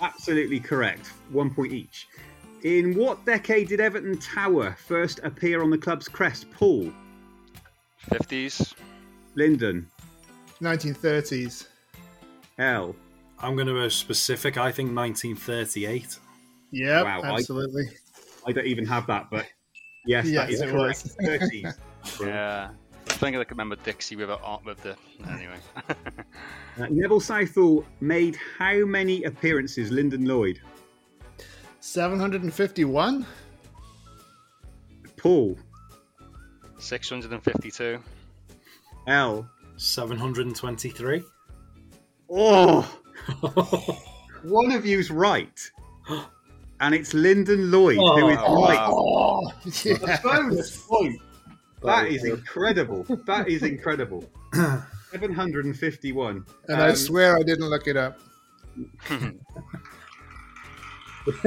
absolutely 0.00 0.60
correct. 0.60 1.08
One 1.30 1.52
point 1.52 1.72
each. 1.72 2.08
In 2.62 2.94
what 2.94 3.24
decade 3.24 3.68
did 3.68 3.80
Everton 3.80 4.18
Tower 4.18 4.76
first 4.86 5.20
appear 5.22 5.62
on 5.62 5.70
the 5.70 5.78
club's 5.78 6.08
crest? 6.08 6.50
Paul, 6.50 6.92
50s. 8.10 8.74
Lyndon, 9.34 9.88
1930s. 10.60 11.66
L. 12.58 12.94
I'm 13.38 13.54
going 13.54 13.68
to 13.68 13.72
go 13.72 13.88
specific. 13.88 14.58
I 14.58 14.70
think 14.70 14.94
1938. 14.94 16.18
Yeah, 16.72 17.02
Wow, 17.02 17.22
I- 17.22 17.34
absolutely. 17.38 17.84
I 18.46 18.52
don't 18.52 18.66
even 18.66 18.86
have 18.86 19.06
that, 19.06 19.28
but 19.30 19.46
yes, 20.06 20.26
Yes, 20.26 20.46
that 20.46 20.50
is 20.50 20.70
correct. 20.70 21.16
30s. 21.22 21.74
Yeah. 22.20 22.70
I 23.08 23.12
think 23.14 23.36
I 23.36 23.44
can 23.44 23.56
remember 23.58 23.76
Dixie 23.76 24.16
with, 24.16 24.30
a, 24.30 24.38
with 24.64 24.82
the. 24.82 24.96
Anyway. 25.30 25.56
Uh, 26.78 26.86
Neville 26.88 27.20
Southall 27.20 27.84
made 28.00 28.38
how 28.56 28.84
many 28.86 29.24
appearances, 29.24 29.90
Lyndon 29.90 30.24
Lloyd? 30.24 30.60
751? 31.80 33.26
Paul, 35.16 35.58
652. 36.78 37.98
L. 39.06 39.48
723. 39.76 41.22
Oh! 42.30 43.00
One 44.42 44.72
of 44.72 44.86
you's 44.86 45.10
right. 45.10 45.70
And 46.80 46.94
it's 46.94 47.12
Lyndon 47.12 47.70
Lloyd 47.70 47.96
who 47.96 48.28
is 48.28 48.38
Oh, 48.40 48.66
right. 48.66 48.76
wow. 48.76 48.90
Oh, 48.92 49.52
yeah. 49.84 50.20
bonus 50.22 50.76
point. 50.86 51.20
That 51.82 52.08
is 52.08 52.24
incredible. 52.24 53.04
That 53.26 53.48
is 53.48 53.62
incredible. 53.62 54.24
751. 54.54 56.44
And 56.68 56.82
I 56.82 56.90
Um, 56.90 56.96
swear 56.96 57.36
I 57.36 57.42
didn't 57.42 57.68
look 57.68 57.86
it 57.86 57.96
up. 57.96 58.18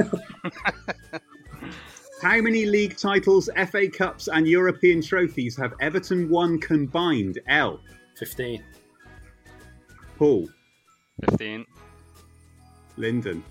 How 2.22 2.40
many 2.40 2.64
league 2.64 2.96
titles, 2.96 3.50
FA 3.70 3.88
Cups, 3.88 4.28
and 4.28 4.48
European 4.48 5.02
trophies 5.02 5.56
have 5.56 5.74
Everton 5.80 6.30
won 6.30 6.58
combined? 6.58 7.38
L. 7.48 7.80
15. 8.16 8.62
Paul. 10.16 10.48
15. 11.28 11.66
Lyndon. 12.96 13.44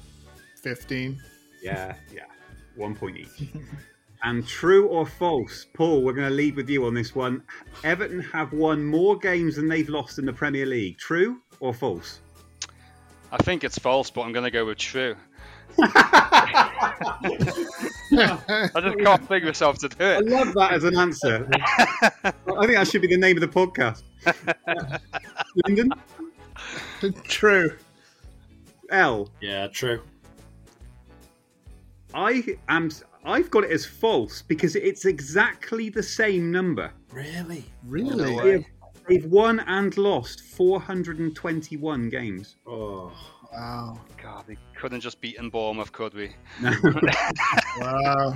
15. 0.61 1.21
Yeah, 1.61 1.95
yeah. 2.11 2.23
One 2.75 2.95
point 2.95 3.17
each. 3.17 3.51
and 4.23 4.47
true 4.47 4.87
or 4.87 5.05
false, 5.05 5.67
Paul, 5.73 6.01
we're 6.01 6.13
going 6.13 6.29
to 6.29 6.33
lead 6.33 6.55
with 6.55 6.69
you 6.69 6.85
on 6.85 6.93
this 6.93 7.13
one. 7.13 7.43
Everton 7.83 8.21
have 8.21 8.53
won 8.53 8.83
more 8.83 9.17
games 9.17 9.57
than 9.57 9.67
they've 9.67 9.89
lost 9.89 10.17
in 10.17 10.25
the 10.25 10.33
Premier 10.33 10.65
League. 10.65 10.97
True 10.97 11.41
or 11.59 11.73
false? 11.73 12.21
I 13.31 13.37
think 13.37 13.63
it's 13.63 13.77
false, 13.77 14.09
but 14.09 14.21
I'm 14.21 14.31
going 14.31 14.45
to 14.45 14.51
go 14.51 14.65
with 14.65 14.77
true. 14.77 15.15
I 18.15 18.81
just 18.81 18.97
can't 18.99 19.27
bring 19.27 19.45
myself 19.45 19.77
to 19.79 19.89
do 19.89 20.03
it. 20.03 20.17
I 20.17 20.19
love 20.19 20.53
that 20.53 20.73
as 20.73 20.83
an 20.83 20.97
answer. 20.97 21.49
I 21.53 22.31
think 22.31 22.73
that 22.73 22.87
should 22.87 23.01
be 23.01 23.07
the 23.07 23.17
name 23.17 23.37
of 23.37 23.41
the 23.41 23.47
podcast. 23.47 24.03
Lyndon? 25.65 25.91
True. 27.23 27.75
L. 28.89 29.29
Yeah, 29.41 29.67
true. 29.67 30.01
I 32.13 32.57
am. 32.69 32.91
I've 33.25 33.49
got 33.49 33.63
it 33.63 33.71
as 33.71 33.85
false 33.85 34.41
because 34.41 34.75
it's 34.75 35.05
exactly 35.05 35.89
the 35.89 36.03
same 36.03 36.51
number. 36.51 36.91
Really? 37.11 37.65
Really? 37.87 38.15
No 38.15 38.43
They 38.43 38.51
have, 38.51 38.65
they've 39.07 39.25
won 39.25 39.61
and 39.61 39.97
lost 39.97 40.41
421 40.41 42.09
games. 42.09 42.57
Oh. 42.67 43.11
Wow. 43.55 43.99
God, 44.21 44.45
we 44.47 44.57
couldn't 44.75 45.01
just 45.01 45.21
beaten 45.21 45.49
Bournemouth, 45.49 45.91
could 45.91 46.13
we? 46.13 46.31
Wow. 47.79 48.33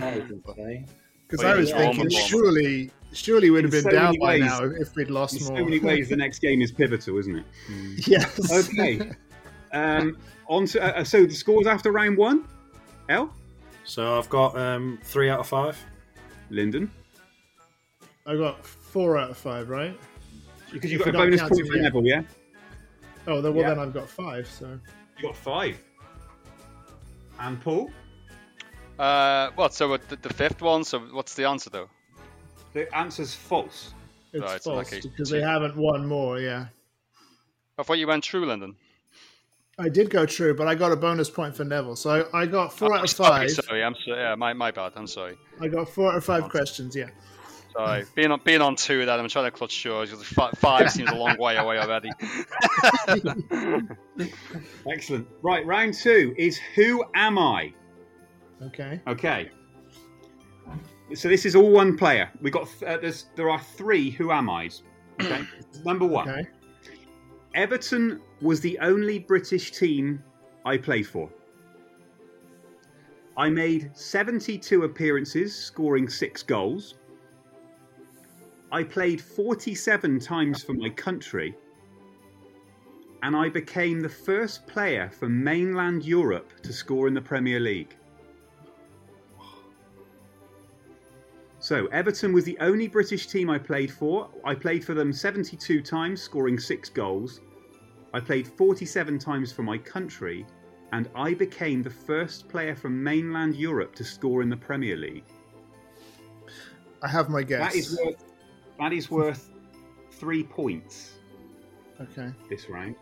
Because 1.29 1.43
I 1.43 1.55
was 1.55 1.71
thinking, 1.71 1.95
Bournemouth. 2.07 2.13
surely, 2.13 2.91
surely 3.13 3.49
we'd 3.49 3.63
have 3.65 3.71
been 3.71 3.83
so 3.83 3.89
down 3.91 4.15
by 4.19 4.35
ways. 4.35 4.45
now 4.45 4.63
if 4.63 4.95
we'd 4.95 5.09
lost 5.09 5.33
In 5.35 5.41
so 5.41 5.53
many 5.53 5.79
ways, 5.79 6.09
the 6.09 6.15
next 6.15 6.39
game 6.39 6.61
is 6.61 6.71
pivotal, 6.71 7.17
isn't 7.17 7.35
it? 7.35 7.45
yes. 8.07 8.51
Okay. 8.69 9.11
Um, 9.73 10.17
on 10.47 10.65
to, 10.67 10.99
uh, 10.99 11.03
so 11.03 11.25
the 11.25 11.33
scores 11.33 11.67
after 11.67 11.91
round 11.91 12.17
one. 12.17 12.45
L. 13.09 13.33
So 13.83 14.17
I've 14.17 14.29
got 14.29 14.57
um, 14.57 14.99
three 15.03 15.29
out 15.29 15.39
of 15.39 15.47
five. 15.47 15.77
Lyndon. 16.49 16.89
I've 18.25 18.37
got 18.37 18.65
four 18.65 19.17
out 19.17 19.29
of 19.29 19.37
five, 19.37 19.69
right? 19.69 19.97
Because 20.71 20.91
you've 20.91 21.03
got 21.03 21.15
a 21.15 21.17
bonus 21.17 21.39
counting 21.41 21.57
point 21.59 21.67
for 21.67 21.73
me. 21.77 21.81
Neville, 21.81 22.05
yeah? 22.05 22.21
Oh, 23.27 23.41
then, 23.41 23.53
well, 23.53 23.63
Yeah. 23.63 23.69
then 23.69 23.79
I've 23.79 23.93
got 23.93 24.09
five, 24.09 24.47
so. 24.47 24.79
You 25.17 25.23
got 25.23 25.35
five. 25.35 25.83
And 27.39 27.59
Paul? 27.61 27.91
Uh, 28.99 29.49
what? 29.55 29.73
So 29.73 29.89
with 29.91 30.07
the, 30.07 30.15
the 30.15 30.33
fifth 30.33 30.61
one. 30.61 30.83
So 30.83 30.99
what's 30.99 31.35
the 31.35 31.45
answer 31.45 31.69
though? 31.69 31.89
The 32.73 32.93
answer's 32.95 33.33
false. 33.33 33.93
It's 34.33 34.41
Right, 34.41 34.51
in 34.51 34.55
that 34.55 34.63
false 34.63 34.89
case, 34.89 35.05
because 35.05 35.29
two. 35.29 35.35
they 35.35 35.41
haven't 35.41 35.75
won 35.77 36.05
more, 36.05 36.39
yeah. 36.39 36.65
I 37.77 37.83
thought 37.83 37.97
you 37.97 38.07
went 38.07 38.23
true, 38.23 38.45
Lyndon. 38.45 38.75
I 39.79 39.89
did 39.89 40.09
go 40.09 40.25
true, 40.25 40.55
but 40.55 40.67
I 40.67 40.75
got 40.75 40.91
a 40.91 40.95
bonus 40.95 41.29
point 41.29 41.55
for 41.55 41.63
Neville. 41.63 41.95
So 41.95 42.27
I 42.33 42.45
got 42.45 42.73
four 42.73 42.95
out 42.95 43.03
of 43.03 43.11
five. 43.11 43.49
sorry, 43.51 43.83
I'm 43.83 43.95
sorry. 44.03 44.19
Yeah, 44.19 44.35
my, 44.35 44.51
my 44.53 44.71
bad. 44.71 44.93
I'm 44.95 45.07
sorry. 45.07 45.37
I 45.61 45.67
got 45.67 45.87
four 45.87 46.11
out 46.11 46.17
of 46.17 46.25
five 46.25 46.49
questions, 46.49 46.95
yeah. 46.95 47.09
Sorry. 47.77 48.05
being 48.15 48.31
on 48.31 48.41
being 48.43 48.61
on 48.61 48.75
two, 48.75 49.05
then 49.05 49.19
I'm 49.19 49.27
trying 49.29 49.45
to 49.45 49.51
clutch 49.51 49.71
straws 49.71 50.09
because 50.09 50.25
five 50.57 50.91
seems 50.91 51.11
a 51.11 51.15
long 51.15 51.37
way 51.37 51.57
away 51.57 51.77
already. 51.77 52.09
Excellent. 54.91 55.27
Right, 55.41 55.65
round 55.65 55.93
two 55.93 56.33
is 56.37 56.57
Who 56.75 57.03
Am 57.13 57.37
I? 57.37 57.73
Okay. 58.63 58.99
Okay. 59.07 59.51
So 61.13 61.29
this 61.29 61.45
is 61.45 61.55
all 61.55 61.71
one 61.71 61.95
player. 61.95 62.31
We 62.41 62.49
got 62.51 62.67
uh, 62.83 62.97
there's 62.97 63.27
there 63.35 63.49
are 63.49 63.61
three 63.61 64.09
Who 64.09 64.31
Am 64.31 64.49
I's. 64.49 64.81
Okay. 65.21 65.41
Number 65.85 66.05
one. 66.05 66.27
Okay. 66.29 66.47
Everton 67.53 68.21
was 68.41 68.59
the 68.61 68.77
only 68.79 69.19
British 69.19 69.71
team 69.71 70.23
I 70.65 70.77
played 70.77 71.07
for. 71.07 71.29
I 73.35 73.49
made 73.49 73.91
72 73.95 74.83
appearances, 74.83 75.55
scoring 75.55 76.09
six 76.09 76.41
goals. 76.41 76.95
I 78.71 78.83
played 78.83 79.21
47 79.21 80.19
times 80.19 80.63
for 80.63 80.73
my 80.73 80.89
country. 80.89 81.55
And 83.23 83.35
I 83.35 83.49
became 83.49 84.01
the 84.01 84.09
first 84.09 84.67
player 84.67 85.09
from 85.09 85.43
mainland 85.43 86.03
Europe 86.03 86.51
to 86.63 86.73
score 86.73 87.07
in 87.07 87.13
the 87.13 87.21
Premier 87.21 87.59
League. 87.59 87.95
So, 91.59 91.87
Everton 91.87 92.33
was 92.33 92.45
the 92.45 92.57
only 92.59 92.87
British 92.87 93.27
team 93.27 93.49
I 93.49 93.57
played 93.57 93.91
for. 93.91 94.29
I 94.45 94.53
played 94.53 94.85
for 94.85 94.93
them 94.93 95.11
72 95.11 95.81
times, 95.81 96.21
scoring 96.21 96.59
six 96.59 96.87
goals. 96.89 97.41
I 98.13 98.19
played 98.19 98.47
47 98.47 99.17
times 99.17 99.51
for 99.51 99.63
my 99.63 99.77
country, 99.77 100.45
and 100.91 101.09
I 101.15 101.33
became 101.33 101.81
the 101.83 101.89
first 101.89 102.47
player 102.47 102.75
from 102.75 103.03
mainland 103.03 103.55
Europe 103.55 103.95
to 103.95 104.03
score 104.03 104.41
in 104.41 104.49
the 104.49 104.57
Premier 104.57 104.95
League. 104.95 105.25
I 107.01 107.07
have 107.07 107.29
my 107.29 107.43
guess. 107.43 107.73
That 107.73 107.75
is 107.75 107.99
worth, 108.01 108.23
that 108.79 108.93
is 108.93 109.09
worth 109.11 109.49
three 110.11 110.43
points 110.43 111.13
Okay. 111.99 112.31
this 112.49 112.69
round. 112.69 112.95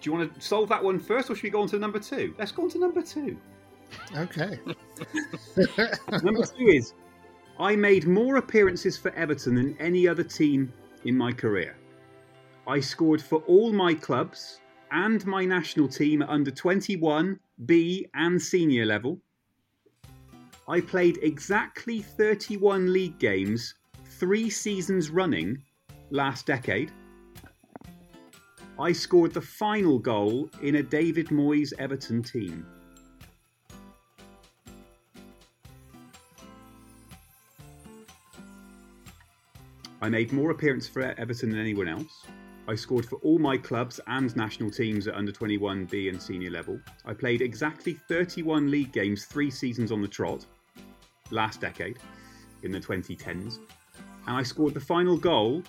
Do 0.00 0.10
you 0.10 0.16
want 0.16 0.34
to 0.34 0.40
solve 0.40 0.70
that 0.70 0.82
one 0.82 0.98
first, 0.98 1.28
or 1.28 1.34
should 1.34 1.42
we 1.42 1.50
go 1.50 1.60
on 1.60 1.68
to 1.68 1.78
number 1.78 1.98
two? 1.98 2.34
Let's 2.38 2.52
go 2.52 2.62
on 2.62 2.70
to 2.70 2.78
number 2.78 3.02
two. 3.02 3.36
Okay. 4.16 4.58
number 6.22 6.44
two 6.44 6.66
is 6.66 6.94
I 7.58 7.76
made 7.76 8.06
more 8.06 8.36
appearances 8.36 8.96
for 8.96 9.10
Everton 9.14 9.56
than 9.56 9.76
any 9.78 10.08
other 10.08 10.22
team 10.24 10.72
in 11.04 11.16
my 11.16 11.32
career. 11.32 11.76
I 12.66 12.80
scored 12.80 13.20
for 13.20 13.40
all 13.46 13.72
my 13.72 13.92
clubs 13.92 14.60
and 14.90 15.24
my 15.26 15.44
national 15.44 15.88
team 15.88 16.22
at 16.22 16.30
under 16.30 16.50
21, 16.50 17.38
B, 17.66 18.06
and 18.14 18.40
senior 18.40 18.86
level. 18.86 19.20
I 20.70 20.80
played 20.80 21.18
exactly 21.22 22.00
31 22.00 22.92
league 22.92 23.18
games, 23.18 23.74
three 24.04 24.48
seasons 24.48 25.10
running, 25.10 25.60
last 26.10 26.46
decade. 26.46 26.92
I 28.78 28.92
scored 28.92 29.34
the 29.34 29.40
final 29.40 29.98
goal 29.98 30.48
in 30.62 30.76
a 30.76 30.82
David 30.84 31.26
Moyes 31.30 31.72
Everton 31.80 32.22
team. 32.22 32.64
I 40.00 40.08
made 40.08 40.32
more 40.32 40.52
appearances 40.52 40.88
for 40.88 41.02
Everton 41.02 41.50
than 41.50 41.58
anyone 41.58 41.88
else. 41.88 42.26
I 42.68 42.76
scored 42.76 43.06
for 43.06 43.16
all 43.16 43.40
my 43.40 43.56
clubs 43.56 43.98
and 44.06 44.36
national 44.36 44.70
teams 44.70 45.08
at 45.08 45.16
under 45.16 45.32
21 45.32 45.86
B 45.86 46.08
and 46.08 46.22
senior 46.22 46.50
level. 46.50 46.78
I 47.04 47.12
played 47.12 47.42
exactly 47.42 47.94
31 48.06 48.70
league 48.70 48.92
games, 48.92 49.24
three 49.24 49.50
seasons 49.50 49.90
on 49.90 50.00
the 50.00 50.06
trot, 50.06 50.46
last 51.30 51.60
decade, 51.60 51.98
in 52.62 52.72
the 52.72 52.80
2010s. 52.80 53.58
And 54.26 54.36
I 54.36 54.42
scored 54.42 54.74
the 54.74 54.80
final 54.80 55.16
goal 55.16 55.62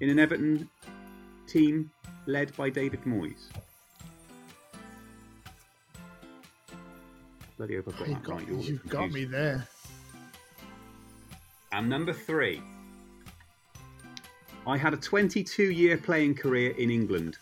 in 0.00 0.08
an 0.08 0.18
Everton 0.18 0.68
team 1.46 1.90
led 2.26 2.56
by 2.56 2.70
David 2.70 3.02
Moyes. 3.02 3.48
Bloody 7.56 7.76
hope 7.76 7.88
I've 7.88 7.98
got 7.98 8.08
You 8.08 8.14
that 8.14 8.22
got, 8.22 8.36
right. 8.36 8.48
You're 8.48 8.60
you've 8.60 8.88
got 8.88 9.10
me 9.10 9.24
there. 9.24 9.66
And 11.72 11.88
number 11.88 12.12
three, 12.12 12.62
I 14.66 14.76
had 14.76 14.94
a 14.94 14.96
22 14.96 15.64
year 15.64 15.96
playing 15.96 16.36
career 16.36 16.70
in 16.72 16.90
England. 16.90 17.36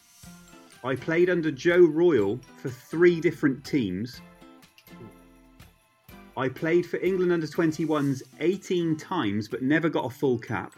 I 0.83 0.95
played 0.95 1.29
under 1.29 1.51
Joe 1.51 1.81
Royle 1.81 2.39
for 2.57 2.71
three 2.71 3.21
different 3.21 3.65
teams. 3.65 4.21
I 6.37 6.49
played 6.51 6.85
for 6.85 6.99
England 6.99 7.33
under 7.33 7.47
21s 7.47 8.23
18 8.41 8.97
times 8.97 9.49
but 9.49 9.63
never 9.63 9.89
got 9.89 10.05
a 10.05 10.11
full 10.11 10.39
cap. 10.39 10.75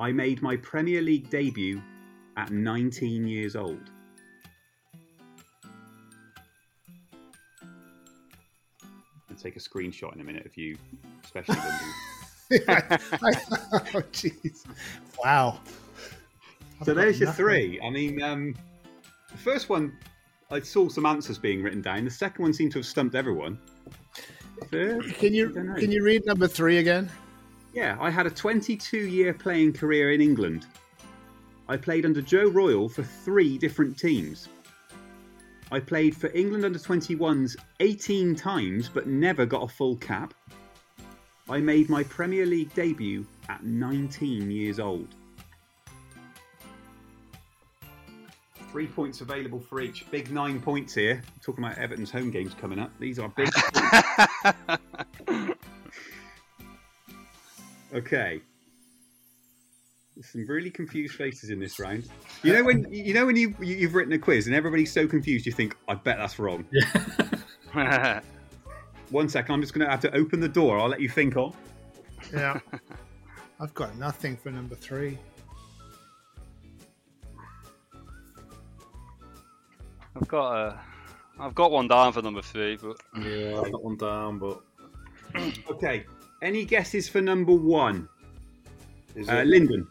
I 0.00 0.12
made 0.12 0.42
my 0.42 0.56
Premier 0.56 1.00
League 1.00 1.30
debut 1.30 1.80
at 2.36 2.50
19 2.50 3.26
years 3.26 3.54
old. 3.56 3.90
I'll 9.30 9.36
take 9.42 9.56
a 9.56 9.60
screenshot 9.60 10.14
in 10.14 10.20
a 10.20 10.24
minute 10.24 10.44
of 10.44 10.56
you, 10.56 10.76
especially 11.24 11.56
when 11.56 11.72
oh, 12.68 14.02
jeez. 14.12 14.66
Wow. 15.22 15.60
So 16.84 16.94
there's 16.94 17.18
your 17.18 17.28
nothing. 17.28 17.44
three. 17.44 17.80
I 17.80 17.90
mean, 17.90 18.22
um, 18.22 18.54
the 19.30 19.38
first 19.38 19.68
one, 19.68 19.96
I 20.50 20.60
saw 20.60 20.88
some 20.88 21.06
answers 21.06 21.38
being 21.38 21.62
written 21.62 21.82
down. 21.82 22.04
The 22.04 22.10
second 22.10 22.42
one 22.42 22.52
seemed 22.52 22.72
to 22.72 22.78
have 22.78 22.86
stumped 22.86 23.14
everyone. 23.16 23.58
Can 24.70 25.34
you 25.34 25.50
can 25.50 25.90
you 25.90 26.02
read 26.04 26.24
number 26.24 26.46
three 26.46 26.78
again? 26.78 27.10
Yeah, 27.74 27.96
I 28.00 28.10
had 28.10 28.26
a 28.26 28.30
22 28.30 28.96
year 28.96 29.34
playing 29.34 29.74
career 29.74 30.12
in 30.12 30.20
England. 30.20 30.66
I 31.68 31.76
played 31.76 32.06
under 32.06 32.22
Joe 32.22 32.48
Royle 32.48 32.88
for 32.88 33.02
three 33.02 33.58
different 33.58 33.98
teams. 33.98 34.48
I 35.72 35.80
played 35.80 36.16
for 36.16 36.30
England 36.32 36.64
under 36.64 36.78
21s 36.78 37.56
18 37.80 38.36
times 38.36 38.88
but 38.88 39.08
never 39.08 39.44
got 39.44 39.64
a 39.64 39.68
full 39.68 39.96
cap. 39.96 40.32
I 41.50 41.58
made 41.58 41.90
my 41.90 42.04
Premier 42.04 42.46
League 42.46 42.72
debut 42.74 43.26
at 43.48 43.64
19 43.64 44.50
years 44.50 44.78
old. 44.78 45.08
Three 48.72 48.86
points 48.86 49.20
available 49.22 49.58
for 49.60 49.80
each. 49.80 50.04
Big 50.10 50.30
nine 50.30 50.60
points 50.60 50.94
here. 50.94 51.22
talking 51.42 51.64
about 51.64 51.78
Everton's 51.78 52.10
home 52.10 52.30
games 52.30 52.52
coming 52.54 52.78
up. 52.78 52.90
These 52.98 53.18
are 53.18 53.28
big. 53.30 53.48
okay. 57.94 58.40
There's 60.14 60.30
some 60.32 60.46
really 60.46 60.70
confused 60.70 61.14
faces 61.14 61.50
in 61.50 61.58
this 61.60 61.78
round. 61.78 62.08
You 62.42 62.54
know 62.54 62.64
when 62.64 62.86
you 62.92 63.12
know 63.14 63.26
when 63.26 63.36
you 63.36 63.54
you- 63.60 63.76
you've 63.76 63.94
written 63.94 64.12
a 64.14 64.18
quiz 64.18 64.46
and 64.46 64.54
everybody's 64.56 64.92
so 64.92 65.06
confused, 65.06 65.44
you 65.46 65.52
think, 65.52 65.76
"I 65.88 65.94
bet 65.94 66.16
that's 66.18 66.38
wrong." 66.38 66.64
Yeah. 67.74 68.20
One 69.10 69.28
second, 69.28 69.54
I'm 69.54 69.60
just 69.60 69.72
going 69.72 69.84
to 69.84 69.90
have 69.90 70.00
to 70.00 70.12
open 70.16 70.40
the 70.40 70.48
door. 70.48 70.78
I'll 70.80 70.88
let 70.88 71.00
you 71.00 71.08
think 71.08 71.36
on. 71.36 71.54
Yeah. 72.32 72.58
I've 73.60 73.72
got 73.74 73.96
nothing 73.96 74.36
for 74.36 74.50
number 74.50 74.74
three. 74.74 75.16
I've 80.16 80.28
got 80.28 80.52
a, 80.56 80.80
I've 81.38 81.54
got 81.54 81.70
one 81.70 81.88
down 81.88 82.12
for 82.12 82.22
number 82.22 82.42
three, 82.42 82.76
but 82.76 82.96
Yeah, 83.22 83.60
I've 83.60 83.70
got 83.72 83.84
one 83.84 83.96
down, 83.96 84.38
but 84.38 84.60
Okay. 85.70 86.04
Any 86.42 86.64
guesses 86.64 87.08
for 87.08 87.20
number 87.20 87.52
one? 87.52 88.08
is 89.14 89.28
Uh, 89.28 89.36
it- 89.36 89.46
Lyndon, 89.46 89.86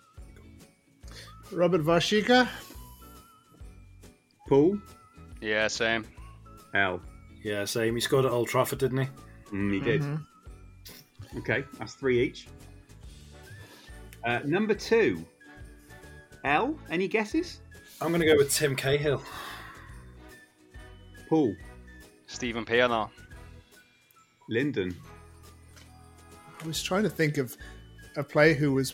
Robert 1.52 1.82
Warzycha. 1.84 2.48
Paul, 4.48 4.78
yeah, 5.42 5.68
same. 5.68 6.06
L. 6.76 7.02
yeah, 7.44 7.66
same. 7.66 7.96
He 7.96 8.02
scored 8.02 8.26
at 8.26 8.32
Old 8.32 8.48
Trafford, 8.48 8.78
didn't 8.80 9.00
he? 9.00 9.08
Mm, 9.52 9.74
he 9.74 9.80
did. 9.80 10.04
Okay, 11.38 11.64
that's 11.80 11.94
three 11.96 12.22
each. 12.22 12.48
Uh, 14.24 14.40
number 14.46 14.74
two, 14.76 15.24
L. 16.44 16.78
Any 16.92 17.08
guesses? 17.08 17.60
I'm 18.02 18.10
going 18.10 18.22
to 18.22 18.28
go 18.28 18.36
with 18.36 18.52
Tim 18.54 18.76
Cahill. 18.76 19.22
Paul, 21.28 21.56
Steven 22.28 22.66
Pienaar. 22.66 23.10
Lyndon, 24.50 24.96
I 26.64 26.68
was 26.68 26.82
trying 26.84 27.04
to 27.04 27.10
think 27.10 27.38
of 27.38 27.56
a 28.16 28.24
player 28.24 28.54
who 28.54 28.72
was 28.74 28.94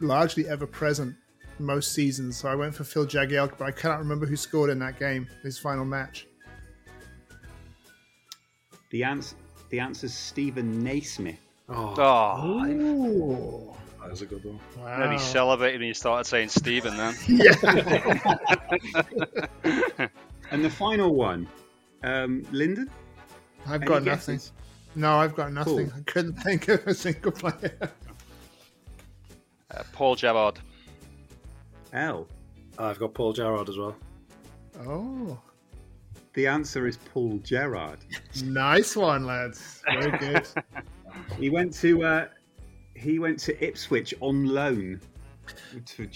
largely 0.00 0.48
ever 0.48 0.66
present 0.66 1.14
most 1.58 1.92
seasons, 1.92 2.36
so 2.36 2.48
I 2.48 2.54
went 2.54 2.74
for 2.74 2.84
Phil 2.84 3.06
Jagielka, 3.06 3.58
but 3.58 3.64
I 3.64 3.70
cannot 3.72 3.98
remember 3.98 4.26
who 4.26 4.36
scored 4.36 4.70
in 4.70 4.78
that 4.80 4.98
game, 4.98 5.26
his 5.42 5.58
final 5.58 5.84
match. 5.84 6.26
The 8.90 9.02
answer, 9.02 9.34
the 9.70 9.80
answer's 9.80 10.14
Steven 10.14 10.84
Naismith. 10.84 11.40
Oh, 11.68 11.94
Oh, 11.98 12.64
Ooh. 12.66 13.74
that 14.00 14.10
was 14.10 14.22
a 14.22 14.26
good 14.26 14.44
one. 14.44 14.60
Wow. 14.78 14.98
nearly 15.00 15.18
celebrated 15.18 15.80
when 15.80 15.88
you 15.88 15.94
started 15.94 16.26
saying 16.28 16.50
Stephen 16.50 16.96
then. 16.96 17.16
And 20.50 20.64
the 20.64 20.70
final 20.70 21.14
one, 21.14 21.48
um, 22.04 22.44
Lyndon. 22.52 22.90
I've 23.66 23.82
Any 23.82 23.86
got 23.86 24.04
nothing. 24.04 24.40
No, 24.94 25.18
I've 25.18 25.34
got 25.34 25.52
nothing. 25.52 25.90
Cool. 25.90 25.98
I 25.98 26.00
couldn't 26.10 26.34
think 26.34 26.68
of 26.68 26.86
a 26.86 26.94
single 26.94 27.32
player. 27.32 27.90
Uh, 29.70 29.82
Paul 29.92 30.14
Gerrard. 30.14 30.58
L. 31.92 32.28
I've 32.78 32.98
got 32.98 33.12
Paul 33.14 33.32
Gerrard 33.32 33.68
as 33.68 33.76
well. 33.76 33.96
Oh, 34.86 35.38
The 36.34 36.46
answer 36.46 36.86
is 36.86 36.96
Paul 36.98 37.38
Gerrard. 37.38 37.98
nice 38.44 38.94
one, 38.94 39.26
lads. 39.26 39.82
Very 39.86 40.16
good. 40.18 40.46
He 41.38 41.48
went 41.48 41.72
to 41.80 42.04
uh, 42.04 42.26
he 42.94 43.18
went 43.18 43.38
to 43.40 43.66
Ipswich 43.66 44.12
on 44.20 44.44
loan 44.44 45.00
to 45.00 45.00
Joe 45.00 45.15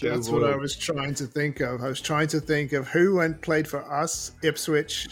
That's 0.00 0.28
what 0.28 0.44
I 0.44 0.56
was 0.56 0.76
trying 0.76 1.14
to 1.14 1.26
think 1.26 1.60
of. 1.60 1.82
I 1.82 1.88
was 1.88 2.00
trying 2.00 2.28
to 2.28 2.40
think 2.40 2.72
of 2.72 2.88
who 2.88 3.16
went 3.16 3.40
played 3.42 3.66
for 3.68 3.80
us, 3.92 4.32
Ipswich. 4.42 5.08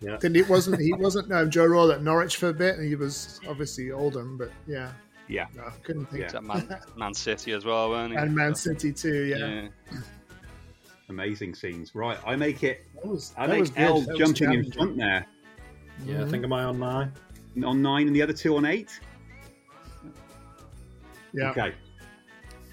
Yeah. 0.00 0.16
Didn't 0.16 0.36
he 0.36 0.42
wasn't 0.42 0.80
he 0.80 0.92
wasn't 0.94 1.28
no, 1.28 1.46
Joe 1.46 1.66
Royle 1.66 1.92
at 1.92 2.02
Norwich 2.02 2.36
for 2.36 2.48
a 2.48 2.54
bit, 2.54 2.76
and 2.76 2.86
he 2.86 2.94
was 2.94 3.38
obviously 3.46 3.92
Oldham, 3.92 4.38
but 4.38 4.50
yeah, 4.66 4.92
Yeah, 5.28 5.46
no, 5.54 5.64
couldn't 5.82 6.06
think. 6.06 6.20
Yeah. 6.20 6.26
Is 6.26 6.32
that 6.32 6.44
Man, 6.44 6.80
Man 6.96 7.14
City 7.14 7.52
as 7.52 7.66
well, 7.66 7.90
weren't 7.90 8.12
he? 8.12 8.18
And 8.18 8.34
Man 8.34 8.54
City 8.54 8.92
too, 8.92 9.24
yeah. 9.24 9.68
amazing 11.10 11.54
scenes. 11.54 11.94
Right, 11.94 12.18
I 12.26 12.34
make 12.34 12.62
it. 12.62 12.86
That 12.94 13.06
was, 13.06 13.34
I 13.36 13.46
that 13.46 13.58
make 13.58 13.74
good. 13.74 13.82
L 13.82 14.00
That 14.00 14.16
jumping 14.16 14.52
in 14.54 14.72
front 14.72 14.96
there 14.96 15.26
Yeah, 16.06 16.24
I 16.24 16.28
think 16.28 16.44
am 16.44 16.52
I 16.54 16.64
on 16.64 16.78
nine? 16.78 17.12
on 17.62 17.82
nine, 17.82 18.06
and 18.06 18.16
the 18.16 18.22
other 18.22 18.32
two 18.32 18.56
on 18.56 18.64
eight. 18.64 18.98
Yeah. 21.32 21.50
Okay. 21.50 21.74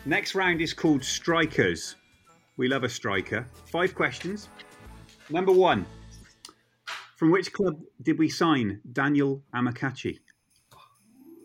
Next 0.07 0.35
round 0.35 0.61
is 0.61 0.73
called 0.73 1.03
Strikers. 1.03 1.97
We 2.55 2.69
love 2.69 2.85
a 2.85 2.89
striker. 2.89 3.45
Five 3.65 3.93
questions. 3.93 4.47
Number 5.29 5.51
one. 5.51 5.85
From 7.17 7.29
which 7.29 7.51
club 7.51 7.81
did 8.03 8.17
we 8.17 8.29
sign 8.29 8.79
Daniel 8.93 9.43
Amokachi? 9.53 10.19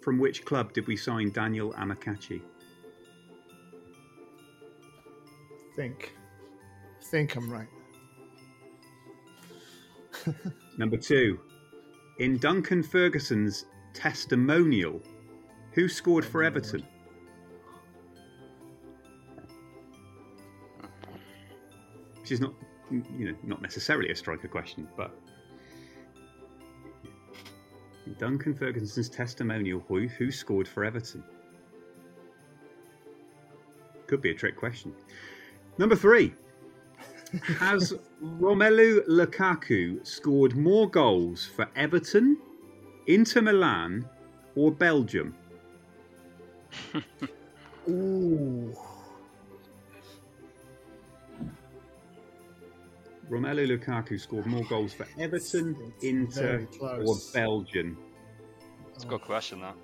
From 0.01 0.21
which 0.21 0.45
club 0.45 0.73
did 0.75 0.87
we 0.87 0.97
sign 0.97 1.33
Daniel 1.33 1.73
Amokachi? 1.73 2.41
Think. 5.75 6.15
think 7.11 7.35
I'm 7.35 7.51
right. 7.51 7.69
Number 10.79 10.99
two, 10.99 11.41
in 12.21 12.39
Duncan 12.39 12.85
Ferguson's 12.85 13.65
testimonial, 13.93 15.03
who 15.73 15.89
scored 15.89 16.25
for 16.25 16.45
Everton? 16.45 16.87
Which 22.33 22.39
is 22.39 22.41
not, 22.41 22.55
you 22.91 23.31
know, 23.31 23.37
not 23.43 23.61
necessarily 23.61 24.09
a 24.09 24.17
striker 24.17 24.49
question, 24.49 24.89
but 24.97 25.15
Duncan 28.19 28.55
Ferguson's 28.55 29.11
testimonial, 29.11 29.85
who, 29.87 30.09
who 30.09 30.31
scored 30.31 30.67
for 30.67 30.83
Everton? 30.83 31.23
Could 34.07 34.23
be 34.23 34.31
a 34.31 34.35
trick 34.35 34.57
question. 34.57 34.95
Number 35.77 35.95
three, 35.95 36.33
has 37.59 37.93
Romelu 38.25 39.07
Lukaku 39.07 40.07
scored 40.07 40.57
more 40.57 40.89
goals 40.89 41.45
for 41.55 41.69
Everton, 41.77 42.39
Inter 43.09 43.43
Milan, 43.43 44.09
or 44.57 44.71
Belgium? 44.71 45.37
Ooh. 47.91 48.75
Romelu 53.33 53.67
Lukaku 53.67 54.21
scored 54.21 54.45
more 54.45 54.63
goals 54.65 54.93
for 54.93 55.07
Everton, 55.19 55.95
Inter, 56.03 56.69
or 56.79 56.97
close. 56.97 57.33
Belgium? 57.33 57.97
It's 58.95 59.05
a 59.05 59.07
good 59.07 59.23
question, 59.23 59.63
that. 59.63 59.75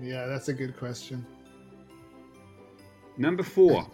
Yeah, 0.00 0.26
that's 0.26 0.48
a 0.48 0.52
good 0.52 0.76
question. 0.76 1.24
Number 3.16 3.44
four, 3.44 3.88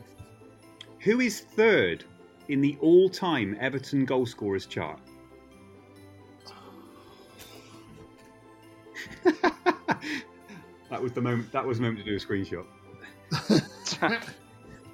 who 1.00 1.20
is 1.20 1.40
third 1.40 2.04
in 2.48 2.62
the 2.62 2.78
all-time 2.80 3.54
Everton 3.60 4.06
goal 4.06 4.24
scorers 4.24 4.64
chart? 4.64 4.98
that 9.24 11.02
was 11.02 11.12
the 11.12 11.20
moment. 11.20 11.52
That 11.52 11.66
was 11.66 11.76
the 11.76 11.82
moment 11.82 12.02
to 12.02 12.10
do 12.10 12.16
a 12.16 12.18
screenshot. 12.18 12.64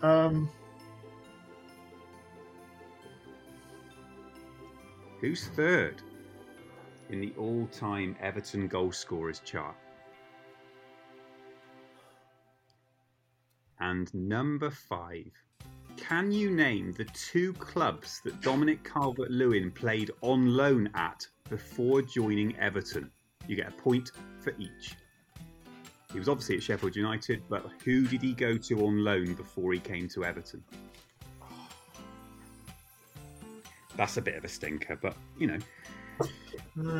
Um, 0.00 0.48
Who's 5.20 5.48
third 5.48 6.00
in 7.10 7.20
the 7.20 7.32
all-time 7.36 8.14
Everton 8.20 8.68
goal 8.68 8.92
scorers 8.92 9.40
chart? 9.44 9.74
And 13.80 14.12
number 14.14 14.70
five. 14.70 15.32
Can 15.96 16.30
you 16.30 16.50
name 16.50 16.92
the 16.92 17.04
two 17.06 17.52
clubs 17.54 18.20
that 18.24 18.40
Dominic 18.42 18.84
Calvert 18.84 19.32
Lewin 19.32 19.72
played 19.72 20.12
on 20.20 20.54
loan 20.54 20.88
at 20.94 21.26
before 21.50 22.00
joining 22.00 22.56
Everton? 22.56 23.10
You 23.48 23.56
get 23.56 23.70
a 23.70 23.72
point 23.72 24.12
for 24.40 24.54
each. 24.56 24.94
He 26.12 26.18
was 26.20 26.28
obviously 26.28 26.56
at 26.56 26.62
Sheffield 26.62 26.94
United, 26.94 27.42
but 27.48 27.68
who 27.84 28.06
did 28.06 28.22
he 28.22 28.34
go 28.34 28.56
to 28.56 28.86
on 28.86 29.02
loan 29.02 29.34
before 29.34 29.72
he 29.72 29.80
came 29.80 30.08
to 30.10 30.24
Everton? 30.24 30.62
That's 33.98 34.16
a 34.16 34.22
bit 34.22 34.36
of 34.36 34.44
a 34.44 34.48
stinker, 34.48 34.96
but 35.02 35.16
you 35.38 35.48
know. 35.48 35.58
uh, 36.20 36.26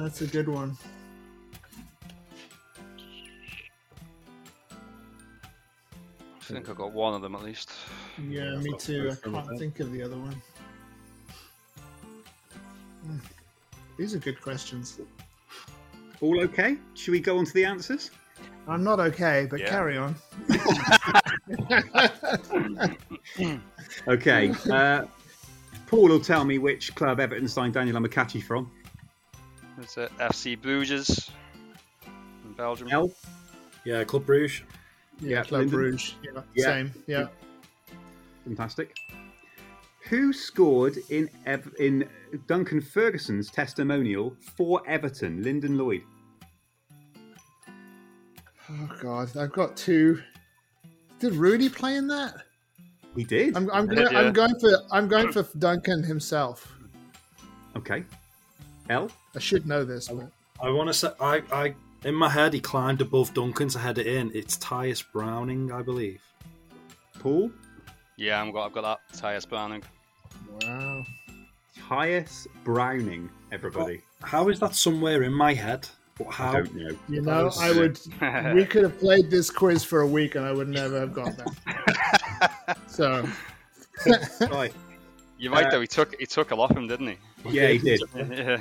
that's 0.02 0.20
a 0.20 0.26
good 0.26 0.48
one. 0.48 0.76
I 6.40 6.52
think 6.52 6.68
I 6.68 6.72
got 6.72 6.92
one 6.92 7.14
of 7.14 7.22
them 7.22 7.36
at 7.36 7.44
least. 7.44 7.70
Yeah, 8.28 8.56
me 8.56 8.72
too. 8.78 9.12
I 9.12 9.30
can't 9.30 9.58
think 9.60 9.78
of 9.78 9.92
the 9.92 10.02
other 10.02 10.16
one. 10.16 10.42
Hmm. 13.04 13.18
These 13.96 14.16
are 14.16 14.18
good 14.18 14.42
questions. 14.42 14.98
All 16.20 16.40
okay? 16.40 16.78
Should 16.94 17.12
we 17.12 17.20
go 17.20 17.38
on 17.38 17.44
to 17.44 17.54
the 17.54 17.64
answers? 17.64 18.10
I'm 18.66 18.82
not 18.82 18.98
okay, 18.98 19.46
but 19.48 19.60
Yeah. 19.60 19.68
carry 19.68 19.98
on. 19.98 20.16
Okay. 24.06 24.52
Uh, 24.70 25.06
Paul 25.88 26.08
will 26.10 26.20
tell 26.20 26.44
me 26.44 26.58
which 26.58 26.94
club 26.94 27.18
Everton 27.18 27.48
signed 27.48 27.72
Daniel 27.74 27.96
Amokachi 27.98 28.42
from. 28.42 28.70
It's 29.80 29.96
uh, 29.96 30.08
FC 30.18 30.60
Bruges 30.60 31.30
in 32.44 32.52
Belgium. 32.52 32.88
L. 32.90 33.10
Yeah, 33.84 34.04
Club 34.04 34.26
Bruges. 34.26 34.62
Yeah, 35.20 35.42
Club 35.44 35.60
Lyndon? 35.60 35.78
Bruges. 35.78 36.14
Yeah, 36.22 36.42
Yeah. 36.54 36.64
same. 36.64 36.92
Yeah. 37.06 37.26
Fantastic. 38.44 38.96
Who 40.10 40.32
scored 40.32 40.98
in 41.08 41.30
Ev- 41.46 41.74
in 41.78 42.08
Duncan 42.46 42.80
Ferguson's 42.80 43.50
testimonial 43.50 44.36
for 44.56 44.82
Everton? 44.86 45.42
Lyndon 45.42 45.78
Lloyd. 45.78 46.02
Oh 48.70 48.88
God, 49.00 49.34
I've 49.36 49.52
got 49.52 49.76
two. 49.76 50.20
Did 51.18 51.32
Rudy 51.34 51.68
play 51.70 51.96
in 51.96 52.06
that? 52.08 52.42
He 53.18 53.24
did. 53.24 53.56
I'm, 53.56 53.68
I'm, 53.72 53.88
He 53.88 53.96
going, 53.96 54.08
did, 54.08 54.16
I'm 54.16 54.32
going 54.32 54.60
for 54.60 54.78
I'm 54.92 55.08
going 55.08 55.32
for 55.32 55.42
Duncan 55.58 56.04
himself. 56.04 56.78
Okay. 57.74 58.04
L. 58.90 59.10
I 59.34 59.40
should 59.40 59.66
know 59.66 59.84
this, 59.84 60.06
but 60.06 60.30
I 60.62 60.70
want 60.70 60.86
to 60.88 60.94
say, 60.94 61.10
I, 61.20 61.42
I, 61.52 61.74
in 62.04 62.14
my 62.14 62.28
head, 62.28 62.54
he 62.54 62.60
climbed 62.60 63.00
above 63.00 63.34
Duncan 63.34 63.68
to 63.70 63.78
head 63.80 63.98
it 63.98 64.06
in. 64.06 64.30
It's 64.34 64.56
Tyias 64.58 65.04
Browning, 65.12 65.72
I 65.72 65.82
believe. 65.82 66.22
Paul. 67.18 67.50
Yeah, 68.16 68.40
I've 68.40 68.52
got, 68.52 68.66
I've 68.66 68.72
got 68.72 68.82
that. 68.82 69.18
Tyias 69.20 69.48
Browning. 69.48 69.82
wow. 70.62 71.04
Tyias 71.76 72.46
Browning. 72.62 73.28
Everybody. 73.50 74.00
How 74.22 74.48
is 74.48 74.60
that 74.60 74.76
somewhere 74.76 75.24
in 75.24 75.32
my 75.32 75.54
head? 75.54 75.88
But 76.18 76.28
how? 76.28 76.50
I 76.50 76.52
don't 76.54 76.74
know. 76.74 76.96
You 77.08 77.22
know, 77.22 77.50
I 77.58 77.72
would. 77.72 77.98
we 78.54 78.64
could 78.64 78.84
have 78.84 78.98
played 79.00 79.28
this 79.28 79.50
quiz 79.50 79.82
for 79.82 80.02
a 80.02 80.06
week, 80.06 80.36
and 80.36 80.44
I 80.46 80.52
would 80.52 80.68
never 80.68 81.00
have 81.00 81.12
got 81.12 81.36
that. 81.36 82.14
so, 82.86 83.26
right. 84.50 84.72
You're 85.38 85.52
right 85.52 85.66
Uh, 85.66 85.70
though. 85.70 85.80
He 85.80 85.86
took 85.86 86.14
he 86.18 86.26
took 86.26 86.50
a 86.50 86.54
lot 86.54 86.70
of 86.70 86.76
him, 86.76 86.88
didn't 86.88 87.08
he? 87.08 87.16
Yeah, 87.48 87.68
he 87.68 87.78
did. 87.78 88.00
yeah. 88.14 88.60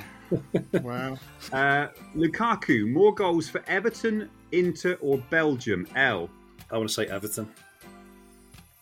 wow. 0.80 1.18
Uh, 1.52 1.88
Lukaku, 2.14 2.88
more 2.90 3.12
goals 3.14 3.48
for 3.48 3.62
Everton, 3.66 4.30
Inter, 4.52 4.96
or 5.00 5.18
Belgium? 5.30 5.86
L. 5.96 6.30
I 6.70 6.76
want 6.76 6.88
to 6.88 6.94
say 6.94 7.06
Everton. 7.06 7.48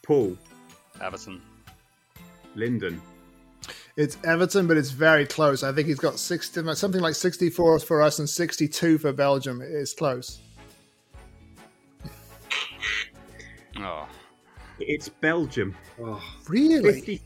Paul. 0.02 0.36
Everton. 1.00 1.40
Lyndon. 2.54 3.00
it's 3.96 4.18
Everton, 4.24 4.66
but 4.66 4.76
it's 4.76 4.90
very 4.90 5.24
close. 5.26 5.62
I 5.62 5.72
think 5.72 5.88
he's 5.88 5.98
got 5.98 6.18
sixty, 6.18 6.62
something 6.74 7.00
like 7.00 7.14
sixty-four 7.14 7.78
for 7.80 8.02
us 8.02 8.18
and 8.18 8.28
sixty-two 8.28 8.98
for 8.98 9.12
Belgium. 9.12 9.62
It's 9.62 9.94
close. 9.94 10.40
Oh. 13.78 14.08
It's 14.78 15.08
Belgium. 15.08 15.74
Oh, 16.00 16.22
Really? 16.48 16.82
50, 16.92 17.20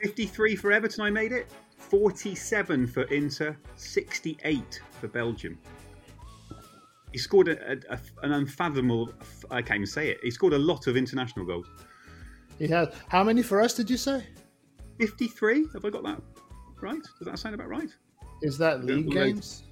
53 0.00 0.56
for 0.56 0.72
Everton, 0.72 1.02
I 1.04 1.10
made 1.10 1.32
it. 1.32 1.50
47 1.76 2.86
for 2.86 3.02
Inter. 3.04 3.56
68 3.76 4.80
for 5.00 5.08
Belgium. 5.08 5.58
He 7.12 7.18
scored 7.18 7.48
a, 7.48 7.72
a- 7.72 7.94
a- 7.94 8.00
an 8.24 8.32
unfathomable. 8.32 9.12
I 9.50 9.62
can't 9.62 9.76
even 9.76 9.86
say 9.86 10.10
it. 10.10 10.18
He 10.22 10.30
scored 10.30 10.52
a 10.52 10.58
lot 10.58 10.86
of 10.86 10.96
international 10.96 11.46
goals. 11.46 11.66
He 12.58 12.66
has. 12.68 12.88
How 13.08 13.22
many 13.24 13.42
for 13.42 13.62
us? 13.62 13.74
Did 13.74 13.88
you 13.88 13.96
say? 13.96 14.24
53? 14.98 15.66
Have 15.72 15.84
I 15.84 15.90
got 15.90 16.02
that 16.02 16.20
right? 16.80 17.00
Does 17.18 17.26
that 17.26 17.38
sound 17.38 17.54
about 17.54 17.68
right? 17.68 17.88
Is 18.42 18.58
that 18.58 18.84
league 18.84 19.10
games? 19.10 19.62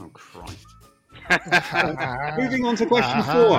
Oh, 0.00 0.08
Christ. 0.12 0.66
Moving 2.38 2.64
on 2.64 2.76
to 2.76 2.86
question 2.86 3.22
four. 3.22 3.58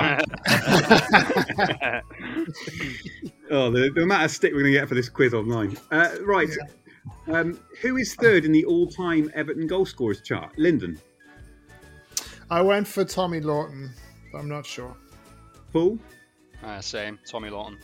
oh, 3.50 3.70
the, 3.70 3.90
the 3.94 4.02
amount 4.02 4.24
of 4.24 4.30
stick 4.30 4.52
we're 4.52 4.60
going 4.60 4.72
to 4.72 4.78
get 4.78 4.88
for 4.88 4.94
this 4.94 5.08
quiz 5.08 5.34
online. 5.34 5.76
Uh, 5.90 6.10
right. 6.22 6.48
Um, 7.28 7.58
who 7.82 7.96
is 7.96 8.14
third 8.14 8.44
in 8.44 8.52
the 8.52 8.64
all 8.64 8.86
time 8.86 9.30
Everton 9.34 9.66
goal 9.66 9.84
scorers 9.84 10.20
chart? 10.20 10.56
Lyndon. 10.58 11.00
I 12.50 12.62
went 12.62 12.86
for 12.86 13.04
Tommy 13.04 13.40
Lawton, 13.40 13.90
but 14.30 14.38
I'm 14.38 14.48
not 14.48 14.64
sure. 14.64 14.96
Paul. 15.72 15.98
Uh, 16.62 16.80
same. 16.80 17.18
Tommy 17.26 17.50
Lawton. 17.50 17.78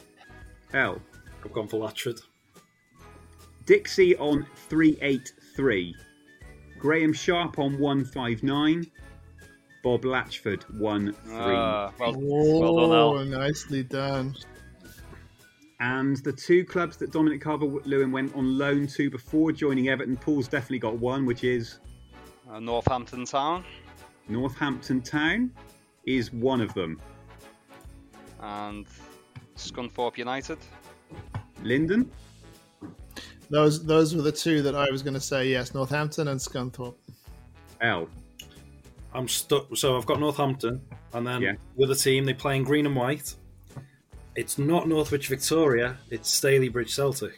L. 0.74 1.01
I've 1.45 1.53
gone 1.53 1.66
for 1.66 1.78
Latchford. 1.78 2.20
Dixie 3.66 4.16
on 4.16 4.47
383. 4.68 5.97
Graeme 6.78 7.12
Sharp 7.12 7.59
on 7.59 7.78
159. 7.78 8.91
Bob 9.83 10.03
Latchford 10.03 10.62
1 10.78 11.12
3. 11.12 11.35
Uh, 11.35 11.91
well, 11.99 12.16
Oh, 12.16 12.61
well 12.78 13.14
done, 13.14 13.33
Al. 13.33 13.41
nicely 13.41 13.83
done. 13.83 14.35
And 15.80 16.18
the 16.18 16.33
two 16.33 16.64
clubs 16.64 16.97
that 16.99 17.11
Dominic 17.11 17.43
Calvert 17.43 17.85
Lewin 17.87 18.12
went 18.12 18.35
on 18.37 18.57
loan 18.57 18.87
to 18.89 19.11
before 19.11 19.51
joining 19.51 19.89
Everton, 19.89 20.16
Paul's 20.16 20.47
definitely 20.47 20.78
got 20.78 20.97
one, 20.99 21.26
which 21.26 21.43
is 21.45 21.80
Uh, 22.51 22.61
Northampton 22.61 23.24
Town 23.24 23.64
Northampton 24.28 25.01
Town 25.03 25.51
is 26.07 26.33
one 26.33 26.61
of 26.61 26.72
them. 26.74 27.01
and 28.41 28.87
Scunthorpe 29.57 30.16
United. 30.18 30.59
Lyndon. 31.62 32.11
Those 33.51 33.85
those 33.85 34.14
were 34.14 34.22
the 34.22 34.33
two 34.33 34.62
that 34.62 34.74
I 34.74 34.91
was 34.91 35.03
going 35.03 35.14
to 35.14 35.20
say. 35.20 35.49
Yes, 35.49 35.74
Northampton 35.74 36.28
and 36.28 36.41
Scunthorpe. 36.41 36.95
L. 37.80 38.09
I'm 39.14 39.28
stuck. 39.28 39.76
So 39.76 39.96
I've 39.96 40.06
got 40.06 40.20
Northampton, 40.20 40.80
and 41.12 41.26
then 41.26 41.42
Yeah. 41.42 41.52
with 41.76 41.90
a 41.90 41.94
team 41.94 42.24
they 42.24 42.34
play 42.34 42.56
in 42.56 42.64
green 42.64 42.86
and 42.86 42.96
white. 42.96 43.34
It's 44.34 44.58
not 44.58 44.88
Northwich 44.88 45.28
Victoria. 45.28 45.98
It's 46.10 46.30
Stalybridge 46.40 46.88
Celtic. 46.90 47.34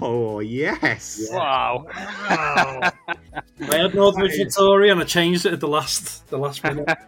Oh 0.00 0.40
yes. 0.40 1.28
Wow. 1.30 1.86
I 1.94 2.92
had 3.58 3.94
Northwich 3.94 4.32
That 4.32 4.38
is- 4.40 4.54
Victoria, 4.54 4.92
and 4.92 5.00
I 5.00 5.04
changed 5.04 5.46
it 5.46 5.52
at 5.52 5.60
the 5.60 5.68
last 5.68 6.26
the 6.28 6.38
last 6.38 6.62
minute. 6.64 6.88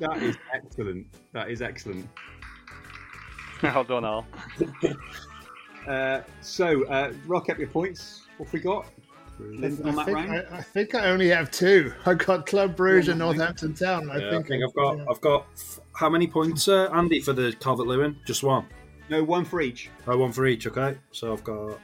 That 0.00 0.22
is 0.22 0.36
excellent. 0.54 1.06
That 1.32 1.50
is 1.50 1.60
excellent. 1.62 2.08
well 3.62 3.84
done, 3.84 4.04
Al. 4.04 4.26
Uh, 5.86 6.22
so, 6.40 6.82
uh, 6.86 7.12
rock 7.26 7.50
up 7.50 7.58
your 7.58 7.68
points. 7.68 8.22
What 8.38 8.46
have 8.46 8.54
we 8.54 8.60
got? 8.60 8.86
Lyndon 9.38 9.88
on 9.88 9.98
I 9.98 10.04
think. 10.04 10.18
I, 10.18 10.56
I 10.58 10.62
think 10.62 10.94
I 10.94 11.06
only 11.10 11.28
have 11.28 11.50
two. 11.50 11.92
I've 12.06 12.18
got 12.18 12.46
Club 12.46 12.76
Bruges 12.76 13.08
and 13.08 13.18
Northampton 13.18 13.74
Town. 13.74 14.10
I 14.10 14.18
Yeah, 14.18 14.30
think, 14.30 14.46
I 14.46 14.48
think 14.48 14.64
I've 14.64 14.74
got 14.74 15.08
I've 15.10 15.20
got 15.20 15.46
f- 15.54 15.80
how 15.94 16.08
many 16.08 16.26
points, 16.26 16.68
uh, 16.68 16.88
Andy, 16.92 17.20
for 17.20 17.32
the 17.32 17.52
Calvert 17.58 17.86
Lewin? 17.86 18.16
Just 18.26 18.42
one. 18.42 18.66
No, 19.10 19.22
one 19.22 19.44
for 19.44 19.60
each. 19.60 19.90
Oh, 20.06 20.16
one 20.16 20.32
for 20.32 20.46
each. 20.46 20.66
Okay, 20.66 20.96
so 21.12 21.32
I've 21.32 21.44
got 21.44 21.78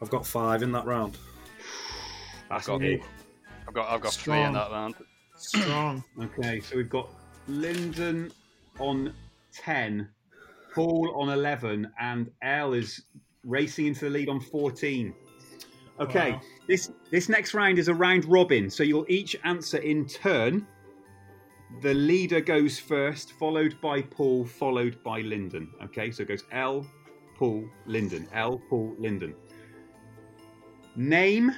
I've 0.00 0.10
got 0.10 0.26
five 0.26 0.62
in 0.62 0.72
that 0.72 0.86
round. 0.86 1.16
I've 2.50 2.64
got, 2.64 2.82
I've 2.82 3.74
got, 3.74 3.88
I've 3.88 4.00
got 4.00 4.12
three 4.12 4.34
Strong. 4.34 4.46
in 4.46 4.52
that 4.52 4.70
round. 4.70 4.94
strong. 5.36 6.04
Okay, 6.22 6.60
so 6.60 6.76
we've 6.76 6.90
got 6.90 7.08
Lyndon 7.48 8.30
on 8.78 9.12
10, 9.54 10.08
Paul 10.74 11.12
on 11.16 11.30
11, 11.30 11.90
and 12.00 12.30
L 12.42 12.74
is 12.74 13.02
racing 13.44 13.86
into 13.86 14.04
the 14.06 14.10
lead 14.10 14.28
on 14.28 14.40
14. 14.40 15.14
Okay, 16.00 16.32
Wow. 16.32 16.40
this 16.66 16.90
this 17.10 17.28
next 17.28 17.54
round 17.54 17.78
is 17.78 17.88
a 17.88 17.94
round 17.94 18.24
robin, 18.24 18.68
so 18.68 18.82
you'll 18.82 19.06
each 19.08 19.36
answer 19.44 19.78
in 19.78 20.06
turn. 20.06 20.66
The 21.82 21.94
leader 21.94 22.40
goes 22.40 22.78
first, 22.78 23.32
followed 23.32 23.80
by 23.80 24.02
Paul, 24.02 24.44
followed 24.44 25.02
by 25.04 25.20
Lyndon. 25.20 25.70
Okay, 25.84 26.10
so 26.10 26.22
it 26.22 26.28
goes 26.28 26.44
L, 26.52 26.86
Paul, 27.36 27.64
Lyndon. 27.86 28.28
L, 28.32 28.60
Paul, 28.68 28.94
Lyndon. 28.98 29.34
Name 30.96 31.52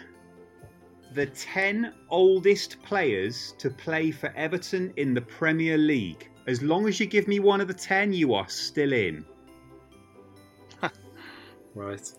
the 1.12 1.26
10 1.26 1.92
oldest 2.10 2.82
players 2.82 3.54
to 3.58 3.70
play 3.70 4.10
for 4.10 4.32
Everton 4.36 4.92
in 4.96 5.14
the 5.14 5.20
Premier 5.20 5.76
League. 5.78 6.30
As 6.46 6.62
long 6.62 6.88
as 6.88 6.98
you 7.00 7.06
give 7.06 7.26
me 7.28 7.38
one 7.40 7.60
of 7.60 7.68
the 7.68 7.74
10, 7.74 8.12
you 8.12 8.34
are 8.34 8.48
still 8.48 8.92
in. 8.92 9.24
Right. 11.74 12.10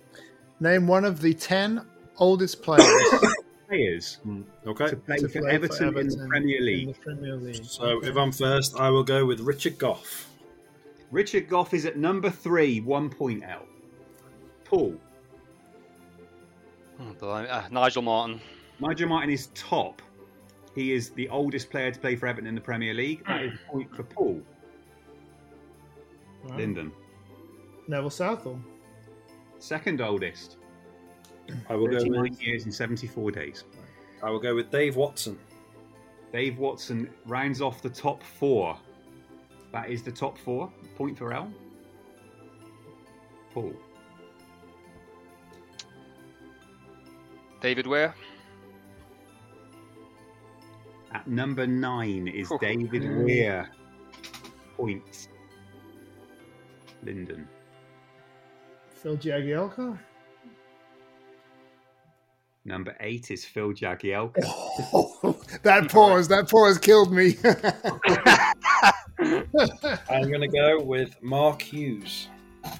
Name 0.59 0.85
one 0.87 1.03
of 1.05 1.19
the 1.21 1.33
ten 1.33 1.81
oldest 2.19 2.61
players 2.61 2.83
Players 3.67 4.19
Okay. 4.65 4.87
to 4.87 4.95
play, 4.95 5.17
to 5.17 5.27
for, 5.27 5.41
play 5.41 5.51
Everton 5.51 5.91
for 5.93 5.99
in 5.99 6.07
the 6.07 6.13
Everton 6.13 6.29
Premier 6.29 6.57
in 6.59 6.65
League. 6.65 6.87
the 6.87 6.93
Premier 7.01 7.35
League. 7.35 7.65
So 7.65 8.01
if 8.03 8.15
I'm 8.15 8.31
first, 8.31 8.79
I 8.79 8.89
will 8.89 9.03
go 9.03 9.25
with 9.25 9.41
Richard 9.41 9.77
Gough. 9.77 10.29
Richard 11.11 11.49
Gough 11.49 11.73
is 11.73 11.85
at 11.85 11.97
number 11.97 12.29
three, 12.29 12.79
one 12.79 13.09
point 13.09 13.43
L. 13.45 13.65
Paul. 14.63 14.95
Oh. 17.21 17.27
Uh, 17.29 17.67
Nigel 17.69 18.01
Martyn. 18.03 18.39
Nigel 18.79 19.09
Martyn 19.09 19.29
is 19.31 19.47
top. 19.47 20.01
He 20.73 20.93
is 20.93 21.09
the 21.09 21.27
oldest 21.29 21.69
player 21.69 21.91
to 21.91 21.99
play 21.99 22.15
for 22.15 22.27
Everton 22.27 22.47
in 22.47 22.55
the 22.55 22.61
Premier 22.61 22.93
League. 22.93 23.25
That 23.27 23.43
is 23.43 23.53
a 23.53 23.57
point 23.71 23.93
for 23.95 24.03
Paul. 24.03 24.41
Wow. 26.45 26.55
Lyndon. 26.55 26.91
Neville 27.89 28.09
Southall. 28.09 28.59
Second 29.59 29.99
oldest. 30.01 30.55
I 31.69 31.75
will 31.75 31.87
go 31.87 31.99
39 31.99 32.21
with 32.21 32.41
years 32.41 32.63
and 32.65 32.73
74 32.73 33.31
days. 33.31 33.63
I 34.23 34.29
will 34.29 34.39
go 34.39 34.55
with 34.55 34.71
Dave 34.71 34.95
Watson. 34.95 35.37
Dave 36.33 36.57
Watson 36.57 37.09
rounds 37.25 37.61
off 37.61 37.81
the 37.81 37.89
top 37.89 38.23
four. 38.23 38.77
That 39.71 39.89
is 39.89 40.03
the 40.03 40.11
top 40.11 40.37
four. 40.37 40.71
Point 40.95 41.17
for 41.17 41.33
L. 41.33 41.51
Paul. 43.53 43.73
David 47.61 47.87
Weir. 47.87 48.13
At 51.13 51.27
number 51.27 51.65
nine 51.65 52.27
is 52.27 52.51
Oh. 52.51 52.57
David 52.57 53.23
Weir. 53.23 53.69
Points. 54.75 55.29
Lyndon. 57.03 57.47
Phil 58.93 59.17
Jagielka. 59.17 59.97
Number 62.67 62.95
eight 62.99 63.31
is 63.31 63.45
Phil 63.45 63.71
Jagielka. 63.71 64.41
that 65.63 65.89
pause. 65.89 66.27
That 66.27 66.49
pause 66.49 66.77
killed 66.77 67.13
me. 67.13 67.37
I'm 70.09 70.27
going 70.29 70.41
to 70.41 70.49
go 70.49 70.83
with 70.83 71.15
Mark 71.23 71.61
Hughes. 71.61 72.27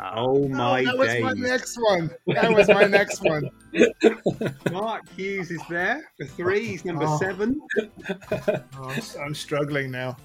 Oh 0.01 0.49
my 0.49 0.83
that 0.83 0.97
was 0.97 1.17
my 1.21 1.31
next 1.31 1.77
one. 1.77 2.11
That 2.27 2.51
was 2.51 2.67
my 2.67 2.83
next 2.83 3.23
one. 3.23 3.49
Mark 4.73 5.07
Hughes 5.15 5.51
is 5.51 5.61
there 5.69 6.03
for 6.17 6.25
three. 6.25 6.65
He's 6.65 6.83
number 6.83 7.05
Oh. 7.07 7.17
seven. 7.17 7.61
Oh, 8.09 8.59
I'm, 8.83 9.01
I'm 9.21 9.33
struggling 9.35 9.89
now. 9.89 10.17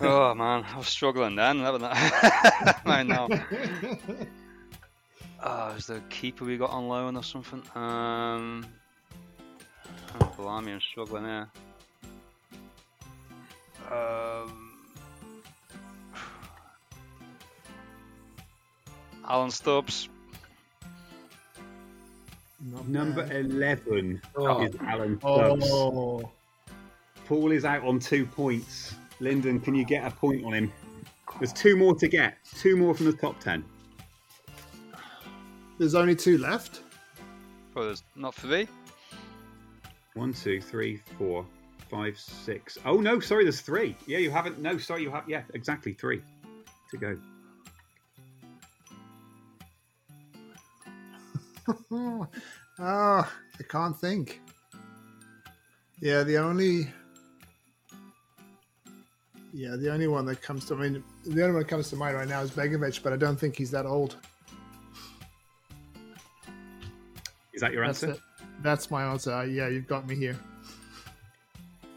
Oh 0.00 0.34
man, 0.34 0.64
I 0.66 0.78
was 0.78 0.88
struggling 0.88 1.36
then. 1.36 1.62
That 1.62 1.72
was 1.74 1.82
not... 1.82 1.92
I 2.86 3.02
know. 3.02 3.28
Oh, 5.42 5.74
is 5.76 5.88
the 5.88 6.00
keeper 6.08 6.46
we 6.46 6.56
got 6.56 6.70
on 6.70 6.88
loan 6.88 7.18
or 7.18 7.22
something? 7.22 7.62
Um, 7.74 8.64
oh, 10.20 10.32
blimey, 10.36 10.72
I'm 10.72 10.80
struggling 10.80 11.24
there. 11.24 11.48
Um, 13.90 14.70
Alan 19.28 19.50
Stubbs. 19.50 20.08
Not 22.72 22.88
Number 22.88 23.26
bad. 23.26 23.46
11 23.46 24.22
Oh. 24.36 24.62
is 24.62 24.74
Alan 24.80 25.18
Stubbs. 25.18 25.68
Oh, 25.70 26.30
Paul 27.26 27.52
is 27.52 27.64
out 27.64 27.82
on 27.84 27.98
two 27.98 28.24
points. 28.26 28.94
Lyndon, 29.20 29.60
can 29.60 29.74
you 29.74 29.84
get 29.84 30.06
a 30.06 30.10
point 30.14 30.44
on 30.44 30.52
him? 30.54 30.72
There's 31.38 31.52
two 31.52 31.76
more 31.76 31.94
to 31.96 32.08
get. 32.08 32.36
Two 32.58 32.76
more 32.76 32.94
from 32.94 33.06
the 33.06 33.12
top 33.12 33.38
ten. 33.40 33.64
there's 35.78 35.94
only 35.94 36.14
two 36.14 36.38
left. 36.38 36.80
Well, 37.74 37.86
there's 37.86 38.02
not 38.14 38.34
for 38.34 38.46
me. 38.46 38.68
One, 40.14 40.32
two, 40.32 40.60
three, 40.60 40.98
four, 41.18 41.44
five, 41.90 42.18
six. 42.18 42.78
Oh 42.84 43.00
no, 43.00 43.18
sorry, 43.18 43.44
there's 43.44 43.60
three. 43.60 43.96
Yeah, 44.06 44.18
you 44.18 44.30
haven't. 44.30 44.60
No, 44.60 44.78
sorry, 44.78 45.02
you 45.02 45.10
have. 45.10 45.28
Yeah, 45.28 45.42
exactly 45.54 45.92
three 45.92 46.22
to 46.90 46.96
go. 46.96 47.18
oh, 51.90 52.28
I 52.78 53.62
can't 53.68 53.98
think. 53.98 54.40
Yeah, 56.00 56.22
the 56.22 56.36
only. 56.38 56.88
Yeah, 59.52 59.76
the 59.76 59.92
only 59.92 60.08
one 60.08 60.26
that 60.26 60.42
comes 60.42 60.64
to 60.66 60.74
I 60.74 60.78
mean, 60.78 61.04
the 61.24 61.42
only 61.42 61.54
one 61.54 61.62
that 61.62 61.68
comes 61.68 61.88
to 61.90 61.96
mind 61.96 62.16
right 62.16 62.28
now 62.28 62.40
is 62.40 62.50
Begovic, 62.50 63.02
but 63.02 63.12
I 63.12 63.16
don't 63.16 63.38
think 63.38 63.56
he's 63.56 63.70
that 63.70 63.86
old. 63.86 64.16
Is 67.52 67.60
that 67.60 67.72
your 67.72 67.86
That's 67.86 68.02
answer? 68.02 68.16
it. 68.16 68.23
That's 68.64 68.90
my 68.90 69.04
answer. 69.04 69.32
Uh, 69.32 69.42
Yeah, 69.44 69.68
you've 69.68 69.86
got 69.86 70.08
me 70.08 70.16
here. 70.16 70.36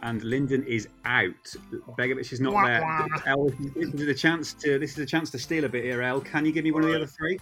And 0.03 0.21
Lyndon 0.23 0.63
is 0.65 0.87
out. 1.05 1.55
Begovic 1.97 2.31
is 2.31 2.39
not 2.39 2.53
Wah, 2.53 2.67
there. 2.67 2.81
wah. 2.81 3.07
Ell, 3.25 3.49
this 3.75 3.93
is 3.95 4.07
a 4.07 4.13
chance 4.13 4.53
to. 4.53 4.77
This 4.77 4.91
is 4.91 4.99
a 4.99 5.05
chance 5.05 5.31
to 5.31 5.39
steal 5.39 5.63
a 5.65 5.69
bit 5.69 5.83
here. 5.85 6.03
Ell, 6.03 6.21
can 6.21 6.45
you 6.45 6.51
give 6.51 6.63
me 6.65 6.71
one 6.71 6.83
of 6.83 6.89
the 6.89 6.95
other 6.97 7.07
three? 7.07 7.39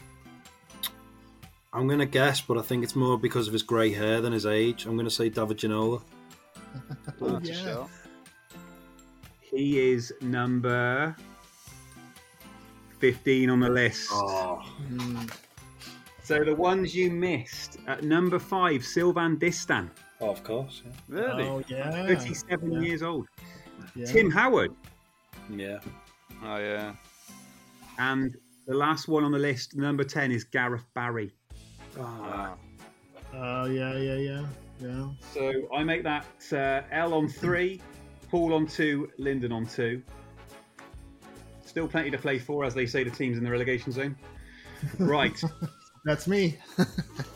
I'm 1.74 1.88
going 1.88 2.00
to 2.00 2.06
guess, 2.06 2.40
but 2.40 2.58
I 2.58 2.62
think 2.62 2.84
it's 2.86 2.96
more 2.96 3.18
because 3.20 3.48
of 3.48 3.54
his 3.54 3.62
grey 3.64 3.92
hair 3.92 4.22
than 4.22 4.32
his 4.32 4.46
age. 4.46 4.86
I'm 4.86 4.94
going 4.96 5.06
to 5.08 5.14
say 5.14 5.28
David 5.28 5.58
Ginola. 5.58 6.02
That's 7.20 7.22
a 7.22 7.42
yeah. 7.44 7.88
He 9.42 9.92
is 9.92 10.14
number 10.22 11.14
fifteen 13.00 13.50
on 13.50 13.60
the 13.60 13.70
list. 13.70 14.10
Oh, 14.14 14.62
So 16.26 16.44
the 16.44 16.56
ones 16.56 16.96
you 16.96 17.12
missed 17.12 17.78
at 17.86 18.04
number 18.04 18.40
five, 18.40 18.84
Sylvain 18.84 19.38
Distin, 19.38 19.92
Oh, 20.20 20.30
of 20.32 20.44
course. 20.44 20.82
Yeah. 21.08 21.20
Really? 21.20 21.44
Oh 21.44 21.64
yeah. 21.68 22.08
37 22.08 22.72
Yeah. 22.72 22.80
years 22.80 23.04
old. 23.04 23.28
Yeah. 23.96 24.06
Tim 24.08 24.32
Howard, 24.32 24.74
yeah. 25.52 25.78
Oh 26.44 26.58
yeah. 26.58 26.94
and 28.00 28.36
the 28.66 28.74
last 28.74 29.08
one 29.08 29.24
on 29.24 29.32
the 29.32 29.38
list, 29.38 29.76
number 29.76 30.04
10, 30.04 30.32
is 30.32 30.44
Gareth 30.44 30.86
Barry. 30.96 31.32
Ah. 32.00 32.56
Oh 33.36 33.66
yeah, 33.66 33.96
yeah, 33.96 34.16
yeah, 34.16 34.46
yeah. 34.80 35.08
So 35.32 35.52
I 35.76 35.84
make 35.84 36.04
that 36.04 36.26
uh, 36.52 36.82
L 36.92 37.14
on 37.14 37.28
three, 37.28 37.82
Paul 38.32 38.54
on 38.56 38.66
two, 38.66 39.12
Lyndon 39.20 39.52
on 39.52 39.68
two. 39.68 40.02
Still 41.66 41.88
plenty 41.88 42.10
to 42.10 42.18
play 42.18 42.40
for, 42.40 42.64
as 42.66 42.74
they 42.74 42.88
say, 42.88 43.04
the 43.04 43.12
teams 43.12 43.38
in 43.38 43.44
the 43.44 43.52
relegation 43.52 43.92
zone. 43.92 44.16
Right. 45.00 45.40
That's 46.06 46.28
me. 46.28 46.58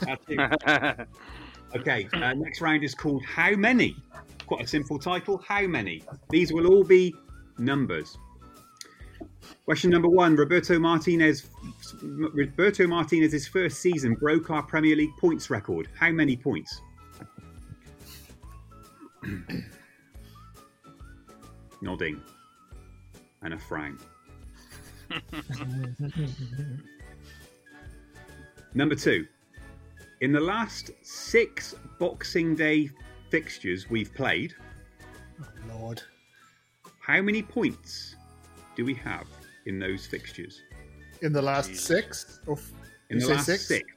That's 0.02 0.24
you. 0.30 0.40
okay, 1.76 2.08
uh, 2.14 2.34
next 2.36 2.62
round 2.62 2.84
is 2.84 2.94
called 2.94 3.26
How 3.26 3.56
Many? 3.56 3.96
Quite 4.46 4.62
a 4.62 4.68
simple 4.68 5.00
title. 5.00 5.40
How 5.40 5.66
many? 5.66 6.04
These 6.30 6.54
will 6.54 6.68
all 6.68 6.84
be 6.84 7.16
numbers. 7.58 8.16
Question 9.66 9.90
number 9.90 10.08
one: 10.08 10.36
Roberto 10.36 10.78
Martinez. 10.78 11.48
Roberto 12.04 12.86
Martinez's 12.86 13.48
first 13.48 13.80
season 13.80 14.14
broke 14.14 14.52
our 14.52 14.62
Premier 14.62 14.96
League 14.96 15.18
points 15.20 15.50
record. 15.50 15.90
How 15.98 16.12
many 16.12 16.38
points? 16.38 16.82
Nodding 21.82 22.22
and 23.42 23.54
a 23.56 23.58
frown. 23.58 23.98
Number 28.74 28.96
two. 28.96 29.28
In 30.22 30.32
the 30.32 30.40
last 30.40 30.92
six 31.02 31.76
Boxing 32.00 32.56
Day 32.56 32.90
fixtures 33.30 33.90
we've 33.90 34.14
played, 34.14 34.54
oh, 35.42 35.48
Lord. 35.80 36.02
how 37.00 37.22
many 37.22 37.42
points 37.42 38.16
do 38.76 38.84
we 38.84 38.94
have 38.96 39.28
in 39.66 39.80
those 39.80 40.06
fixtures? 40.06 40.62
In 41.22 41.32
the 41.32 41.42
last 41.42 41.76
six? 41.76 42.40
Or 42.48 42.58
f- 42.58 42.72
In 43.10 43.20
you 43.20 43.28
the 43.28 43.34
last 43.36 43.46
six? 43.46 43.66
six? 43.68 43.90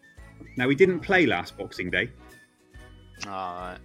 Now, 0.57 0.68
we 0.68 0.75
didn't 0.75 1.01
play 1.01 1.27
last 1.27 1.57
Boxing 1.57 1.91
Day, 1.91 2.11
Alright. 3.27 3.79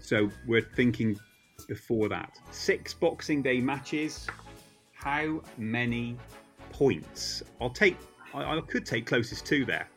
so 0.00 0.30
we're 0.46 0.62
thinking 0.62 1.18
before 1.68 2.08
that. 2.08 2.38
Six 2.50 2.92
Boxing 2.94 3.42
Day 3.42 3.60
matches, 3.60 4.26
how 4.92 5.42
many 5.58 6.16
points? 6.72 7.42
I'll 7.60 7.70
take, 7.70 7.96
I, 8.32 8.56
I 8.56 8.60
could 8.62 8.84
take 8.86 9.06
closest 9.06 9.46
to 9.46 9.64
there 9.64 9.88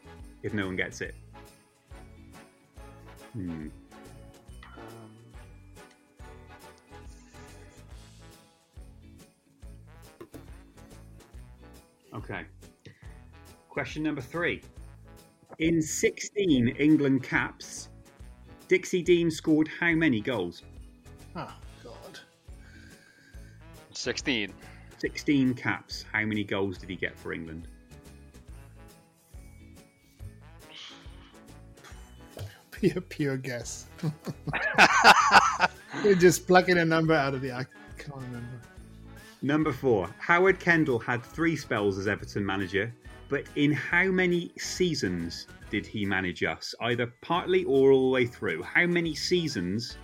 if 0.47 0.53
no 0.53 0.65
one 0.65 0.77
gets 0.77 1.01
it. 1.01 1.13
Hmm. 3.33 3.67
Okay. 12.13 12.45
Question 13.67 14.03
number 14.03 14.21
three. 14.21 14.63
In 15.59 15.81
16 15.81 16.69
England 16.79 17.23
caps, 17.23 17.89
Dixie 18.69 19.03
Dean 19.03 19.29
scored 19.29 19.69
how 19.79 19.91
many 19.91 20.21
goals? 20.21 20.63
Oh, 21.35 21.53
God. 21.83 22.19
16. 23.91 24.53
16 24.97 25.53
caps. 25.55 26.05
How 26.11 26.25
many 26.25 26.45
goals 26.45 26.77
did 26.77 26.89
he 26.89 26.95
get 26.95 27.19
for 27.19 27.33
England? 27.33 27.67
Pure, 32.79 33.01
pure 33.09 33.37
guess. 33.37 33.87
You're 36.03 36.13
just 36.13 36.45
plucking 36.45 36.77
a 36.77 36.85
number 36.85 37.15
out 37.15 37.33
of 37.33 37.41
the. 37.41 37.51
I 37.51 37.65
can't 37.97 38.17
remember. 38.17 38.61
Number 39.41 39.73
four. 39.73 40.07
Howard 40.19 40.59
Kendall 40.59 40.99
had 40.99 41.23
three 41.23 41.55
spells 41.55 41.97
as 41.97 42.07
Everton 42.07 42.45
manager, 42.45 42.93
but 43.29 43.45
in 43.55 43.71
how 43.71 44.05
many 44.05 44.51
seasons 44.59 45.47
did 45.71 45.87
he 45.87 46.05
manage 46.05 46.43
us? 46.43 46.75
Either 46.81 47.11
partly 47.21 47.63
or 47.63 47.91
all 47.91 48.09
the 48.09 48.13
way 48.13 48.27
through. 48.27 48.61
How 48.61 48.85
many 48.85 49.15
seasons 49.15 49.97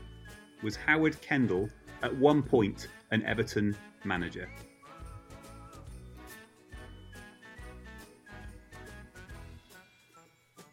was 0.63 0.75
Howard 0.75 1.21
Kendall 1.21 1.69
at 2.01 2.15
one 2.15 2.41
point 2.41 2.87
an 3.11 3.23
Everton 3.23 3.77
manager? 4.03 4.49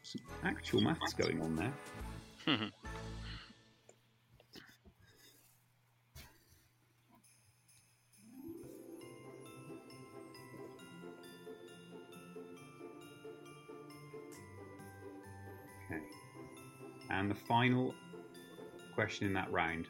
Some 0.02 0.22
actual 0.44 0.80
maths 0.80 1.12
going 1.12 1.40
on 1.40 1.56
there. 1.56 1.72
Okay. 15.86 16.00
And 17.10 17.30
the 17.30 17.34
final 17.34 17.94
question 18.94 19.26
in 19.26 19.32
that 19.34 19.50
round. 19.50 19.86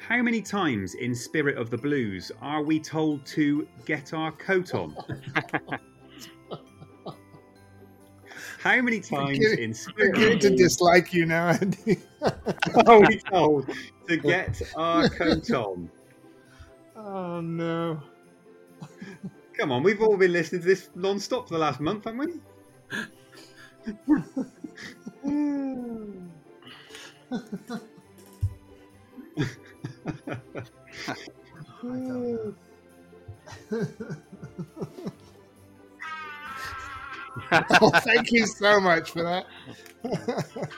How 0.00 0.22
many 0.22 0.42
times 0.42 0.94
in 0.94 1.14
Spirit 1.14 1.56
of 1.56 1.70
the 1.70 1.78
Blues 1.78 2.32
are 2.40 2.62
we 2.62 2.80
told 2.80 3.24
to 3.26 3.68
get 3.84 4.12
our 4.12 4.32
coat 4.32 4.74
on? 4.74 4.96
How 8.60 8.80
many 8.82 9.00
times 9.00 9.38
Beginning- 9.38 9.64
in 9.64 9.74
Spirit 9.74 10.40
to 10.42 10.50
dislike 10.54 11.14
you 11.14 11.24
now, 11.24 11.48
Andy. 11.48 11.98
are 12.86 13.00
we 13.00 13.18
told 13.18 13.70
to 14.06 14.16
get 14.18 14.60
our 14.76 15.08
coat 15.08 15.50
on? 15.50 15.90
oh, 16.94 17.40
no. 17.40 18.02
Come 19.56 19.72
on, 19.72 19.82
we've 19.82 20.02
all 20.02 20.18
been 20.18 20.32
listening 20.32 20.60
to 20.60 20.66
this 20.66 20.90
non-stop 20.94 21.48
for 21.48 21.54
the 21.54 21.60
last 21.60 21.80
month, 21.80 22.04
haven't 22.04 22.18
we? 22.20 22.40
oh, 37.52 37.90
thank 38.04 38.32
you 38.32 38.46
so 38.46 38.80
much 38.80 39.10
for 39.10 39.22
that. 39.22 39.46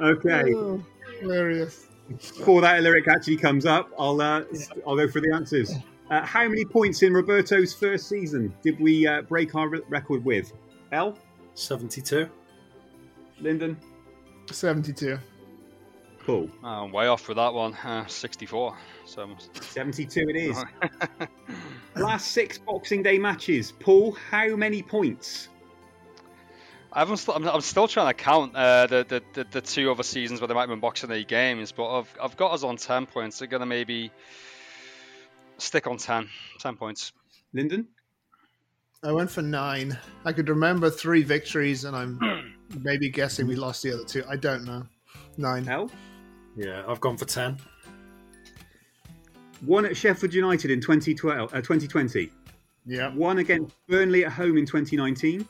Okay. 0.00 0.52
Oh, 0.54 0.82
hilarious. 1.20 1.86
Before 2.08 2.60
that 2.62 2.82
lyric 2.82 3.08
actually 3.08 3.36
comes 3.36 3.66
up, 3.66 3.90
I'll 3.98 4.20
uh, 4.20 4.42
I'll 4.86 4.96
go 4.96 5.08
for 5.08 5.20
the 5.20 5.32
answers. 5.32 5.72
Uh, 6.10 6.22
how 6.22 6.46
many 6.48 6.64
points 6.64 7.02
in 7.02 7.14
Roberto's 7.14 7.72
first 7.72 8.08
season 8.08 8.52
did 8.62 8.78
we 8.80 9.06
uh, 9.06 9.22
break 9.22 9.54
our 9.54 9.68
re- 9.68 9.80
record 9.88 10.24
with? 10.24 10.52
L. 10.90 11.16
72. 11.54 12.28
Lyndon. 13.40 13.78
72. 14.50 15.18
Paul. 16.26 16.50
Oh, 16.62 16.68
I'm 16.68 16.92
way 16.92 17.06
off 17.06 17.28
with 17.28 17.36
that 17.36 17.54
one. 17.54 17.74
Uh, 17.74 18.06
64. 18.06 18.76
So 19.06 19.30
72 19.60 20.20
it 20.28 20.36
is. 20.36 20.64
Last 22.02 22.32
six 22.32 22.58
Boxing 22.58 23.02
Day 23.02 23.18
matches. 23.18 23.72
Paul, 23.78 24.12
how 24.12 24.56
many 24.56 24.82
points? 24.82 25.48
I 26.92 26.98
haven't. 27.00 27.18
St- 27.18 27.36
I'm, 27.36 27.48
I'm 27.48 27.60
still 27.60 27.88
trying 27.88 28.08
to 28.08 28.14
count 28.14 28.54
uh, 28.54 28.86
the, 28.86 29.06
the, 29.08 29.22
the 29.32 29.46
the 29.50 29.60
two 29.60 29.90
other 29.90 30.02
seasons 30.02 30.40
where 30.40 30.48
there 30.48 30.54
might 30.54 30.62
have 30.62 30.70
been 30.70 30.80
Boxing 30.80 31.08
Day 31.08 31.24
games, 31.24 31.72
but 31.72 31.98
I've 31.98 32.14
I've 32.20 32.36
got 32.36 32.52
us 32.52 32.62
on 32.62 32.76
10 32.76 33.06
points. 33.06 33.38
They're 33.38 33.48
gonna 33.48 33.66
maybe 33.66 34.10
stick 35.58 35.86
on 35.86 35.96
10. 35.96 36.28
10 36.58 36.76
points. 36.76 37.12
Lyndon. 37.52 37.88
I 39.04 39.10
went 39.10 39.30
for 39.30 39.42
nine. 39.42 39.98
I 40.24 40.32
could 40.32 40.48
remember 40.48 40.88
three 40.90 41.22
victories, 41.22 41.84
and 41.84 41.96
I'm 41.96 42.54
maybe 42.82 43.08
guessing 43.10 43.46
we 43.46 43.56
lost 43.56 43.82
the 43.82 43.94
other 43.94 44.04
two. 44.04 44.24
I 44.28 44.36
don't 44.36 44.64
know. 44.64 44.86
Nine. 45.36 45.68
L. 45.68 45.90
Yeah, 46.56 46.84
I've 46.86 47.00
gone 47.00 47.16
for 47.16 47.24
10. 47.24 47.58
One 49.64 49.84
at 49.86 49.96
Sheffield 49.96 50.34
United 50.34 50.70
in 50.70 50.80
2012, 50.80 51.52
uh, 51.54 51.56
2020. 51.60 52.30
Yeah. 52.84 53.14
One 53.14 53.38
against 53.38 53.74
Burnley 53.88 54.24
at 54.24 54.32
home 54.32 54.58
in 54.58 54.66
2019. 54.66 55.48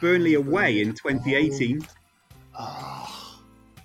Burnley 0.00 0.34
away 0.34 0.80
in 0.80 0.94
2018. 0.94 1.86
Ah, 2.58 3.38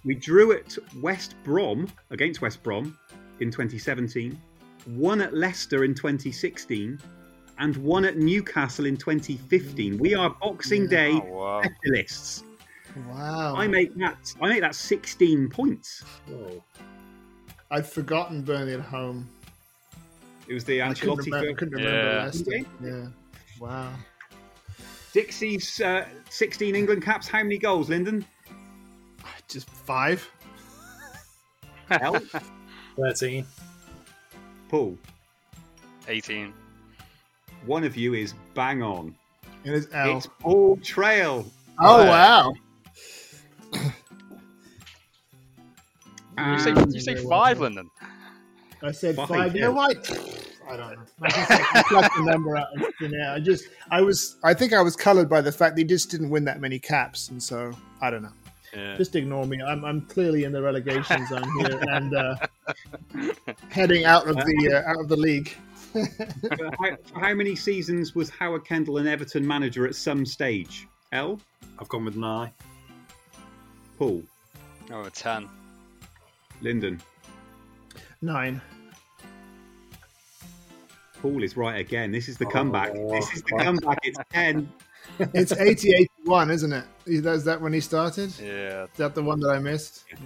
We 0.05 0.15
drew 0.15 0.53
at 0.53 0.77
West 1.01 1.35
Brom 1.43 1.87
against 2.09 2.41
West 2.41 2.63
Brom 2.63 2.97
in 3.41 3.51
2017. 3.51 4.39
One 4.95 5.19
at 5.21 5.33
Leicester 5.33 5.83
in 5.83 5.93
2016. 5.93 6.99
And 7.59 7.75
one 7.77 8.05
at 8.05 8.17
Newcastle 8.17 8.85
in 8.85 8.95
2015. 8.97 9.97
We 9.97 10.13
are 10.13 10.29
Boxing 10.29 10.87
Day 10.87 11.11
Oh, 11.11 11.19
wow. 11.33 11.61
specialists. 11.63 12.43
wow. 13.09 13.55
I 13.57 13.67
make 13.67 13.93
that. 13.97 14.33
I 14.41 14.47
make 14.49 14.61
that 14.61 14.75
16 14.75 15.49
points. 15.49 16.03
Oh. 16.31 16.63
I'd 17.71 17.85
forgotten 17.85 18.41
Burnley 18.43 18.73
at 18.73 18.79
home. 18.81 19.27
It 20.47 20.53
was 20.53 20.63
the 20.63 20.81
I 20.81 20.93
couldn't 20.93 21.17
remember, 21.17 21.45
first- 21.47 21.57
couldn't 21.57 21.73
remember 21.75 22.13
Yeah. 22.13 22.23
Leicester. 22.23 22.51
Okay. 22.51 22.65
Yeah. 22.81 23.07
Wow. 23.59 23.93
Dixie's 25.13 25.81
uh, 25.81 26.05
16 26.29 26.75
England 26.75 27.03
caps. 27.03 27.27
How 27.27 27.43
many 27.43 27.57
goals, 27.57 27.89
Lyndon? 27.89 28.25
Just 29.49 29.69
five. 29.69 30.29
L. 31.89 32.21
13. 32.97 33.45
Paul. 34.69 34.97
18. 36.07 36.53
One 37.65 37.83
of 37.83 37.97
you 37.97 38.13
is 38.13 38.33
bang 38.53 38.81
on. 38.81 39.15
It 39.63 39.73
is 39.73 39.87
L. 39.91 40.17
It's 40.17 40.27
Paul 40.39 40.77
Trail. 40.77 41.45
oh, 41.81 42.01
Uh, 42.01 42.05
wow. 42.05 42.53
You 46.37 46.59
say, 46.59 46.71
And 46.71 46.93
you 46.93 46.99
say 46.99 47.15
five, 47.15 47.59
Lyndon. 47.59 47.89
I 48.83 48.91
said 48.91 49.15
Five, 49.15 49.27
five. 49.27 49.55
You 49.55 49.61
yeah. 49.61 49.67
know 49.67 49.73
what? 49.73 49.97
I 50.69 50.77
don't 50.77 50.91
know. 50.91 51.01
I 51.21 51.29
just 51.29 51.51
I 51.51 51.83
plucked 51.87 52.15
the 52.15 52.23
number 52.23 52.57
out 52.57 52.67
of 52.75 52.85
thin 52.99 53.15
air. 53.15 53.31
I 53.31 53.39
just, 53.39 53.65
I 53.89 54.01
was, 54.01 54.35
I 54.43 54.53
think 54.53 54.73
I 54.73 54.81
was 54.81 54.95
coloured 54.95 55.29
by 55.29 55.41
the 55.41 55.51
fact 55.51 55.75
they 55.75 55.83
just 55.83 56.11
didn't 56.11 56.29
win 56.29 56.45
that 56.45 56.59
many 56.59 56.77
caps, 56.77 57.29
and 57.29 57.41
so 57.41 57.73
I 58.01 58.11
don't 58.11 58.21
know. 58.21 58.33
Yeah. 58.75 58.97
Just 58.97 59.15
ignore 59.15 59.45
me. 59.45 59.61
I'm, 59.61 59.83
I'm 59.83 60.01
clearly 60.01 60.43
in 60.43 60.51
the 60.51 60.61
relegation 60.61 61.25
zone 61.29 61.49
here 61.59 61.81
and 61.89 62.15
uh, 62.15 62.35
heading 63.69 64.05
out 64.05 64.27
of 64.27 64.35
the 64.35 64.83
uh, 64.85 64.89
out 64.89 64.99
of 64.99 65.07
the 65.07 65.17
league. 65.17 65.55
For 65.93 66.71
how, 66.79 66.97
for 67.11 67.19
how 67.19 67.33
many 67.33 67.55
seasons 67.55 68.13
was 68.13 68.29
Howard 68.29 68.65
Kendall 68.65 68.97
an 68.97 69.07
Everton 69.07 69.47
manager 69.47 69.87
at 69.87 69.95
some 69.95 70.25
stage? 70.25 70.87
L. 71.11 71.39
I've 71.79 71.87
gone 71.87 72.05
with 72.05 72.15
nine. 72.15 72.51
Paul. 73.97 74.21
Oh, 74.91 75.03
a 75.03 75.09
10. 75.09 75.49
Lyndon. 76.61 77.01
Nine. 78.21 78.61
Paul 81.21 81.43
is 81.43 81.57
right 81.57 81.79
again. 81.79 82.11
This 82.11 82.29
is 82.29 82.37
the 82.37 82.45
comeback. 82.45 82.93
This 82.93 83.33
is 83.33 83.41
the 83.43 83.57
comeback. 83.57 83.99
It's 84.03 84.19
ten. 84.31 84.71
It's 85.33 85.53
80 85.53 85.93
81, 86.25 86.51
isn't 86.51 86.73
it? 86.73 86.83
Is 87.05 87.21
that, 87.21 87.35
is 87.35 87.43
that 87.45 87.61
when 87.61 87.71
he 87.71 87.79
started? 87.79 88.33
Yeah. 88.39 88.83
Is 88.83 88.89
that 88.97 89.15
the 89.15 89.23
one 89.23 89.39
that 89.39 89.49
I 89.49 89.57
missed? 89.57 90.03
Yeah. 90.11 90.17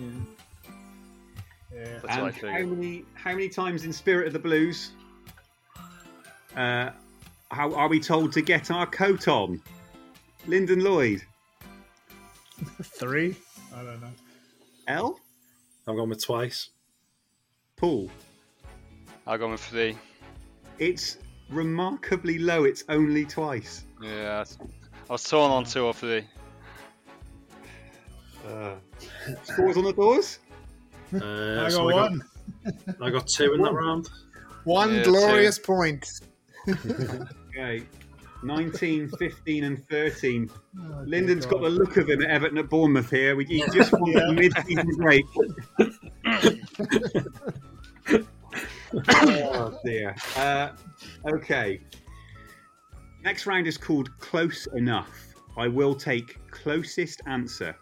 Yeah. 1.73 1.99
That's 2.03 2.03
what 2.03 2.43
I 2.43 2.57
And 2.57 2.69
how 2.69 2.75
many 2.75 3.05
how 3.13 3.32
many 3.32 3.47
times 3.47 3.86
in 3.86 3.93
Spirit 3.93 4.27
of 4.27 4.34
the 4.34 4.39
Blues? 4.39 4.91
Uh, 6.55 6.89
how 7.51 7.73
are 7.73 7.88
we 7.88 7.99
told 7.99 8.34
to 8.34 8.41
get 8.41 8.71
our 8.71 8.86
coat 8.86 9.27
on? 9.27 9.61
Lyndon 10.47 10.84
Lloyd. 10.84 11.21
Three? 12.82 13.36
I 13.73 13.84
don't 13.84 14.01
know. 14.01 14.11
L. 14.88 15.19
I've 15.88 15.95
gone 15.95 16.09
with 16.09 16.23
twice. 16.23 16.69
Paul. 17.75 18.09
I've 19.25 19.39
gone 19.39 19.51
with 19.51 19.61
three. 19.63 19.97
It's 20.79 21.17
remarkably 21.49 22.39
low. 22.39 22.63
It's 22.63 22.84
only 22.89 23.25
twice. 23.25 23.86
Yeah. 24.01 24.43
I 25.09 25.13
was 25.13 25.23
torn 25.23 25.51
on 25.51 25.65
two 25.65 25.86
or 25.86 25.93
three. 25.93 26.23
Uh, 28.47 28.75
scores 29.43 29.77
on 29.77 29.84
the 29.84 29.93
doors. 29.93 30.39
Uh, 31.13 31.63
I 31.65 31.69
so 31.69 31.89
got 31.89 31.93
I 31.93 32.01
one. 32.09 32.21
I 33.01 33.09
got 33.09 33.27
two 33.27 33.53
in 33.53 33.61
that 33.61 33.73
round. 33.73 34.09
One 34.63 34.95
Yeah, 34.95 35.03
glorious 35.03 35.59
point. 35.59 36.07
Okay. 37.51 37.84
19, 38.43 39.09
15, 39.09 39.63
and 39.63 39.87
13. 39.87 40.49
Oh, 40.79 41.03
Lyndon's 41.05 41.45
dear 41.45 41.51
got 41.51 41.61
the 41.61 41.69
look 41.69 41.97
of 41.97 42.09
him 42.09 42.21
at 42.21 42.29
Everton 42.29 42.57
at 42.57 42.69
Bournemouth 42.69 43.09
here. 43.09 43.35
We 43.35 43.45
he 43.45 43.63
just 43.73 43.91
won 43.93 44.11
Yeah. 44.11 44.27
the 44.27 44.33
mid-season 44.33 44.95
break. 44.97 45.25
oh 49.15 49.79
dear. 49.85 50.15
Uh, 50.35 50.69
okay. 51.27 51.79
Next 53.23 53.45
round 53.45 53.67
is 53.67 53.77
called 53.77 54.17
Close 54.19 54.67
Enough. 54.73 55.35
I 55.57 55.67
will 55.67 55.93
take 55.93 56.39
closest 56.49 57.21
answer. 57.27 57.75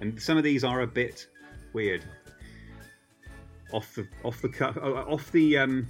And 0.00 0.20
some 0.20 0.36
of 0.36 0.44
these 0.44 0.62
are 0.62 0.82
a 0.82 0.86
bit 0.86 1.26
weird. 1.72 2.04
Off 3.72 3.94
the 3.94 4.06
off 4.22 4.40
the 4.42 4.48
cut 4.48 4.76
oh, 4.80 4.94
off 4.94 5.32
the 5.32 5.58
um 5.58 5.88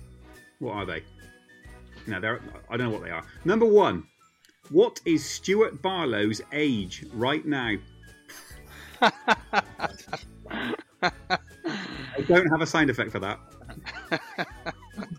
what 0.61 0.73
are 0.73 0.87
they? 0.87 1.03
No, 2.07 2.21
they're 2.21 2.41
I 2.71 2.77
don't 2.77 2.91
know 2.91 2.99
what 2.99 3.05
they 3.05 3.11
are. 3.11 3.25
Number 3.45 3.67
one. 3.67 4.05
What 4.71 5.01
is 5.05 5.25
Stuart 5.25 5.81
Barlow's 5.81 6.41
age 6.53 7.05
right 7.13 7.45
now? 7.47 7.77
I 9.01 9.93
don't 12.27 12.49
have 12.49 12.61
a 12.61 12.67
sound 12.67 12.91
effect 12.91 13.13
for 13.13 13.21
that. 13.21 13.39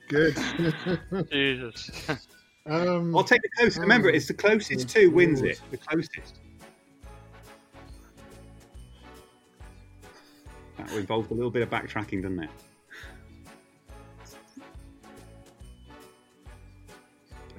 Good. 0.09 0.35
Jesus. 1.31 2.27
um, 2.65 3.15
I'll 3.15 3.23
take 3.23 3.41
the 3.41 3.49
closest. 3.57 3.79
Remember, 3.79 4.09
it's 4.09 4.27
the 4.27 4.33
closest 4.33 4.89
to 4.89 5.07
wins 5.07 5.41
it. 5.41 5.61
The 5.71 5.77
closest. 5.77 6.39
That 10.77 10.91
involved 10.91 11.31
a 11.31 11.33
little 11.33 11.51
bit 11.51 11.61
of 11.63 11.69
backtracking, 11.69 12.21
doesn't 12.23 12.43
it? 12.43 12.49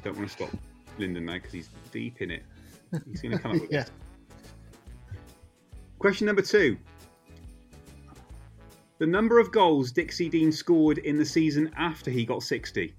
Don't 0.08 0.16
want 0.16 0.30
to 0.30 0.36
stop 0.36 0.50
Lyndon 0.96 1.26
now 1.26 1.34
because 1.34 1.52
he's 1.52 1.68
deep 1.92 2.22
in 2.22 2.30
it. 2.30 2.42
He's 3.10 3.20
going 3.20 3.32
to 3.32 3.38
come 3.38 3.56
up 3.56 3.60
with 3.60 3.70
yeah. 3.70 3.80
this. 3.80 3.90
Question 5.98 6.26
number 6.28 6.40
two. 6.40 6.78
The 9.00 9.06
number 9.06 9.38
of 9.38 9.52
goals 9.52 9.92
Dixie 9.92 10.30
Dean 10.30 10.50
scored 10.50 10.96
in 10.96 11.18
the 11.18 11.26
season 11.26 11.70
after 11.76 12.10
he 12.10 12.24
got 12.24 12.42
60. 12.42 12.94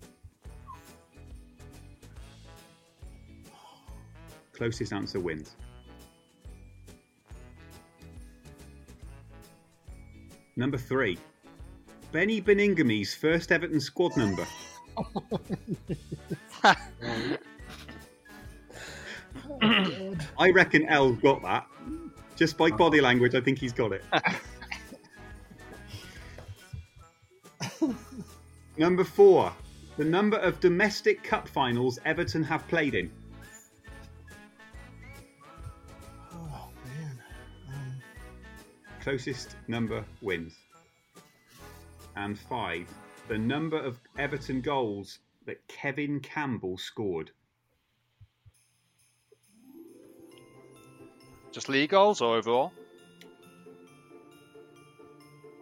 Closest 4.54 4.94
answer 4.94 5.20
wins. 5.20 5.56
Number 10.56 10.78
three. 10.78 11.18
Beni 12.12 12.40
Baningime's 12.40 13.16
first 13.16 13.52
Everton 13.52 13.80
squad 13.80 14.16
number. 14.16 14.46
I 20.38 20.52
reckon 20.52 20.86
L 20.88 21.14
got 21.14 21.42
that. 21.44 21.68
Just 22.36 22.58
by 22.58 22.70
body 22.70 23.02
language, 23.02 23.36
I 23.36 23.42
think 23.42 23.60
he's 23.60 23.74
got 23.74 23.92
it. 23.92 24.04
Number 28.78 29.04
four. 29.04 29.52
The 29.98 30.06
number 30.06 30.38
of 30.38 30.62
domestic 30.62 31.22
cup 31.24 31.50
finals 31.50 32.00
Everton 32.06 32.42
have 32.44 32.66
played 32.70 32.96
in. 32.96 33.12
Oh, 36.34 36.70
man. 36.86 37.20
Um, 37.68 38.02
Closest 39.02 39.58
number 39.68 40.06
wins. 40.22 40.56
And 42.16 42.40
five. 42.40 42.88
The 43.30 43.38
number 43.38 43.78
of 43.78 44.00
Everton 44.18 44.60
goals 44.60 45.20
that 45.46 45.68
Kevin 45.68 46.20
Campbell 46.20 46.80
scored. 46.80 47.30
Just 51.52 51.70
league 51.70 51.92
goals 51.92 52.22
or 52.22 52.38
overall? 52.38 52.74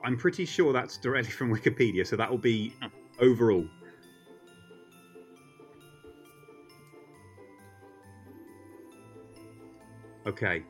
I'm 0.01 0.15
pretty 0.15 0.45
sure 0.45 0.71
that's 0.71 0.97
directly 0.97 1.31
from 1.31 1.53
Wikipedia, 1.53 2.07
so 2.07 2.15
that 2.15 2.31
will 2.31 2.37
be 2.37 2.73
overall. 3.19 3.67
Okay. 10.25 10.63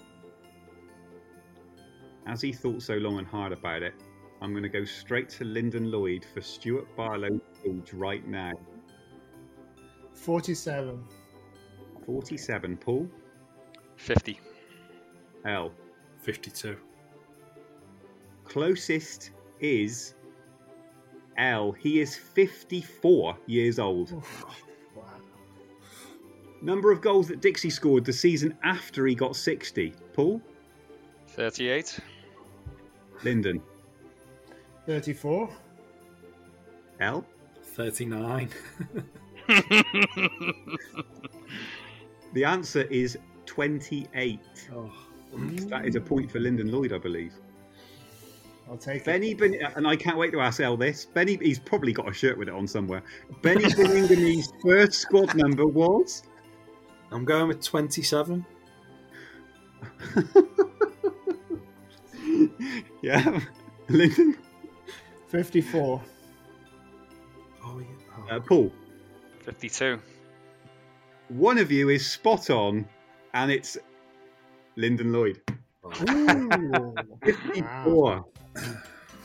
As 2.26 2.42
he 2.42 2.52
thought 2.52 2.82
so 2.82 2.96
long 2.96 3.20
and 3.20 3.28
hard 3.28 3.52
about 3.52 3.84
it, 3.84 3.94
I'm 4.42 4.52
going 4.52 4.64
to 4.64 4.70
go 4.70 4.86
straight 4.86 5.30
to 5.30 5.46
Lyndon 5.46 5.92
Lloyd 5.92 6.26
for 6.34 6.42
Stuart 6.42 6.88
Barlow 6.96 7.40
age 7.66 7.94
right 7.94 8.26
now. 8.28 8.54
47. 10.14 11.04
47. 12.06 12.78
Paul? 12.78 13.10
50. 13.96 14.40
L. 15.46 15.72
52. 16.22 16.78
Closest 18.46 19.32
is 19.60 20.14
L. 21.38 21.72
He 21.72 22.00
is 22.00 22.16
54 22.16 23.38
years 23.48 23.80
old. 23.80 24.12
Wow. 24.96 25.04
Number 26.62 26.92
of 26.92 27.02
goals 27.02 27.28
that 27.28 27.42
Dixie 27.42 27.70
scored 27.70 28.06
the 28.06 28.14
season 28.14 28.58
after 28.64 29.06
he 29.06 29.16
got 29.16 29.36
60. 29.36 29.94
Paul? 30.14 30.42
38. 31.28 32.00
Lyndon? 33.24 33.62
34. 34.88 35.50
L? 37.02 37.24
39. 37.62 38.50
The 42.34 42.44
answer 42.44 42.82
is 42.84 43.18
28. 43.46 44.40
Oh. 44.76 44.92
That 45.70 45.86
is 45.86 45.96
a 45.96 46.02
point 46.02 46.30
for 46.32 46.40
Lyndon 46.40 46.72
Lloyd, 46.72 46.94
I 46.94 46.98
believe. 46.98 47.34
I'll 48.70 48.78
take 48.78 49.06
Benny 49.06 49.32
it. 49.32 49.40
ben- 49.40 49.56
and 49.76 49.88
I 49.88 49.96
can't 49.96 50.18
wait 50.18 50.32
to 50.34 50.42
ask 50.42 50.60
L 50.60 50.76
this. 50.78 51.06
Benny, 51.06 51.38
he's 51.42 51.58
probably 51.58 51.94
got 51.94 52.10
a 52.10 52.14
shirt 52.14 52.38
with 52.38 52.50
it 52.50 52.54
on 52.54 52.68
somewhere. 52.68 53.02
Beni 53.42 53.64
Baningime's 53.64 54.52
first 54.64 54.96
squad 54.96 55.34
number 55.36 55.66
was 55.66 56.24
I'm 57.12 57.24
going 57.26 57.48
with 57.48 57.64
27. 57.64 58.46
yeah, 63.02 63.40
Lyndon, 63.90 64.38
54. 65.28 66.02
Oh, 67.64 67.80
yeah. 67.80 67.86
Oh. 68.32 68.36
uh, 68.36 68.40
Paul. 68.40 68.72
52. 69.44 70.00
One 71.30 71.58
of 71.58 71.72
you 71.72 71.90
is 71.90 72.06
spot 72.06 72.50
on, 72.50 72.88
and 73.34 73.52
it's 73.52 73.78
Lyndon 74.76 75.12
Lloyd. 75.12 75.42
Ooh. 76.10 76.96
54. 77.26 78.26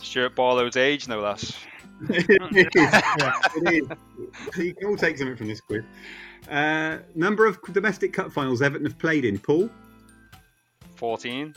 Stuart 0.01 0.35
Barlow's 0.35 0.77
age, 0.77 1.07
no 1.07 1.21
less. 1.21 1.57
it 2.09 2.69
is. 2.75 2.93
Yeah, 3.19 3.33
it 3.57 3.85
is. 3.85 4.57
You 4.57 4.75
can 4.75 4.89
all 4.89 4.97
take 4.97 5.19
something 5.19 5.37
from 5.37 5.47
this 5.47 5.61
quiz. 5.61 5.85
Uh, 6.51 6.99
number 7.15 7.47
of 7.47 7.61
domestic 7.73 8.13
cup 8.13 8.33
finals 8.33 8.63
Everton 8.63 8.87
have 8.87 8.99
played 8.99 9.25
in. 9.25 9.39
Paul, 9.39 9.71
14. 10.97 11.55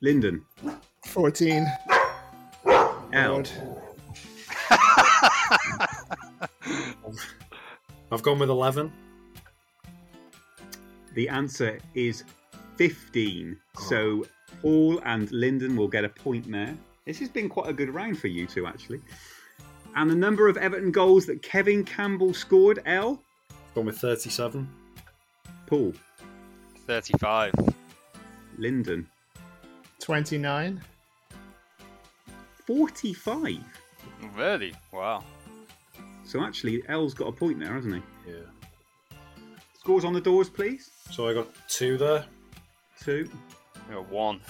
Lyndon, 0.00 0.44
14. 1.06 1.66
Al, 3.14 3.32
Lord. 3.32 3.50
I've 8.12 8.22
gone 8.22 8.38
with 8.38 8.50
11. 8.50 8.92
The 11.14 11.28
answer 11.28 11.78
is 11.94 12.24
15. 12.76 13.56
So 13.78 14.26
Paul 14.62 15.00
and 15.04 15.30
Lyndon 15.32 15.76
will 15.76 15.88
get 15.88 16.04
a 16.04 16.08
point 16.08 16.50
there. 16.50 16.76
This 17.06 17.18
has 17.18 17.28
been 17.28 17.48
quite 17.48 17.68
a 17.68 17.72
good 17.72 17.94
round 17.94 18.18
for 18.18 18.28
you 18.28 18.46
two, 18.46 18.66
actually. 18.66 19.00
And 19.96 20.10
the 20.10 20.16
number 20.16 20.48
of 20.48 20.56
Everton 20.56 20.90
goals 20.90 21.26
that 21.26 21.42
Kevin 21.42 21.84
Campbell 21.84 22.34
scored, 22.34 22.80
L, 22.86 23.20
Gone 23.74 23.86
with 23.86 23.98
37. 23.98 24.68
Paul, 25.66 25.92
35. 26.86 27.52
Lyndon, 28.56 29.08
29. 29.98 30.80
45. 32.66 33.58
Really? 34.34 34.72
Wow. 34.92 35.24
So 36.24 36.42
actually, 36.42 36.82
L's 36.88 37.14
got 37.14 37.28
a 37.28 37.32
point 37.32 37.58
there, 37.60 37.74
hasn't 37.74 37.94
he? 37.94 38.30
Yeah. 38.30 38.38
Scores 39.78 40.04
on 40.04 40.12
the 40.14 40.20
doors, 40.20 40.48
please. 40.48 40.90
So 41.10 41.28
I 41.28 41.34
got 41.34 41.48
two 41.68 41.98
there. 41.98 42.24
Two, 43.02 43.28
Yeah, 43.90 43.96
one. 43.98 44.40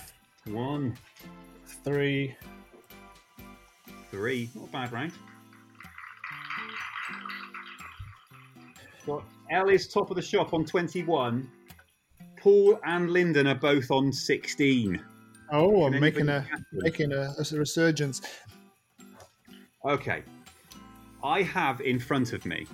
one, 0.47 0.97
Three. 1.83 2.35
three. 4.11 4.49
Not 4.55 4.69
a 4.69 4.73
bad 4.73 4.93
round. 4.93 5.12
Got 9.07 9.25
L 9.51 9.69
is 9.69 9.89
top 9.89 10.11
of 10.11 10.17
the 10.17 10.23
shop 10.23 10.55
on 10.55 10.65
21. 10.65 11.51
Paul 12.39 12.79
and 12.85 13.11
Lyndon 13.11 13.47
are 13.47 13.55
both 13.55 13.91
on 13.91 14.12
16. 14.12 15.03
Oh, 15.57 15.84
I'm 15.84 16.00
making 16.00 16.28
a 16.28 16.44
making 16.72 17.12
a, 17.12 17.32
a 17.38 17.57
resurgence. 17.57 18.20
Okay. 19.84 20.24
I 21.22 21.42
have 21.42 21.80
in 21.80 22.00
front 22.00 22.32
of 22.32 22.44
me 22.44 22.66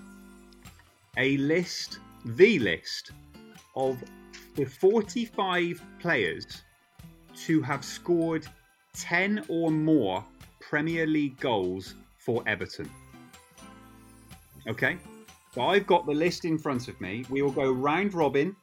a 1.18 1.36
list, 1.36 1.98
the 2.24 2.58
list 2.58 3.12
of 3.76 4.02
the 4.56 4.64
45 4.64 5.82
players 6.00 6.62
to 7.44 7.60
have 7.60 7.84
scored 7.84 8.46
10 8.94 9.44
or 9.48 9.70
more 9.70 10.24
Premier 10.60 11.06
League 11.06 11.38
goals 11.38 11.94
for 12.16 12.42
Everton. 12.46 12.90
Okay? 14.66 14.96
So 15.54 15.60
I've 15.60 15.86
got 15.86 16.06
the 16.06 16.14
list 16.14 16.46
in 16.46 16.58
front 16.58 16.88
of 16.88 16.98
me. 16.98 17.26
We 17.28 17.42
will 17.42 17.52
go 17.52 17.70
round 17.70 18.14
robin. 18.14 18.56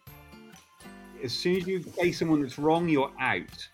As 1.24 1.34
soon 1.34 1.58
as 1.58 1.68
you 1.68 1.84
say 1.84 2.12
someone 2.12 2.42
that's 2.42 2.58
wrong, 2.58 2.90
you're 2.90 3.12
out. 3.20 3.68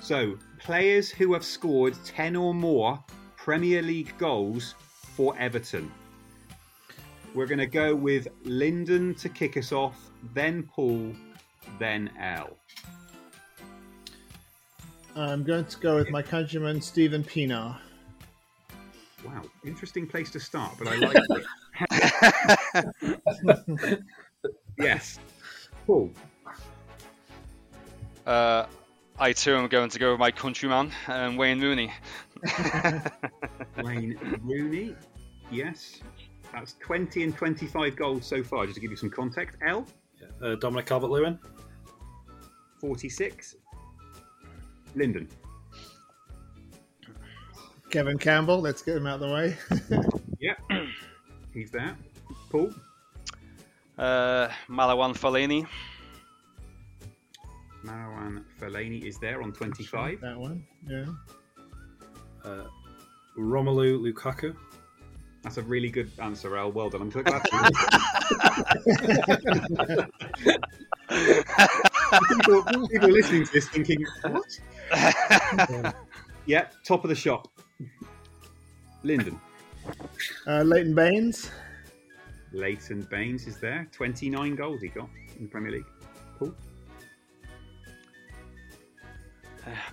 So, 0.00 0.38
players 0.58 1.10
who 1.10 1.32
have 1.34 1.44
scored 1.44 1.94
10 2.04 2.36
or 2.36 2.54
more 2.54 3.02
Premier 3.36 3.82
League 3.82 4.16
goals 4.18 4.74
for 5.14 5.36
Everton. 5.38 5.90
We're 7.34 7.46
going 7.46 7.58
to 7.58 7.66
go 7.66 7.94
with 7.94 8.28
Lyndon 8.44 9.14
to 9.16 9.28
kick 9.28 9.56
us 9.56 9.72
off, 9.72 10.10
then 10.34 10.62
Paul, 10.62 11.14
then 11.78 12.10
L. 12.18 12.56
I'm 15.14 15.42
going 15.42 15.64
to 15.64 15.78
go 15.78 15.96
with 15.96 16.10
my 16.10 16.22
countryman 16.22 16.80
Steven 16.80 17.24
Pienaar. 17.24 17.76
Wow, 19.24 19.42
interesting 19.64 20.06
place 20.06 20.30
to 20.30 20.40
start, 20.40 20.74
but 20.78 20.88
I 20.88 20.96
like 20.96 21.16
it. 23.90 24.00
yes. 24.78 25.18
Paul, 25.86 26.10
Uh, 28.26 28.66
I 29.20 29.32
too 29.32 29.56
am 29.56 29.66
going 29.68 29.90
to 29.90 29.98
go 29.98 30.12
with 30.12 30.20
my 30.20 30.30
countryman, 30.30 30.92
um, 31.08 31.36
Wayne 31.36 31.60
Rooney. 31.60 31.92
Wayne 33.82 34.16
Rooney. 34.42 34.94
Yes. 35.50 36.00
That's 36.52 36.74
20 36.80 37.24
and 37.24 37.36
25 37.36 37.96
goals 37.96 38.24
so 38.26 38.42
far, 38.42 38.64
just 38.64 38.76
to 38.76 38.80
give 38.80 38.90
you 38.90 38.96
some 38.96 39.10
context. 39.10 39.58
L, 39.66 39.86
Uh, 40.42 40.54
Dominic 40.56 40.86
Calvert 40.86 41.10
Lewin. 41.10 41.38
46. 42.80 43.56
Lyndon, 44.94 45.28
Kevin 47.90 48.16
Campbell. 48.18 48.60
Let's 48.60 48.82
get 48.82 48.96
him 48.96 49.06
out 49.06 49.20
of 49.22 49.28
the 49.28 49.34
way. 49.34 49.56
Yep. 50.40 50.56
He's 51.52 51.70
there. 51.72 51.96
Paul, 52.48 52.70
Uh, 53.98 54.48
Marouane 54.68 55.14
Fellaini. 55.18 55.66
Marouane 57.84 58.44
Fellaini 58.60 59.04
is 59.04 59.18
there 59.18 59.42
on 59.42 59.52
25. 59.52 60.20
that 60.20 60.38
one. 60.38 60.64
Yeah. 60.88 61.06
Uh, 62.44 62.64
Romelu 63.36 64.00
Lukaku. 64.00 64.54
That's 65.42 65.58
a 65.58 65.62
really 65.62 65.88
good 65.88 66.10
answer, 66.18 66.56
Al. 66.56 66.72
Well 66.72 66.90
done. 66.90 67.02
I'm 67.02 67.12
so 67.12 67.22
glad. 67.22 67.42
people, 72.28 72.88
people 72.88 73.08
listening 73.08 73.46
to 73.46 73.52
this 73.52 73.68
thinking, 73.68 74.04
what? 74.22 74.60
yeah, 76.46 76.66
top 76.84 77.04
of 77.04 77.08
the 77.08 77.14
shop. 77.14 77.48
Lyndon. 79.04 79.40
Uh, 80.46 80.62
Leighton 80.62 80.94
Baines. 80.94 81.50
Leighton 82.52 83.02
Baines 83.02 83.46
is 83.46 83.58
there. 83.58 83.86
29 83.92 84.56
goals 84.56 84.80
he 84.80 84.88
got 84.88 85.08
in 85.36 85.44
the 85.44 85.48
Premier 85.48 85.70
League. 85.70 85.86
Paul. 86.38 86.52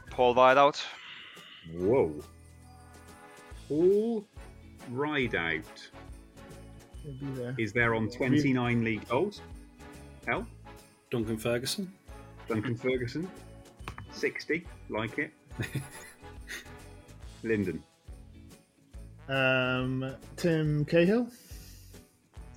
Paul 0.09 0.35
Rideout. 0.35 0.83
Whoa. 1.73 2.13
Paul 3.67 4.25
Rideout 4.91 5.65
He'll 7.03 7.33
there. 7.35 7.55
is 7.57 7.73
there 7.73 7.95
on 7.95 8.09
29 8.09 8.83
league 8.83 9.07
goals. 9.07 9.41
Hell, 10.27 10.45
Duncan 11.11 11.37
Ferguson. 11.37 11.91
Duncan 12.47 12.75
Ferguson, 12.75 13.27
60. 14.11 14.65
Like 14.89 15.17
it. 15.17 15.31
Lyndon. 17.43 17.81
Um, 19.27 20.15
Tim 20.35 20.85
Cahill. 20.85 21.27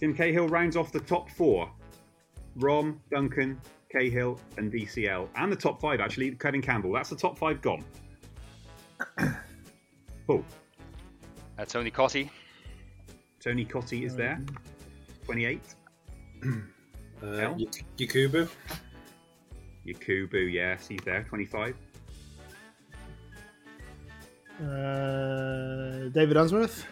Tim 0.00 0.14
Cahill 0.14 0.48
rounds 0.48 0.76
off 0.76 0.92
the 0.92 1.00
top 1.00 1.30
four. 1.30 1.70
Rom, 2.56 3.00
Duncan, 3.10 3.60
Cahill, 3.92 4.38
and 4.56 4.72
DCL. 4.72 5.28
And 5.36 5.50
the 5.50 5.56
top 5.56 5.80
five, 5.80 6.00
actually. 6.00 6.32
Kevin 6.32 6.60
Campbell. 6.62 6.92
That's 6.92 7.08
the 7.10 7.16
top 7.16 7.38
five 7.38 7.60
gone. 7.62 7.84
Paul. 10.26 10.44
Uh, 11.58 11.64
Tony 11.64 11.90
Cottee. 11.90 12.28
Tony 13.40 13.64
Cottee 13.64 14.04
is 14.04 14.14
there. 14.14 14.40
28. 15.24 15.60
Uh, 17.20 17.26
Al? 17.40 17.54
Y- 17.56 17.64
Yakubu. 17.96 18.48
Yakubu, 19.84 20.52
yes, 20.52 20.86
he's 20.86 21.00
there. 21.04 21.24
25. 21.24 21.74
Uh, 24.60 26.08
David 26.10 26.36
Unsworth. 26.36 26.86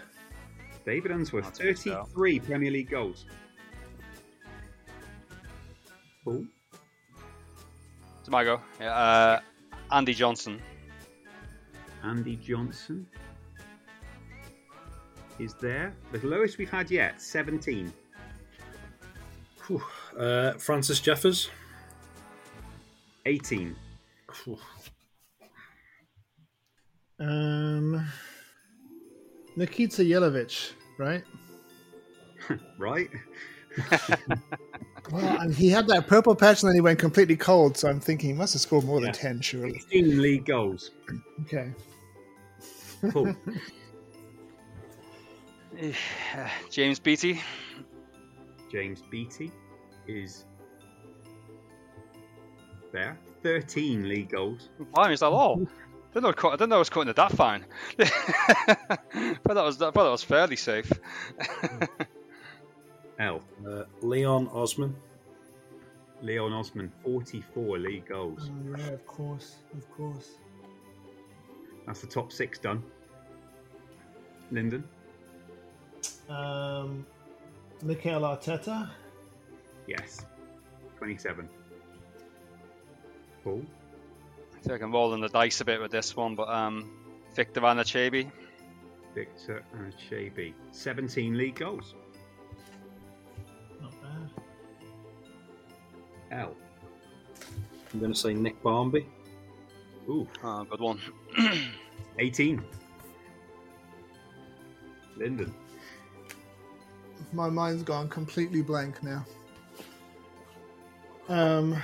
David 0.84 1.12
Unsworth, 1.12 1.44
I'll 1.44 1.52
take 1.52 1.76
that. 1.84 2.06
33 2.08 2.40
Premier 2.40 2.70
League 2.72 2.90
goals. 2.90 3.26
Paul. 6.24 6.44
It's 8.26 8.32
my 8.32 8.42
go. 8.42 8.60
Uh, 8.84 9.38
Andy 9.92 10.12
Johnson. 10.12 10.60
Andy 12.02 12.34
Johnson 12.34 13.06
is 15.38 15.54
there. 15.54 15.94
The 16.10 16.18
lowest 16.26 16.58
we've 16.58 16.68
had 16.68 16.90
yet, 16.90 17.22
17. 17.22 17.92
Whew. 19.68 19.80
Uh, 20.18 20.54
Francis 20.54 20.98
Jeffers. 20.98 21.50
18. 23.26 23.76
Whew. 24.42 24.58
Um, 27.20 28.04
Nikica 29.56 30.04
Jelavić, 30.04 30.72
right? 30.98 31.22
Right? 32.76 33.08
Well, 35.12 35.40
and 35.40 35.54
he 35.54 35.68
had 35.68 35.86
that 35.86 36.08
purple 36.08 36.34
patch 36.34 36.62
and 36.62 36.68
then 36.70 36.74
he 36.74 36.80
went 36.80 36.98
completely 36.98 37.36
cold. 37.36 37.76
So 37.76 37.88
I'm 37.88 38.00
thinking 38.00 38.30
he 38.30 38.34
must 38.34 38.54
have 38.54 38.62
scored 38.62 38.84
more 38.84 38.98
Yeah. 39.00 39.06
than 39.06 39.14
10, 39.14 39.40
surely. 39.40 39.74
16 39.78 40.20
league 40.20 40.46
goals. 40.46 40.90
Okay. 41.42 41.72
Paul. 43.10 43.34
Uh, 45.78 46.48
James 46.70 46.98
Beattie. 46.98 47.40
James 48.72 49.02
Beattie 49.10 49.52
is 50.08 50.46
there. 52.92 53.18
13 53.42 54.08
league 54.08 54.30
goals. 54.30 54.70
Why 54.92 55.12
is 55.12 55.20
that 55.20 55.26
all? 55.26 55.68
didn't 56.14 56.22
know, 56.42 56.48
I 56.48 56.52
didn't 56.52 56.70
know 56.70 56.76
I 56.76 56.78
was 56.78 56.88
cutting 56.88 57.10
it 57.10 57.16
that 57.16 57.32
fine. 57.32 57.66
but 57.98 58.08
that 58.08 59.62
was, 59.62 59.76
I 59.82 59.90
thought 59.90 60.04
that 60.04 60.10
was 60.10 60.22
fairly 60.22 60.56
safe. 60.56 60.90
L. 63.18 63.40
Uh, 63.66 63.84
Leon 64.02 64.48
Osman. 64.48 64.94
Leon 66.22 66.52
Osman, 66.52 66.90
44 67.04 67.78
league 67.78 68.08
goals. 68.08 68.50
Oh, 68.50 68.76
yeah, 68.78 68.88
of 68.88 69.06
course, 69.06 69.56
of 69.76 69.90
course. 69.90 70.36
That's 71.86 72.00
the 72.00 72.06
top 72.06 72.32
six 72.32 72.58
done. 72.58 72.82
Lyndon. 74.50 74.84
Um, 76.28 77.06
Mikel 77.82 78.22
Arteta. 78.22 78.90
Yes. 79.86 80.24
27. 80.98 81.48
Paul. 83.44 83.62
I 84.54 84.62
feel 84.62 84.72
like 84.72 84.82
I'm 84.82 84.92
rolling 84.92 85.20
the 85.20 85.28
dice 85.28 85.60
a 85.60 85.64
bit 85.64 85.80
with 85.80 85.92
this 85.92 86.16
one, 86.16 86.34
but 86.34 86.48
um, 86.48 86.90
Victor 87.34 87.60
Anichebe. 87.60 88.30
Victor 89.14 89.62
Anichebe. 89.76 90.54
17 90.72 91.36
league 91.36 91.56
goals. 91.56 91.94
L. 96.36 96.54
I'm 97.92 98.00
going 98.00 98.12
to 98.12 98.18
say 98.18 98.34
Nick 98.34 98.62
Barmby. 98.62 99.06
Ooh. 100.08 100.28
Oh, 100.44 100.64
good 100.64 100.80
one. 100.80 101.00
18. 102.18 102.62
Lyndon. 105.16 105.54
My 107.32 107.48
mind's 107.48 107.82
gone 107.82 108.08
completely 108.08 108.62
blank 108.62 109.02
now. 109.02 109.24
Um, 111.28 111.82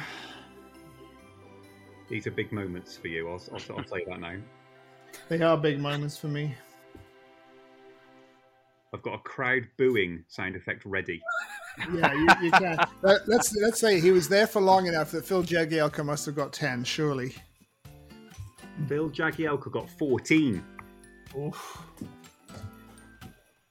These 2.08 2.26
are 2.26 2.30
big 2.30 2.52
moments 2.52 2.96
for 2.96 3.08
you. 3.08 3.28
I'll, 3.28 3.42
I'll, 3.52 3.78
I'll 3.78 3.84
say 3.86 4.04
that 4.06 4.20
now. 4.20 4.36
they 5.28 5.40
are 5.40 5.56
big 5.56 5.80
moments 5.80 6.16
for 6.16 6.28
me. 6.28 6.54
I've 8.94 9.02
got 9.02 9.14
a 9.14 9.18
crowd 9.18 9.66
booing 9.78 10.22
sound 10.28 10.54
effect 10.54 10.84
ready. 10.84 11.22
Yeah, 11.94 12.12
you, 12.12 12.28
you 12.42 12.50
can. 12.50 12.78
Let, 13.02 13.26
let's 13.28 13.56
let's 13.56 13.80
say 13.80 14.00
he 14.00 14.10
was 14.10 14.28
there 14.28 14.46
for 14.46 14.60
long 14.60 14.86
enough 14.86 15.10
that 15.12 15.24
Phil 15.24 15.42
Jagielka 15.42 16.04
must 16.04 16.26
have 16.26 16.34
got 16.34 16.52
ten, 16.52 16.84
surely. 16.84 17.34
Phil 18.88 19.10
Jagielka 19.10 19.70
got 19.70 19.88
14. 19.90 20.64
Oof. 21.38 21.78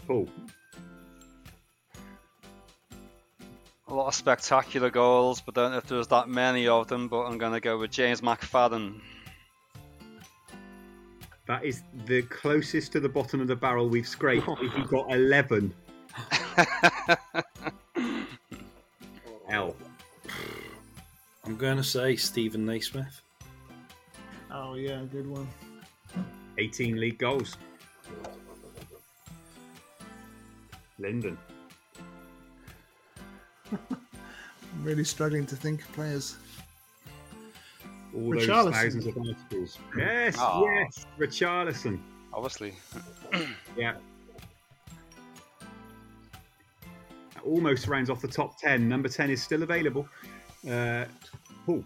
Paul. 0.07 0.29
A 3.87 3.93
lot 3.93 4.07
of 4.07 4.15
spectacular 4.15 4.89
goals, 4.89 5.41
but 5.41 5.53
don't 5.53 5.71
know 5.71 5.77
if 5.77 5.87
there's 5.87 6.07
that 6.07 6.29
many 6.29 6.67
of 6.67 6.87
them. 6.87 7.07
But 7.07 7.23
I'm 7.23 7.37
going 7.37 7.53
to 7.53 7.59
go 7.59 7.77
with 7.77 7.91
James 7.91 8.21
McFadden. 8.21 9.01
That 11.47 11.65
is 11.65 11.83
the 12.05 12.21
closest 12.23 12.93
to 12.93 12.99
the 12.99 13.09
bottom 13.09 13.41
of 13.41 13.47
the 13.47 13.55
barrel 13.55 13.89
we've 13.89 14.07
scraped. 14.07 14.47
he 14.75 14.83
got 14.83 15.11
11. 15.11 15.73
going 21.61 21.77
to 21.77 21.83
say 21.83 22.15
Steven 22.15 22.65
Naismith. 22.65 23.21
Oh 24.51 24.73
yeah, 24.73 25.01
good 25.11 25.27
one. 25.27 25.47
18 26.57 26.99
league 26.99 27.17
goals. 27.19 27.55
Lyndon. 30.99 31.37
I'm 33.71 33.79
really 34.83 35.03
struggling 35.03 35.45
to 35.45 35.55
think 35.55 35.81
of 35.81 35.91
players. 35.93 36.35
All 38.13 38.31
those 38.31 38.45
thousands 38.47 39.05
of 39.05 39.17
articles. 39.17 39.77
Yes, 39.97 40.35
Ah. 40.37 40.61
yes. 40.65 41.05
Richarlison. 41.17 41.99
Obviously. 42.33 42.73
Yeah. 43.77 43.93
Almost 47.45 47.87
rounds 47.87 48.09
off 48.09 48.21
the 48.21 48.27
top 48.27 48.59
10. 48.59 48.87
Number 48.89 49.07
10 49.07 49.29
is 49.31 49.41
still 49.41 49.63
available. 49.63 50.07
Uh, 50.69 51.05
Paul. 51.65 51.83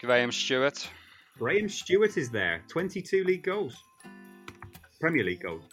Graham 0.00 0.32
Stuart. 0.32 0.88
Graham 1.38 1.68
Stuart 1.68 2.16
is 2.16 2.30
there. 2.30 2.62
22 2.68 3.24
league 3.24 3.42
goals. 3.42 3.76
Premier 5.00 5.24
League 5.24 5.40
goals. 5.42 5.64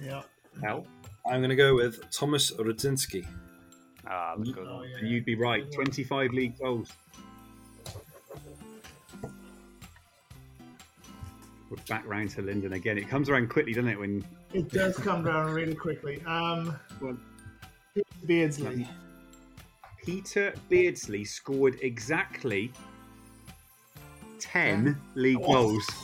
Yeah. 0.00 0.22
Hell. 0.62 0.86
I'm 1.26 1.40
going 1.40 1.50
to 1.50 1.56
go 1.56 1.74
with 1.74 2.00
Tomasz 2.10 2.52
Radzinski. 2.56 3.26
Ah, 4.06 4.34
that's 4.36 4.50
good. 4.50 4.66
Oh, 4.68 4.82
yeah. 4.82 4.98
And 4.98 5.08
you'd 5.08 5.24
be 5.24 5.34
right. 5.34 5.70
25 5.72 6.30
league 6.32 6.58
goals. 6.58 6.90
We're 11.70 11.76
back 11.88 12.06
round 12.06 12.30
to 12.30 12.42
Lyndon 12.42 12.72
again. 12.72 12.96
It 12.96 13.08
comes 13.10 13.28
around 13.28 13.50
quickly, 13.50 13.74
doesn't 13.74 13.90
it? 13.90 13.98
When 13.98 14.24
It 14.54 14.70
does 14.70 14.96
come 14.96 15.24
down 15.24 15.52
really 15.52 15.74
quickly. 15.74 16.22
Um, 16.24 16.78
Well- 17.00 17.18
Beardsley. 18.26 18.88
Peter 20.08 20.54
Beardsley 20.70 21.22
scored 21.22 21.76
exactly 21.82 22.72
10 24.38 24.98
league 25.14 25.44
goals. 25.44 25.86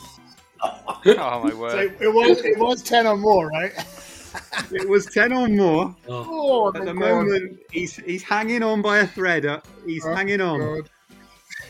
Oh 1.07 1.41
my 1.41 1.49
So 1.49 1.57
word. 1.57 1.97
it 1.99 2.07
was 2.07 2.39
it 2.45 2.57
was 2.57 2.81
ten 2.81 3.05
or 3.05 3.17
more, 3.17 3.47
right? 3.47 3.73
It 4.71 4.87
was 4.87 5.05
10 5.07 5.33
or 5.33 5.47
more. 5.47 5.95
Oh, 6.07 6.67
At 6.69 6.73
the 6.73 6.85
thank 6.85 6.97
moment, 6.97 7.59
he's 7.71 7.95
he's 7.97 8.23
hanging 8.23 8.61
on 8.63 8.81
by 8.83 8.99
a 8.99 9.07
thread. 9.07 9.45
uh, 9.45 9.61
He's 9.85 10.03
God. 10.03 10.15
hanging 10.17 10.41
on. 10.41 10.59
God. 10.59 10.89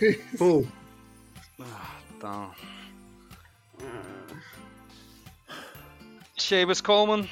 Paul. 0.37 0.67
Ah, 1.61 1.95
damn. 2.21 2.51
Seamus 6.37 6.81
Coleman. 6.83 7.27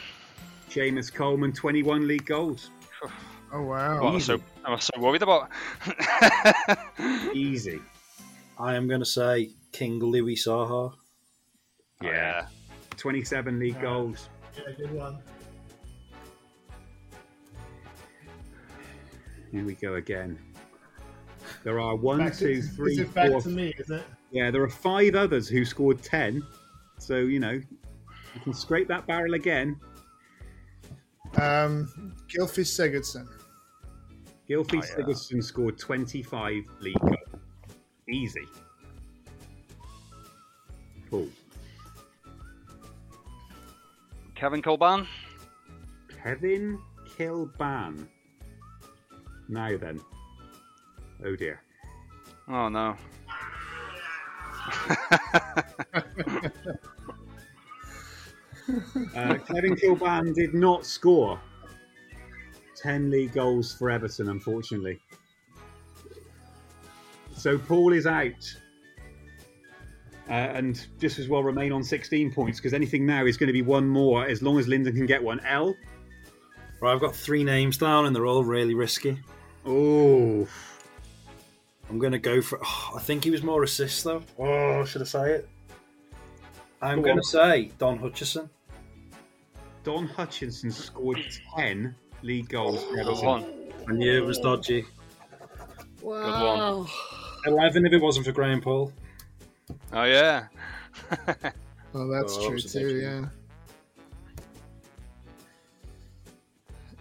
Seamus 0.69 1.13
Coleman, 1.13 1.51
21 1.53 2.07
league 2.07 2.25
goals. 2.25 2.69
Oh 3.53 3.61
wow. 3.61 4.01
What 4.03 4.21
so, 4.21 4.41
I 4.65 4.71
was 4.71 4.83
so 4.93 4.99
worried 5.01 5.21
about. 5.21 5.49
Easy. 7.33 7.79
I 8.59 8.75
am 8.75 8.87
going 8.87 9.01
to 9.01 9.05
say 9.05 9.49
King 9.71 9.99
Louis 9.99 10.35
Saha. 10.35 10.93
Oh, 10.93 10.95
Yeah. 12.01 12.47
27 12.97 13.59
league 13.59 13.81
goals. 13.81 14.29
Yeah, 14.55 14.71
good 14.77 14.91
one. 14.91 15.17
Here 19.51 19.63
we 19.65 19.73
go 19.75 19.95
again. 19.95 20.39
There 21.63 21.79
are 21.79 21.95
one, 21.95 22.19
Back 22.19 22.33
to- 22.37 22.61
three, 22.61 22.93
is 22.93 22.99
it 22.99 23.13
back 23.13 23.31
four- 23.31 23.41
to 23.41 23.49
me? 23.49 23.73
Is 23.77 23.89
it? 23.89 24.03
Yeah, 24.31 24.49
there 24.49 24.63
are 24.63 24.69
five 24.69 25.15
others 25.15 25.47
who 25.47 25.65
scored 25.65 26.01
10. 26.01 26.41
So, 26.99 27.17
you 27.17 27.39
know, 27.39 27.51
you 27.51 28.41
can 28.43 28.53
scrape 28.53 28.87
that 28.87 29.05
barrel 29.05 29.33
again. 29.33 29.79
Um, 31.35 32.15
Gylfi 32.27 32.63
Sigurdsson. 32.63 33.27
Gylfi 34.49 34.73
Oh, 34.73 34.85
yeah. 34.85 35.05
Sigurdsson 35.05 35.43
scored 35.43 35.77
25 35.77 36.63
league 36.81 36.99
goals. 36.99 37.15
Easy. 38.09 38.45
Paul. 41.09 41.27
Kevin 44.35 44.61
Kilbane. 44.61 45.07
Kevin 46.21 46.79
Kilbane. 47.17 48.07
Now 49.47 49.77
then. 49.77 50.01
Oh 51.25 51.35
dear. 51.35 51.61
Oh 52.49 52.67
no. 52.69 52.95
Uh, 59.15 59.35
Kevin 59.45 59.75
Kilbane 59.75 60.33
did 60.33 60.53
not 60.53 60.85
score 60.85 61.39
10 62.83 63.09
league 63.09 63.31
goals 63.31 63.73
for 63.73 63.89
Everton, 63.89 64.29
unfortunately. 64.29 64.99
So 67.35 67.57
Paul 67.57 67.93
is 67.93 68.05
out. 68.05 68.57
Uh, 70.29 70.33
and 70.33 70.87
just 70.99 71.19
as 71.19 71.27
well 71.27 71.43
remain 71.43 71.71
on 71.71 71.83
16 71.83 72.31
points 72.31 72.59
because 72.59 72.73
anything 72.73 73.05
now 73.05 73.25
is 73.25 73.35
going 73.35 73.47
to 73.47 73.53
be 73.53 73.61
one 73.61 73.87
more 73.87 74.25
as 74.25 74.41
long 74.41 74.57
as 74.57 74.67
Lyndon 74.67 74.95
can 74.95 75.05
get 75.05 75.21
one. 75.21 75.39
L. 75.45 75.75
Right, 76.81 76.93
I've 76.93 77.01
got 77.01 77.15
three 77.15 77.43
names 77.43 77.77
down 77.77 78.05
and 78.05 78.15
they're 78.15 78.25
all 78.25 78.43
really 78.43 78.73
risky. 78.73 79.19
Oh, 79.65 80.47
I'm 81.89 81.99
going 81.99 82.11
to 82.11 82.19
go 82.19 82.41
for. 82.41 82.59
oh, 82.63 82.93
I 82.95 82.99
think 82.99 83.23
he 83.23 83.31
was 83.31 83.43
more 83.43 83.63
assists 83.63 84.03
though. 84.03 84.23
Oh, 84.37 84.83
should 84.85 85.01
I 85.01 85.05
say 85.05 85.31
it? 85.31 85.49
I'm 86.81 86.97
Go 86.97 87.05
going 87.05 87.17
to 87.17 87.27
say 87.27 87.71
Don 87.77 87.97
Hutchison. 87.97 88.49
Don 89.83 90.07
Hutchison 90.07 90.71
scored 90.71 91.19
10 91.57 91.95
league 92.23 92.49
goals 92.49 92.83
oh, 92.89 92.95
Good 92.95 93.25
one. 93.25 93.45
I 93.87 93.91
knew 93.93 94.17
it 94.17 94.25
was 94.25 94.39
dodgy. 94.39 94.85
Good 96.01 96.07
one. 96.07 96.87
Eleven 97.45 97.85
if 97.85 97.93
it 97.93 98.01
wasn't 98.01 98.25
for 98.25 98.31
Graham 98.31 98.61
Poll. 98.61 98.91
Oh 99.91 100.03
yeah. 100.03 100.47
Oh, 101.95 102.07
that's 102.07 102.33
Oh, 102.33 102.37
true 102.39 102.55
obviously 102.55 102.81
too. 102.81 102.95
Yeah. 102.97 103.25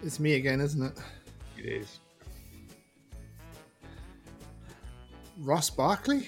It's 0.03 0.19
me 0.19 0.35
again, 0.35 0.61
isn't 0.61 0.83
it? 0.85 0.93
It 1.57 1.65
is. 1.81 1.99
Ross 5.39 5.71
Barkley. 5.71 6.27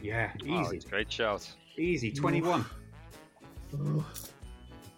Yeah, 0.00 0.30
Oh, 0.48 0.60
easy, 0.62 0.76
it's 0.76 0.84
great 0.84 1.10
shout. 1.10 1.50
easy. 1.76 2.12
Twenty-one. 2.12 2.64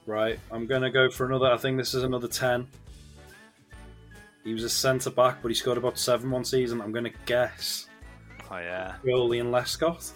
Right, 0.05 0.39
I'm 0.51 0.66
going 0.66 0.83
to 0.83 0.91
go 0.91 1.09
for 1.11 1.25
another. 1.25 1.47
I 1.47 1.57
think 1.57 1.79
this 1.79 1.95
is 1.95 2.03
another 2.03 2.29
10. 2.29 2.66
He 4.49 4.55
was 4.55 4.65
a 4.65 4.70
centre 4.70 5.11
back, 5.11 5.43
but 5.43 5.49
he 5.51 5.55
scored 5.55 5.77
about 5.77 5.99
seven 5.99 6.31
one 6.31 6.43
season. 6.43 6.81
I'm 6.81 6.91
going 6.91 7.05
to 7.05 7.12
guess 7.27 7.87
Oh 8.51 8.57
yeah. 8.57 8.95
Joleon 9.05 9.51
Lescott. 9.51 10.11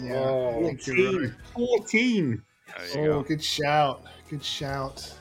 Yeah, 0.00 0.14
Oh, 0.14 0.58
I 0.60 0.62
think 0.74 0.86
you're 0.86 1.20
right. 1.20 1.32
14. 1.54 2.42
14. 2.78 2.94
Oh, 2.94 3.04
go. 3.04 3.22
good 3.24 3.44
shout. 3.44 4.06
Good 4.30 4.42
shout. 4.42 5.12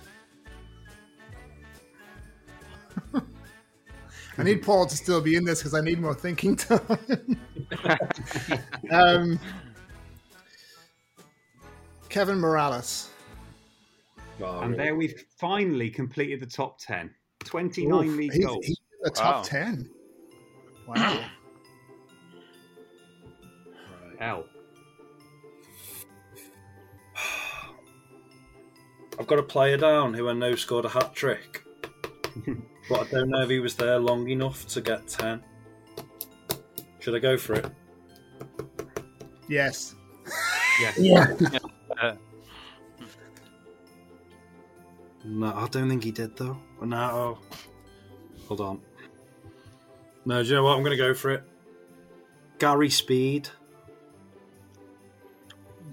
I 4.38 4.44
need 4.44 4.62
Paul 4.64 4.86
to 4.86 4.96
still 4.96 5.20
be 5.20 5.36
in 5.36 5.44
this 5.44 5.60
because 5.60 5.74
I 5.74 5.82
need 5.82 6.00
more 6.00 6.14
thinking 6.16 6.56
time. 6.56 7.38
um, 8.92 9.38
Kevin 12.08 12.38
Mirallas. 12.40 13.10
Oh, 14.42 14.62
And 14.62 14.80
there 14.80 14.96
we've 14.96 15.26
finally 15.38 15.90
completed 15.90 16.40
the 16.40 16.46
top 16.46 16.80
10. 16.80 17.14
29 17.46 17.92
Oof, 18.10 18.18
league 18.18 18.34
he's, 18.34 18.46
goals. 18.46 18.66
he's 18.66 18.78
in 18.78 19.00
the 19.04 19.10
top 19.12 19.36
Wow. 19.38 19.42
10. 19.44 19.90
Wow. 20.88 21.26
Hell. 24.20 24.46
I've 29.20 29.28
got 29.28 29.40
a 29.40 29.44
player 29.44 29.78
down 29.78 30.14
who 30.14 30.28
I 30.30 30.34
know 30.34 30.56
scored 30.56 30.86
a 30.86 30.90
hat 30.90 31.14
trick, 31.14 31.64
but 32.90 33.00
I 33.00 33.04
don't 33.12 33.30
know 33.30 33.42
if 33.42 33.50
he 33.50 33.60
was 33.60 33.76
there 33.76 34.00
long 34.00 34.28
enough 34.30 34.68
to 34.70 34.82
get 34.82 35.08
10. 35.08 35.44
Should 37.00 37.16
I 37.16 37.20
go 37.20 37.38
for 37.38 37.54
it? 37.54 37.66
yes. 39.48 39.96
Yeah. 40.98 41.36
Uh, 42.02 42.16
No, 45.24 45.54
I 45.54 45.68
don't 45.68 45.90
think 45.90 46.04
he 46.04 46.12
did 46.12 46.36
though. 46.36 46.58
No. 46.82 47.38
Hold 48.48 48.62
on. 48.62 48.82
No, 50.26 50.42
do 50.44 50.50
you 50.50 50.56
know 50.56 50.64
what? 50.64 50.76
I'm 50.76 50.84
going 50.84 50.92
to 50.92 50.98
go 50.98 51.14
for 51.14 51.32
it. 51.32 51.44
Gary 52.60 52.90
Speed. 52.90 53.50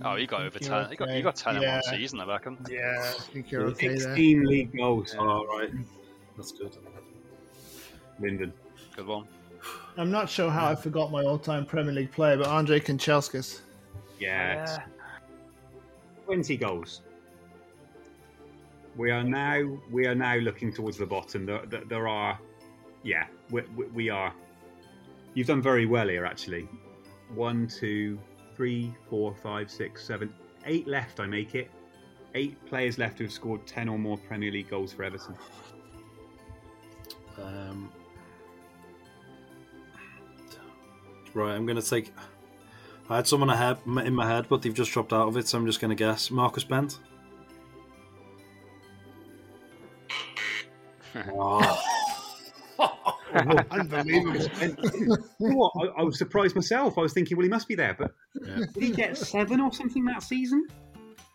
oh, 0.02 0.16
you 0.16 0.26
got 0.26 0.42
over 0.42 0.58
ten. 0.58 0.70
you're 0.70 0.90
You 0.90 0.96
got 0.96 1.08
okay. 1.08 1.16
you 1.16 1.22
got 1.22 1.36
ten 1.36 1.56
in 1.56 1.62
Yeah. 1.62 1.74
one 1.76 1.82
season, 1.98 2.20
I 2.20 2.26
reckon. 2.26 2.58
Yeah, 2.70 2.94
I 3.16 3.20
think 3.32 3.50
you're 3.50 3.62
okay 3.68 3.88
there. 3.88 3.98
16 4.00 4.44
league 4.44 4.76
goals. 4.76 5.14
All 5.14 5.46
right, 5.46 5.70
that's 6.36 6.52
good. 6.52 6.76
Lyndon. 8.20 8.52
Good 8.96 9.06
one. 9.06 9.26
I'm 9.96 10.10
not 10.10 10.28
sure 10.28 10.50
how 10.50 10.68
I 10.68 10.74
forgot 10.74 11.10
my 11.10 11.24
all-time 11.24 11.64
Premier 11.66 11.92
League 11.92 12.12
player, 12.12 12.36
but 12.36 12.46
Andrei 12.48 12.80
Kanchelskis. 12.80 13.60
Yeah. 14.20 14.78
20 16.26 16.56
goals. 16.56 17.02
We 18.98 19.12
are 19.12 19.22
now 19.22 19.78
we 19.92 20.08
are 20.08 20.14
now 20.16 20.34
looking 20.34 20.72
towards 20.72 20.98
the 20.98 21.06
bottom. 21.06 21.46
There, 21.46 21.64
there, 21.66 21.84
there 21.84 22.08
are, 22.08 22.36
yeah, 23.04 23.28
we, 23.48 23.62
we, 23.76 23.86
we 23.86 24.10
are. 24.10 24.34
You've 25.34 25.46
done 25.46 25.62
very 25.62 25.86
well 25.86 26.08
here, 26.08 26.26
actually. 26.26 26.68
One, 27.32 27.68
two, 27.68 28.18
three, 28.56 28.92
four, 29.08 29.36
five, 29.40 29.70
six, 29.70 30.04
seven, 30.04 30.34
eight 30.66 30.88
left. 30.88 31.20
I 31.20 31.26
make 31.26 31.54
it. 31.54 31.70
Eight 32.34 32.62
players 32.66 32.98
left 32.98 33.18
who 33.18 33.24
have 33.24 33.32
scored 33.32 33.64
ten 33.68 33.88
or 33.88 34.00
more 34.00 34.18
Premier 34.18 34.50
League 34.50 34.68
goals 34.68 34.92
for 34.92 35.04
Everton. 35.04 35.36
Um, 37.40 37.92
right, 41.34 41.54
I'm 41.54 41.66
going 41.66 41.80
to 41.80 41.88
take. 41.88 42.12
I 43.08 43.16
had 43.16 43.28
someone 43.28 43.48
in 44.04 44.12
my 44.12 44.26
head, 44.26 44.46
but 44.48 44.60
they've 44.60 44.74
just 44.74 44.90
dropped 44.90 45.12
out 45.12 45.28
of 45.28 45.36
it, 45.36 45.46
so 45.46 45.56
I'm 45.56 45.66
just 45.66 45.80
going 45.80 45.90
to 45.90 45.94
guess 45.94 46.32
Marcus 46.32 46.64
Bent. 46.64 46.98
Oh, 51.14 51.80
Unbelievable. 53.70 54.48
You 54.60 55.16
know 55.40 55.54
what? 55.56 55.72
I, 55.80 56.00
I 56.00 56.02
was 56.02 56.18
surprised 56.18 56.54
myself. 56.54 56.96
I 56.98 57.00
was 57.02 57.12
thinking, 57.12 57.36
well, 57.36 57.44
he 57.44 57.50
must 57.50 57.68
be 57.68 57.74
there, 57.74 57.94
but 57.98 58.14
Yeah. 58.34 58.64
did 58.74 58.82
he 58.82 58.90
get 58.92 59.16
seven 59.16 59.60
or 59.60 59.72
something 59.72 60.04
that 60.06 60.22
season? 60.22 60.66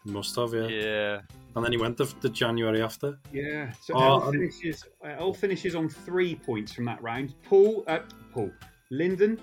must 0.06 0.36
have, 0.36 0.54
yeah. 0.54 0.68
Yeah. 0.68 1.22
And 1.56 1.64
then 1.64 1.72
he 1.72 1.78
went 1.78 1.98
the, 1.98 2.12
the 2.22 2.30
January 2.30 2.82
after. 2.82 3.20
Yeah. 3.32 3.72
So 3.82 3.94
Oh, 3.96 4.00
Ell 4.02 4.24
um, 4.24 4.32
finishes. 4.34 4.84
Uh, 5.04 5.10
Ell 5.20 5.34
finishes 5.34 5.76
on 5.76 5.88
three 5.88 6.36
points 6.36 6.74
from 6.74 6.86
that 6.86 7.02
round. 7.02 7.36
Paul, 7.44 7.84
uh, 7.88 8.00
Paul, 8.34 8.52
Lyndon, 8.90 9.40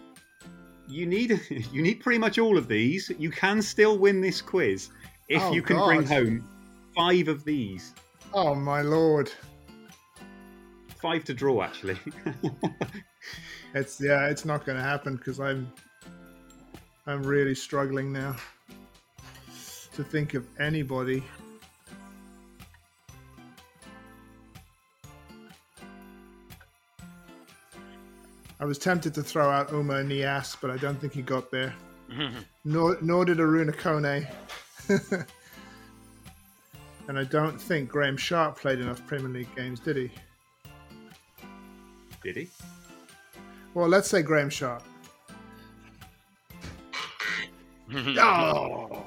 you 0.89 1.07
need 1.07 1.40
you 1.73 1.82
need 1.82 2.01
pretty 2.01 2.19
much 2.19 2.39
all 2.39 2.59
of 2.59 2.66
these. 2.69 3.11
You 3.19 3.31
can 3.31 3.62
still 3.62 3.97
win 3.98 4.20
this 4.20 4.43
quiz 4.43 4.90
if 5.28 5.43
Oh, 5.43 5.52
you 5.55 5.62
can 5.62 5.78
bring 5.85 6.05
home 6.05 6.44
five 6.97 7.28
of 7.28 7.44
these. 7.44 7.94
Oh 8.35 8.55
my 8.55 8.82
lord. 8.82 9.31
Five 11.01 11.24
to 11.24 11.35
draw, 11.35 11.62
actually. 11.62 11.98
It's 13.72 14.01
yeah, 14.01 14.27
it's 14.27 14.44
not 14.44 14.66
going 14.66 14.77
to 14.77 14.85
happen 14.85 15.16
because 15.16 15.39
I'm 15.39 15.72
I'm 17.06 17.22
really 17.22 17.55
struggling 17.55 18.12
now 18.12 18.35
to 19.94 20.02
think 20.02 20.35
of 20.35 20.47
anybody. 20.59 21.22
I 28.59 28.64
was 28.64 28.77
tempted 28.77 29.14
to 29.14 29.22
throw 29.22 29.48
out 29.48 29.68
Oumar 29.68 30.05
Niasse, 30.05 30.56
but 30.60 30.70
I 30.70 30.77
don't 30.77 31.01
think 31.01 31.14
he 31.14 31.22
got 31.22 31.51
there. 31.51 31.74
Nor, 32.64 32.98
nor 33.01 33.24
did 33.24 33.39
Arouna 33.39 33.74
Koné. 33.74 34.28
and 37.09 37.18
I 37.18 37.24
don't 37.24 37.59
think 37.59 37.89
Graeme 37.89 38.18
Sharp 38.18 38.59
played 38.59 38.81
enough 38.81 39.06
Premier 39.06 39.28
League 39.28 39.56
games, 39.56 39.81
did 39.81 39.97
he? 39.97 40.10
Did 42.22 42.36
he? 42.36 42.48
Well, 43.74 43.88
let's 43.88 44.09
say 44.09 44.22
Graeme 44.22 44.51
Sharp. 44.51 44.82
oh, 47.94 49.05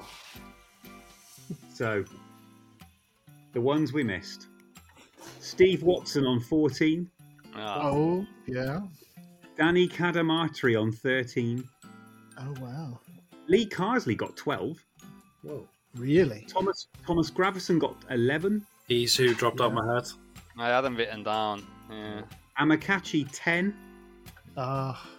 So, 1.74 2.04
the 3.54 3.62
ones 3.62 3.94
we 3.94 4.04
missed: 4.04 4.48
Steve 5.40 5.84
Watson 5.84 6.26
on 6.26 6.40
14. 6.40 7.10
Ah. 7.56 7.82
Oh, 7.84 8.26
yeah. 8.48 8.82
Danny 9.58 9.88
Cadamarteri 9.88 10.82
on 10.82 10.92
13. 10.92 11.64
Oh, 12.40 12.54
wow. 12.60 13.00
Lee 13.48 13.68
Carsley 13.68 14.16
got 14.16 14.36
twelve, 14.36 14.84
Whoa. 15.42 15.68
Really? 15.96 16.46
Thomas 16.50 16.88
Thomas 17.06 17.30
Gravesen 17.30 17.80
got 17.80 17.96
eleven. 18.10 18.66
He's 18.88 19.16
who 19.16 19.34
dropped 19.34 19.62
out 19.62 19.74
my 19.74 19.94
head. 19.94 20.08
I 20.58 20.70
had 20.70 20.82
them 20.82 20.96
written 20.96 21.24
down. 21.24 21.66
Yeah. 21.90 22.22
Amokachi 22.60 23.28
10. 23.32 23.74
Ah, 24.56 25.10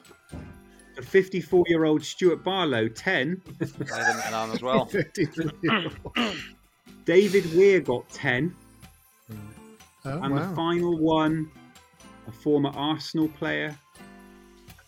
The 0.97 1.03
54 1.03 1.65
year 1.69 1.85
old 1.85 2.05
Stuart 2.05 2.45
Barlow 2.45 2.89
10. 2.89 3.43
I 3.61 3.65
had 3.65 3.69
them 3.71 4.17
written 4.17 4.31
down 4.31 4.51
as 4.53 4.63
well. 4.63 4.91
David 7.05 7.55
Weir 7.55 7.81
got 7.81 8.09
10. 8.11 8.55
oh, 9.31 9.37
and 10.05 10.35
wow. 10.35 10.49
the 10.49 10.55
final 10.55 10.97
one, 10.99 11.51
a 12.29 12.33
former 12.33 12.71
Arsenal 12.71 13.29
player, 13.29 13.77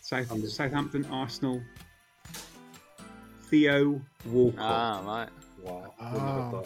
South, 0.01 0.49
Southampton 0.49 1.05
Arsenal, 1.11 1.61
Theo 3.49 4.01
Walcott. 4.25 4.59
Ah, 4.59 5.01
right. 5.05 5.29
Wow. 5.61 5.93
Oh. 5.99 6.65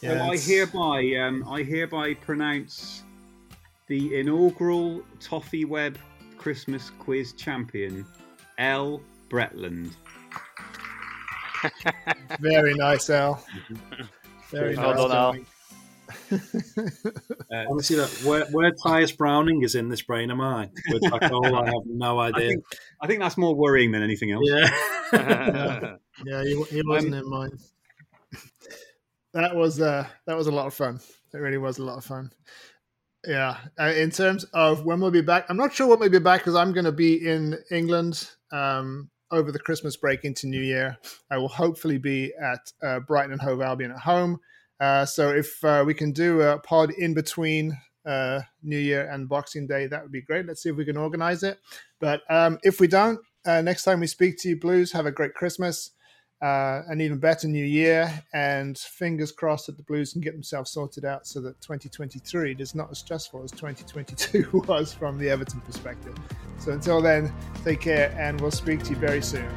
so 0.00 0.22
I 0.22 0.36
hereby, 0.36 1.12
um, 1.20 1.44
I 1.48 1.62
hereby 1.62 2.14
pronounce 2.14 3.02
the 3.88 4.18
inaugural 4.18 5.02
ToffeeWeb 5.20 5.96
Christmas 6.38 6.90
Quiz 6.98 7.32
champion, 7.32 8.04
Ell 8.58 9.00
Bretland. 9.28 9.92
Very 12.40 12.74
nice, 12.74 13.10
Al. 13.10 13.44
Very 14.50 14.76
Well 14.76 14.86
nice. 14.94 14.96
done, 14.96 15.12
Al. 15.12 15.32
going. 15.32 15.46
Uh, 17.52 17.64
Honestly, 17.70 17.96
that 17.96 18.08
where, 18.24 18.44
where 18.46 18.70
Tyias 18.72 19.16
Browning 19.16 19.62
is 19.62 19.74
in 19.76 19.88
this 19.88 20.02
brain 20.02 20.30
of 20.30 20.36
mine 20.36 20.70
with 20.90 21.02
that 21.02 21.30
goal, 21.30 21.54
I 21.56 21.64
have 21.66 21.74
no 21.86 22.18
I 22.18 22.28
idea. 22.28 22.48
think, 22.50 22.64
I 23.00 23.06
think 23.06 23.20
that's 23.20 23.36
more 23.36 23.54
worrying 23.54 23.92
than 23.92 24.02
anything 24.02 24.30
else. 24.32 24.44
yeah. 24.48 24.68
Yeah, 26.24 26.42
he, 26.44 26.60
he 26.64 26.82
wasn't 26.84 27.14
in 27.14 27.28
mine. 27.28 27.50
That 29.34 29.54
was 29.54 29.80
uh, 29.80 30.06
that 30.26 30.36
was 30.36 30.46
a 30.46 30.50
lot 30.52 30.66
of 30.66 30.74
fun. 30.74 30.98
It 31.34 31.38
really 31.38 31.58
was 31.58 31.78
a 31.78 31.84
lot 31.84 31.98
of 31.98 32.04
fun. 32.04 32.30
Yeah. 33.26 33.58
Uh, 33.78 33.92
in 33.96 34.10
terms 34.10 34.44
of 34.54 34.84
when 34.84 35.00
we'll 35.00 35.10
be 35.10 35.20
back, 35.20 35.46
I'm 35.48 35.56
not 35.56 35.74
sure 35.74 35.88
when 35.88 35.98
we'll 35.98 36.10
be 36.10 36.18
back 36.18 36.40
because 36.40 36.54
I'm 36.54 36.72
going 36.72 36.84
to 36.84 36.92
be 36.92 37.26
in 37.26 37.58
England 37.70 38.30
um, 38.52 39.10
over 39.30 39.50
the 39.50 39.58
Christmas 39.58 39.96
break 39.96 40.24
into 40.24 40.46
New 40.46 40.62
Year. 40.62 40.96
I 41.30 41.38
will 41.38 41.48
hopefully 41.48 41.98
be 41.98 42.32
at 42.40 42.72
uh, 42.82 43.00
Brighton 43.00 43.32
and 43.32 43.40
Hove 43.40 43.60
Albion 43.60 43.90
at 43.90 43.98
home. 43.98 44.38
Uh, 44.78 45.04
so 45.04 45.30
if 45.30 45.64
uh, 45.64 45.82
we 45.86 45.94
can 45.94 46.12
do 46.12 46.42
a 46.42 46.58
pod 46.60 46.92
in 46.92 47.14
between 47.14 47.76
uh, 48.04 48.40
New 48.62 48.78
Year 48.78 49.10
and 49.10 49.28
Boxing 49.28 49.66
Day, 49.66 49.86
that 49.88 50.02
would 50.02 50.12
be 50.12 50.22
great. 50.22 50.46
Let's 50.46 50.62
see 50.62 50.68
if 50.68 50.76
we 50.76 50.84
can 50.84 50.96
organize 50.96 51.42
it. 51.42 51.58
But 51.98 52.22
um, 52.30 52.58
if 52.62 52.80
we 52.80 52.86
don't, 52.86 53.18
Uh, 53.46 53.62
next 53.62 53.84
time 53.84 54.00
we 54.00 54.08
speak 54.08 54.36
to 54.36 54.48
you, 54.48 54.58
Blues, 54.58 54.90
have 54.92 55.06
a 55.06 55.12
great 55.12 55.32
Christmas, 55.32 55.92
uh, 56.42 56.82
an 56.88 57.00
even 57.00 57.18
better 57.18 57.48
New 57.48 57.64
Year, 57.64 58.12
and 58.34 58.76
fingers 58.76 59.32
crossed 59.32 59.66
that 59.66 59.76
the 59.76 59.82
Blues 59.82 60.12
can 60.12 60.20
get 60.20 60.32
themselves 60.32 60.70
sorted 60.70 61.04
out 61.04 61.26
so 61.26 61.40
that 61.40 61.60
2023 61.60 62.56
is 62.58 62.74
not 62.74 62.90
as 62.90 62.98
stressful 62.98 63.42
as 63.42 63.50
2022 63.52 64.62
was 64.68 64.92
from 64.92 65.18
the 65.18 65.30
Everton 65.30 65.60
perspective. 65.62 66.14
So 66.58 66.72
until 66.72 67.00
then, 67.00 67.32
take 67.64 67.80
care, 67.80 68.14
and 68.18 68.40
we'll 68.40 68.50
speak 68.50 68.82
to 68.84 68.90
you 68.90 68.96
very 68.96 69.22
soon. 69.22 69.48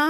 Emma 0.00 0.09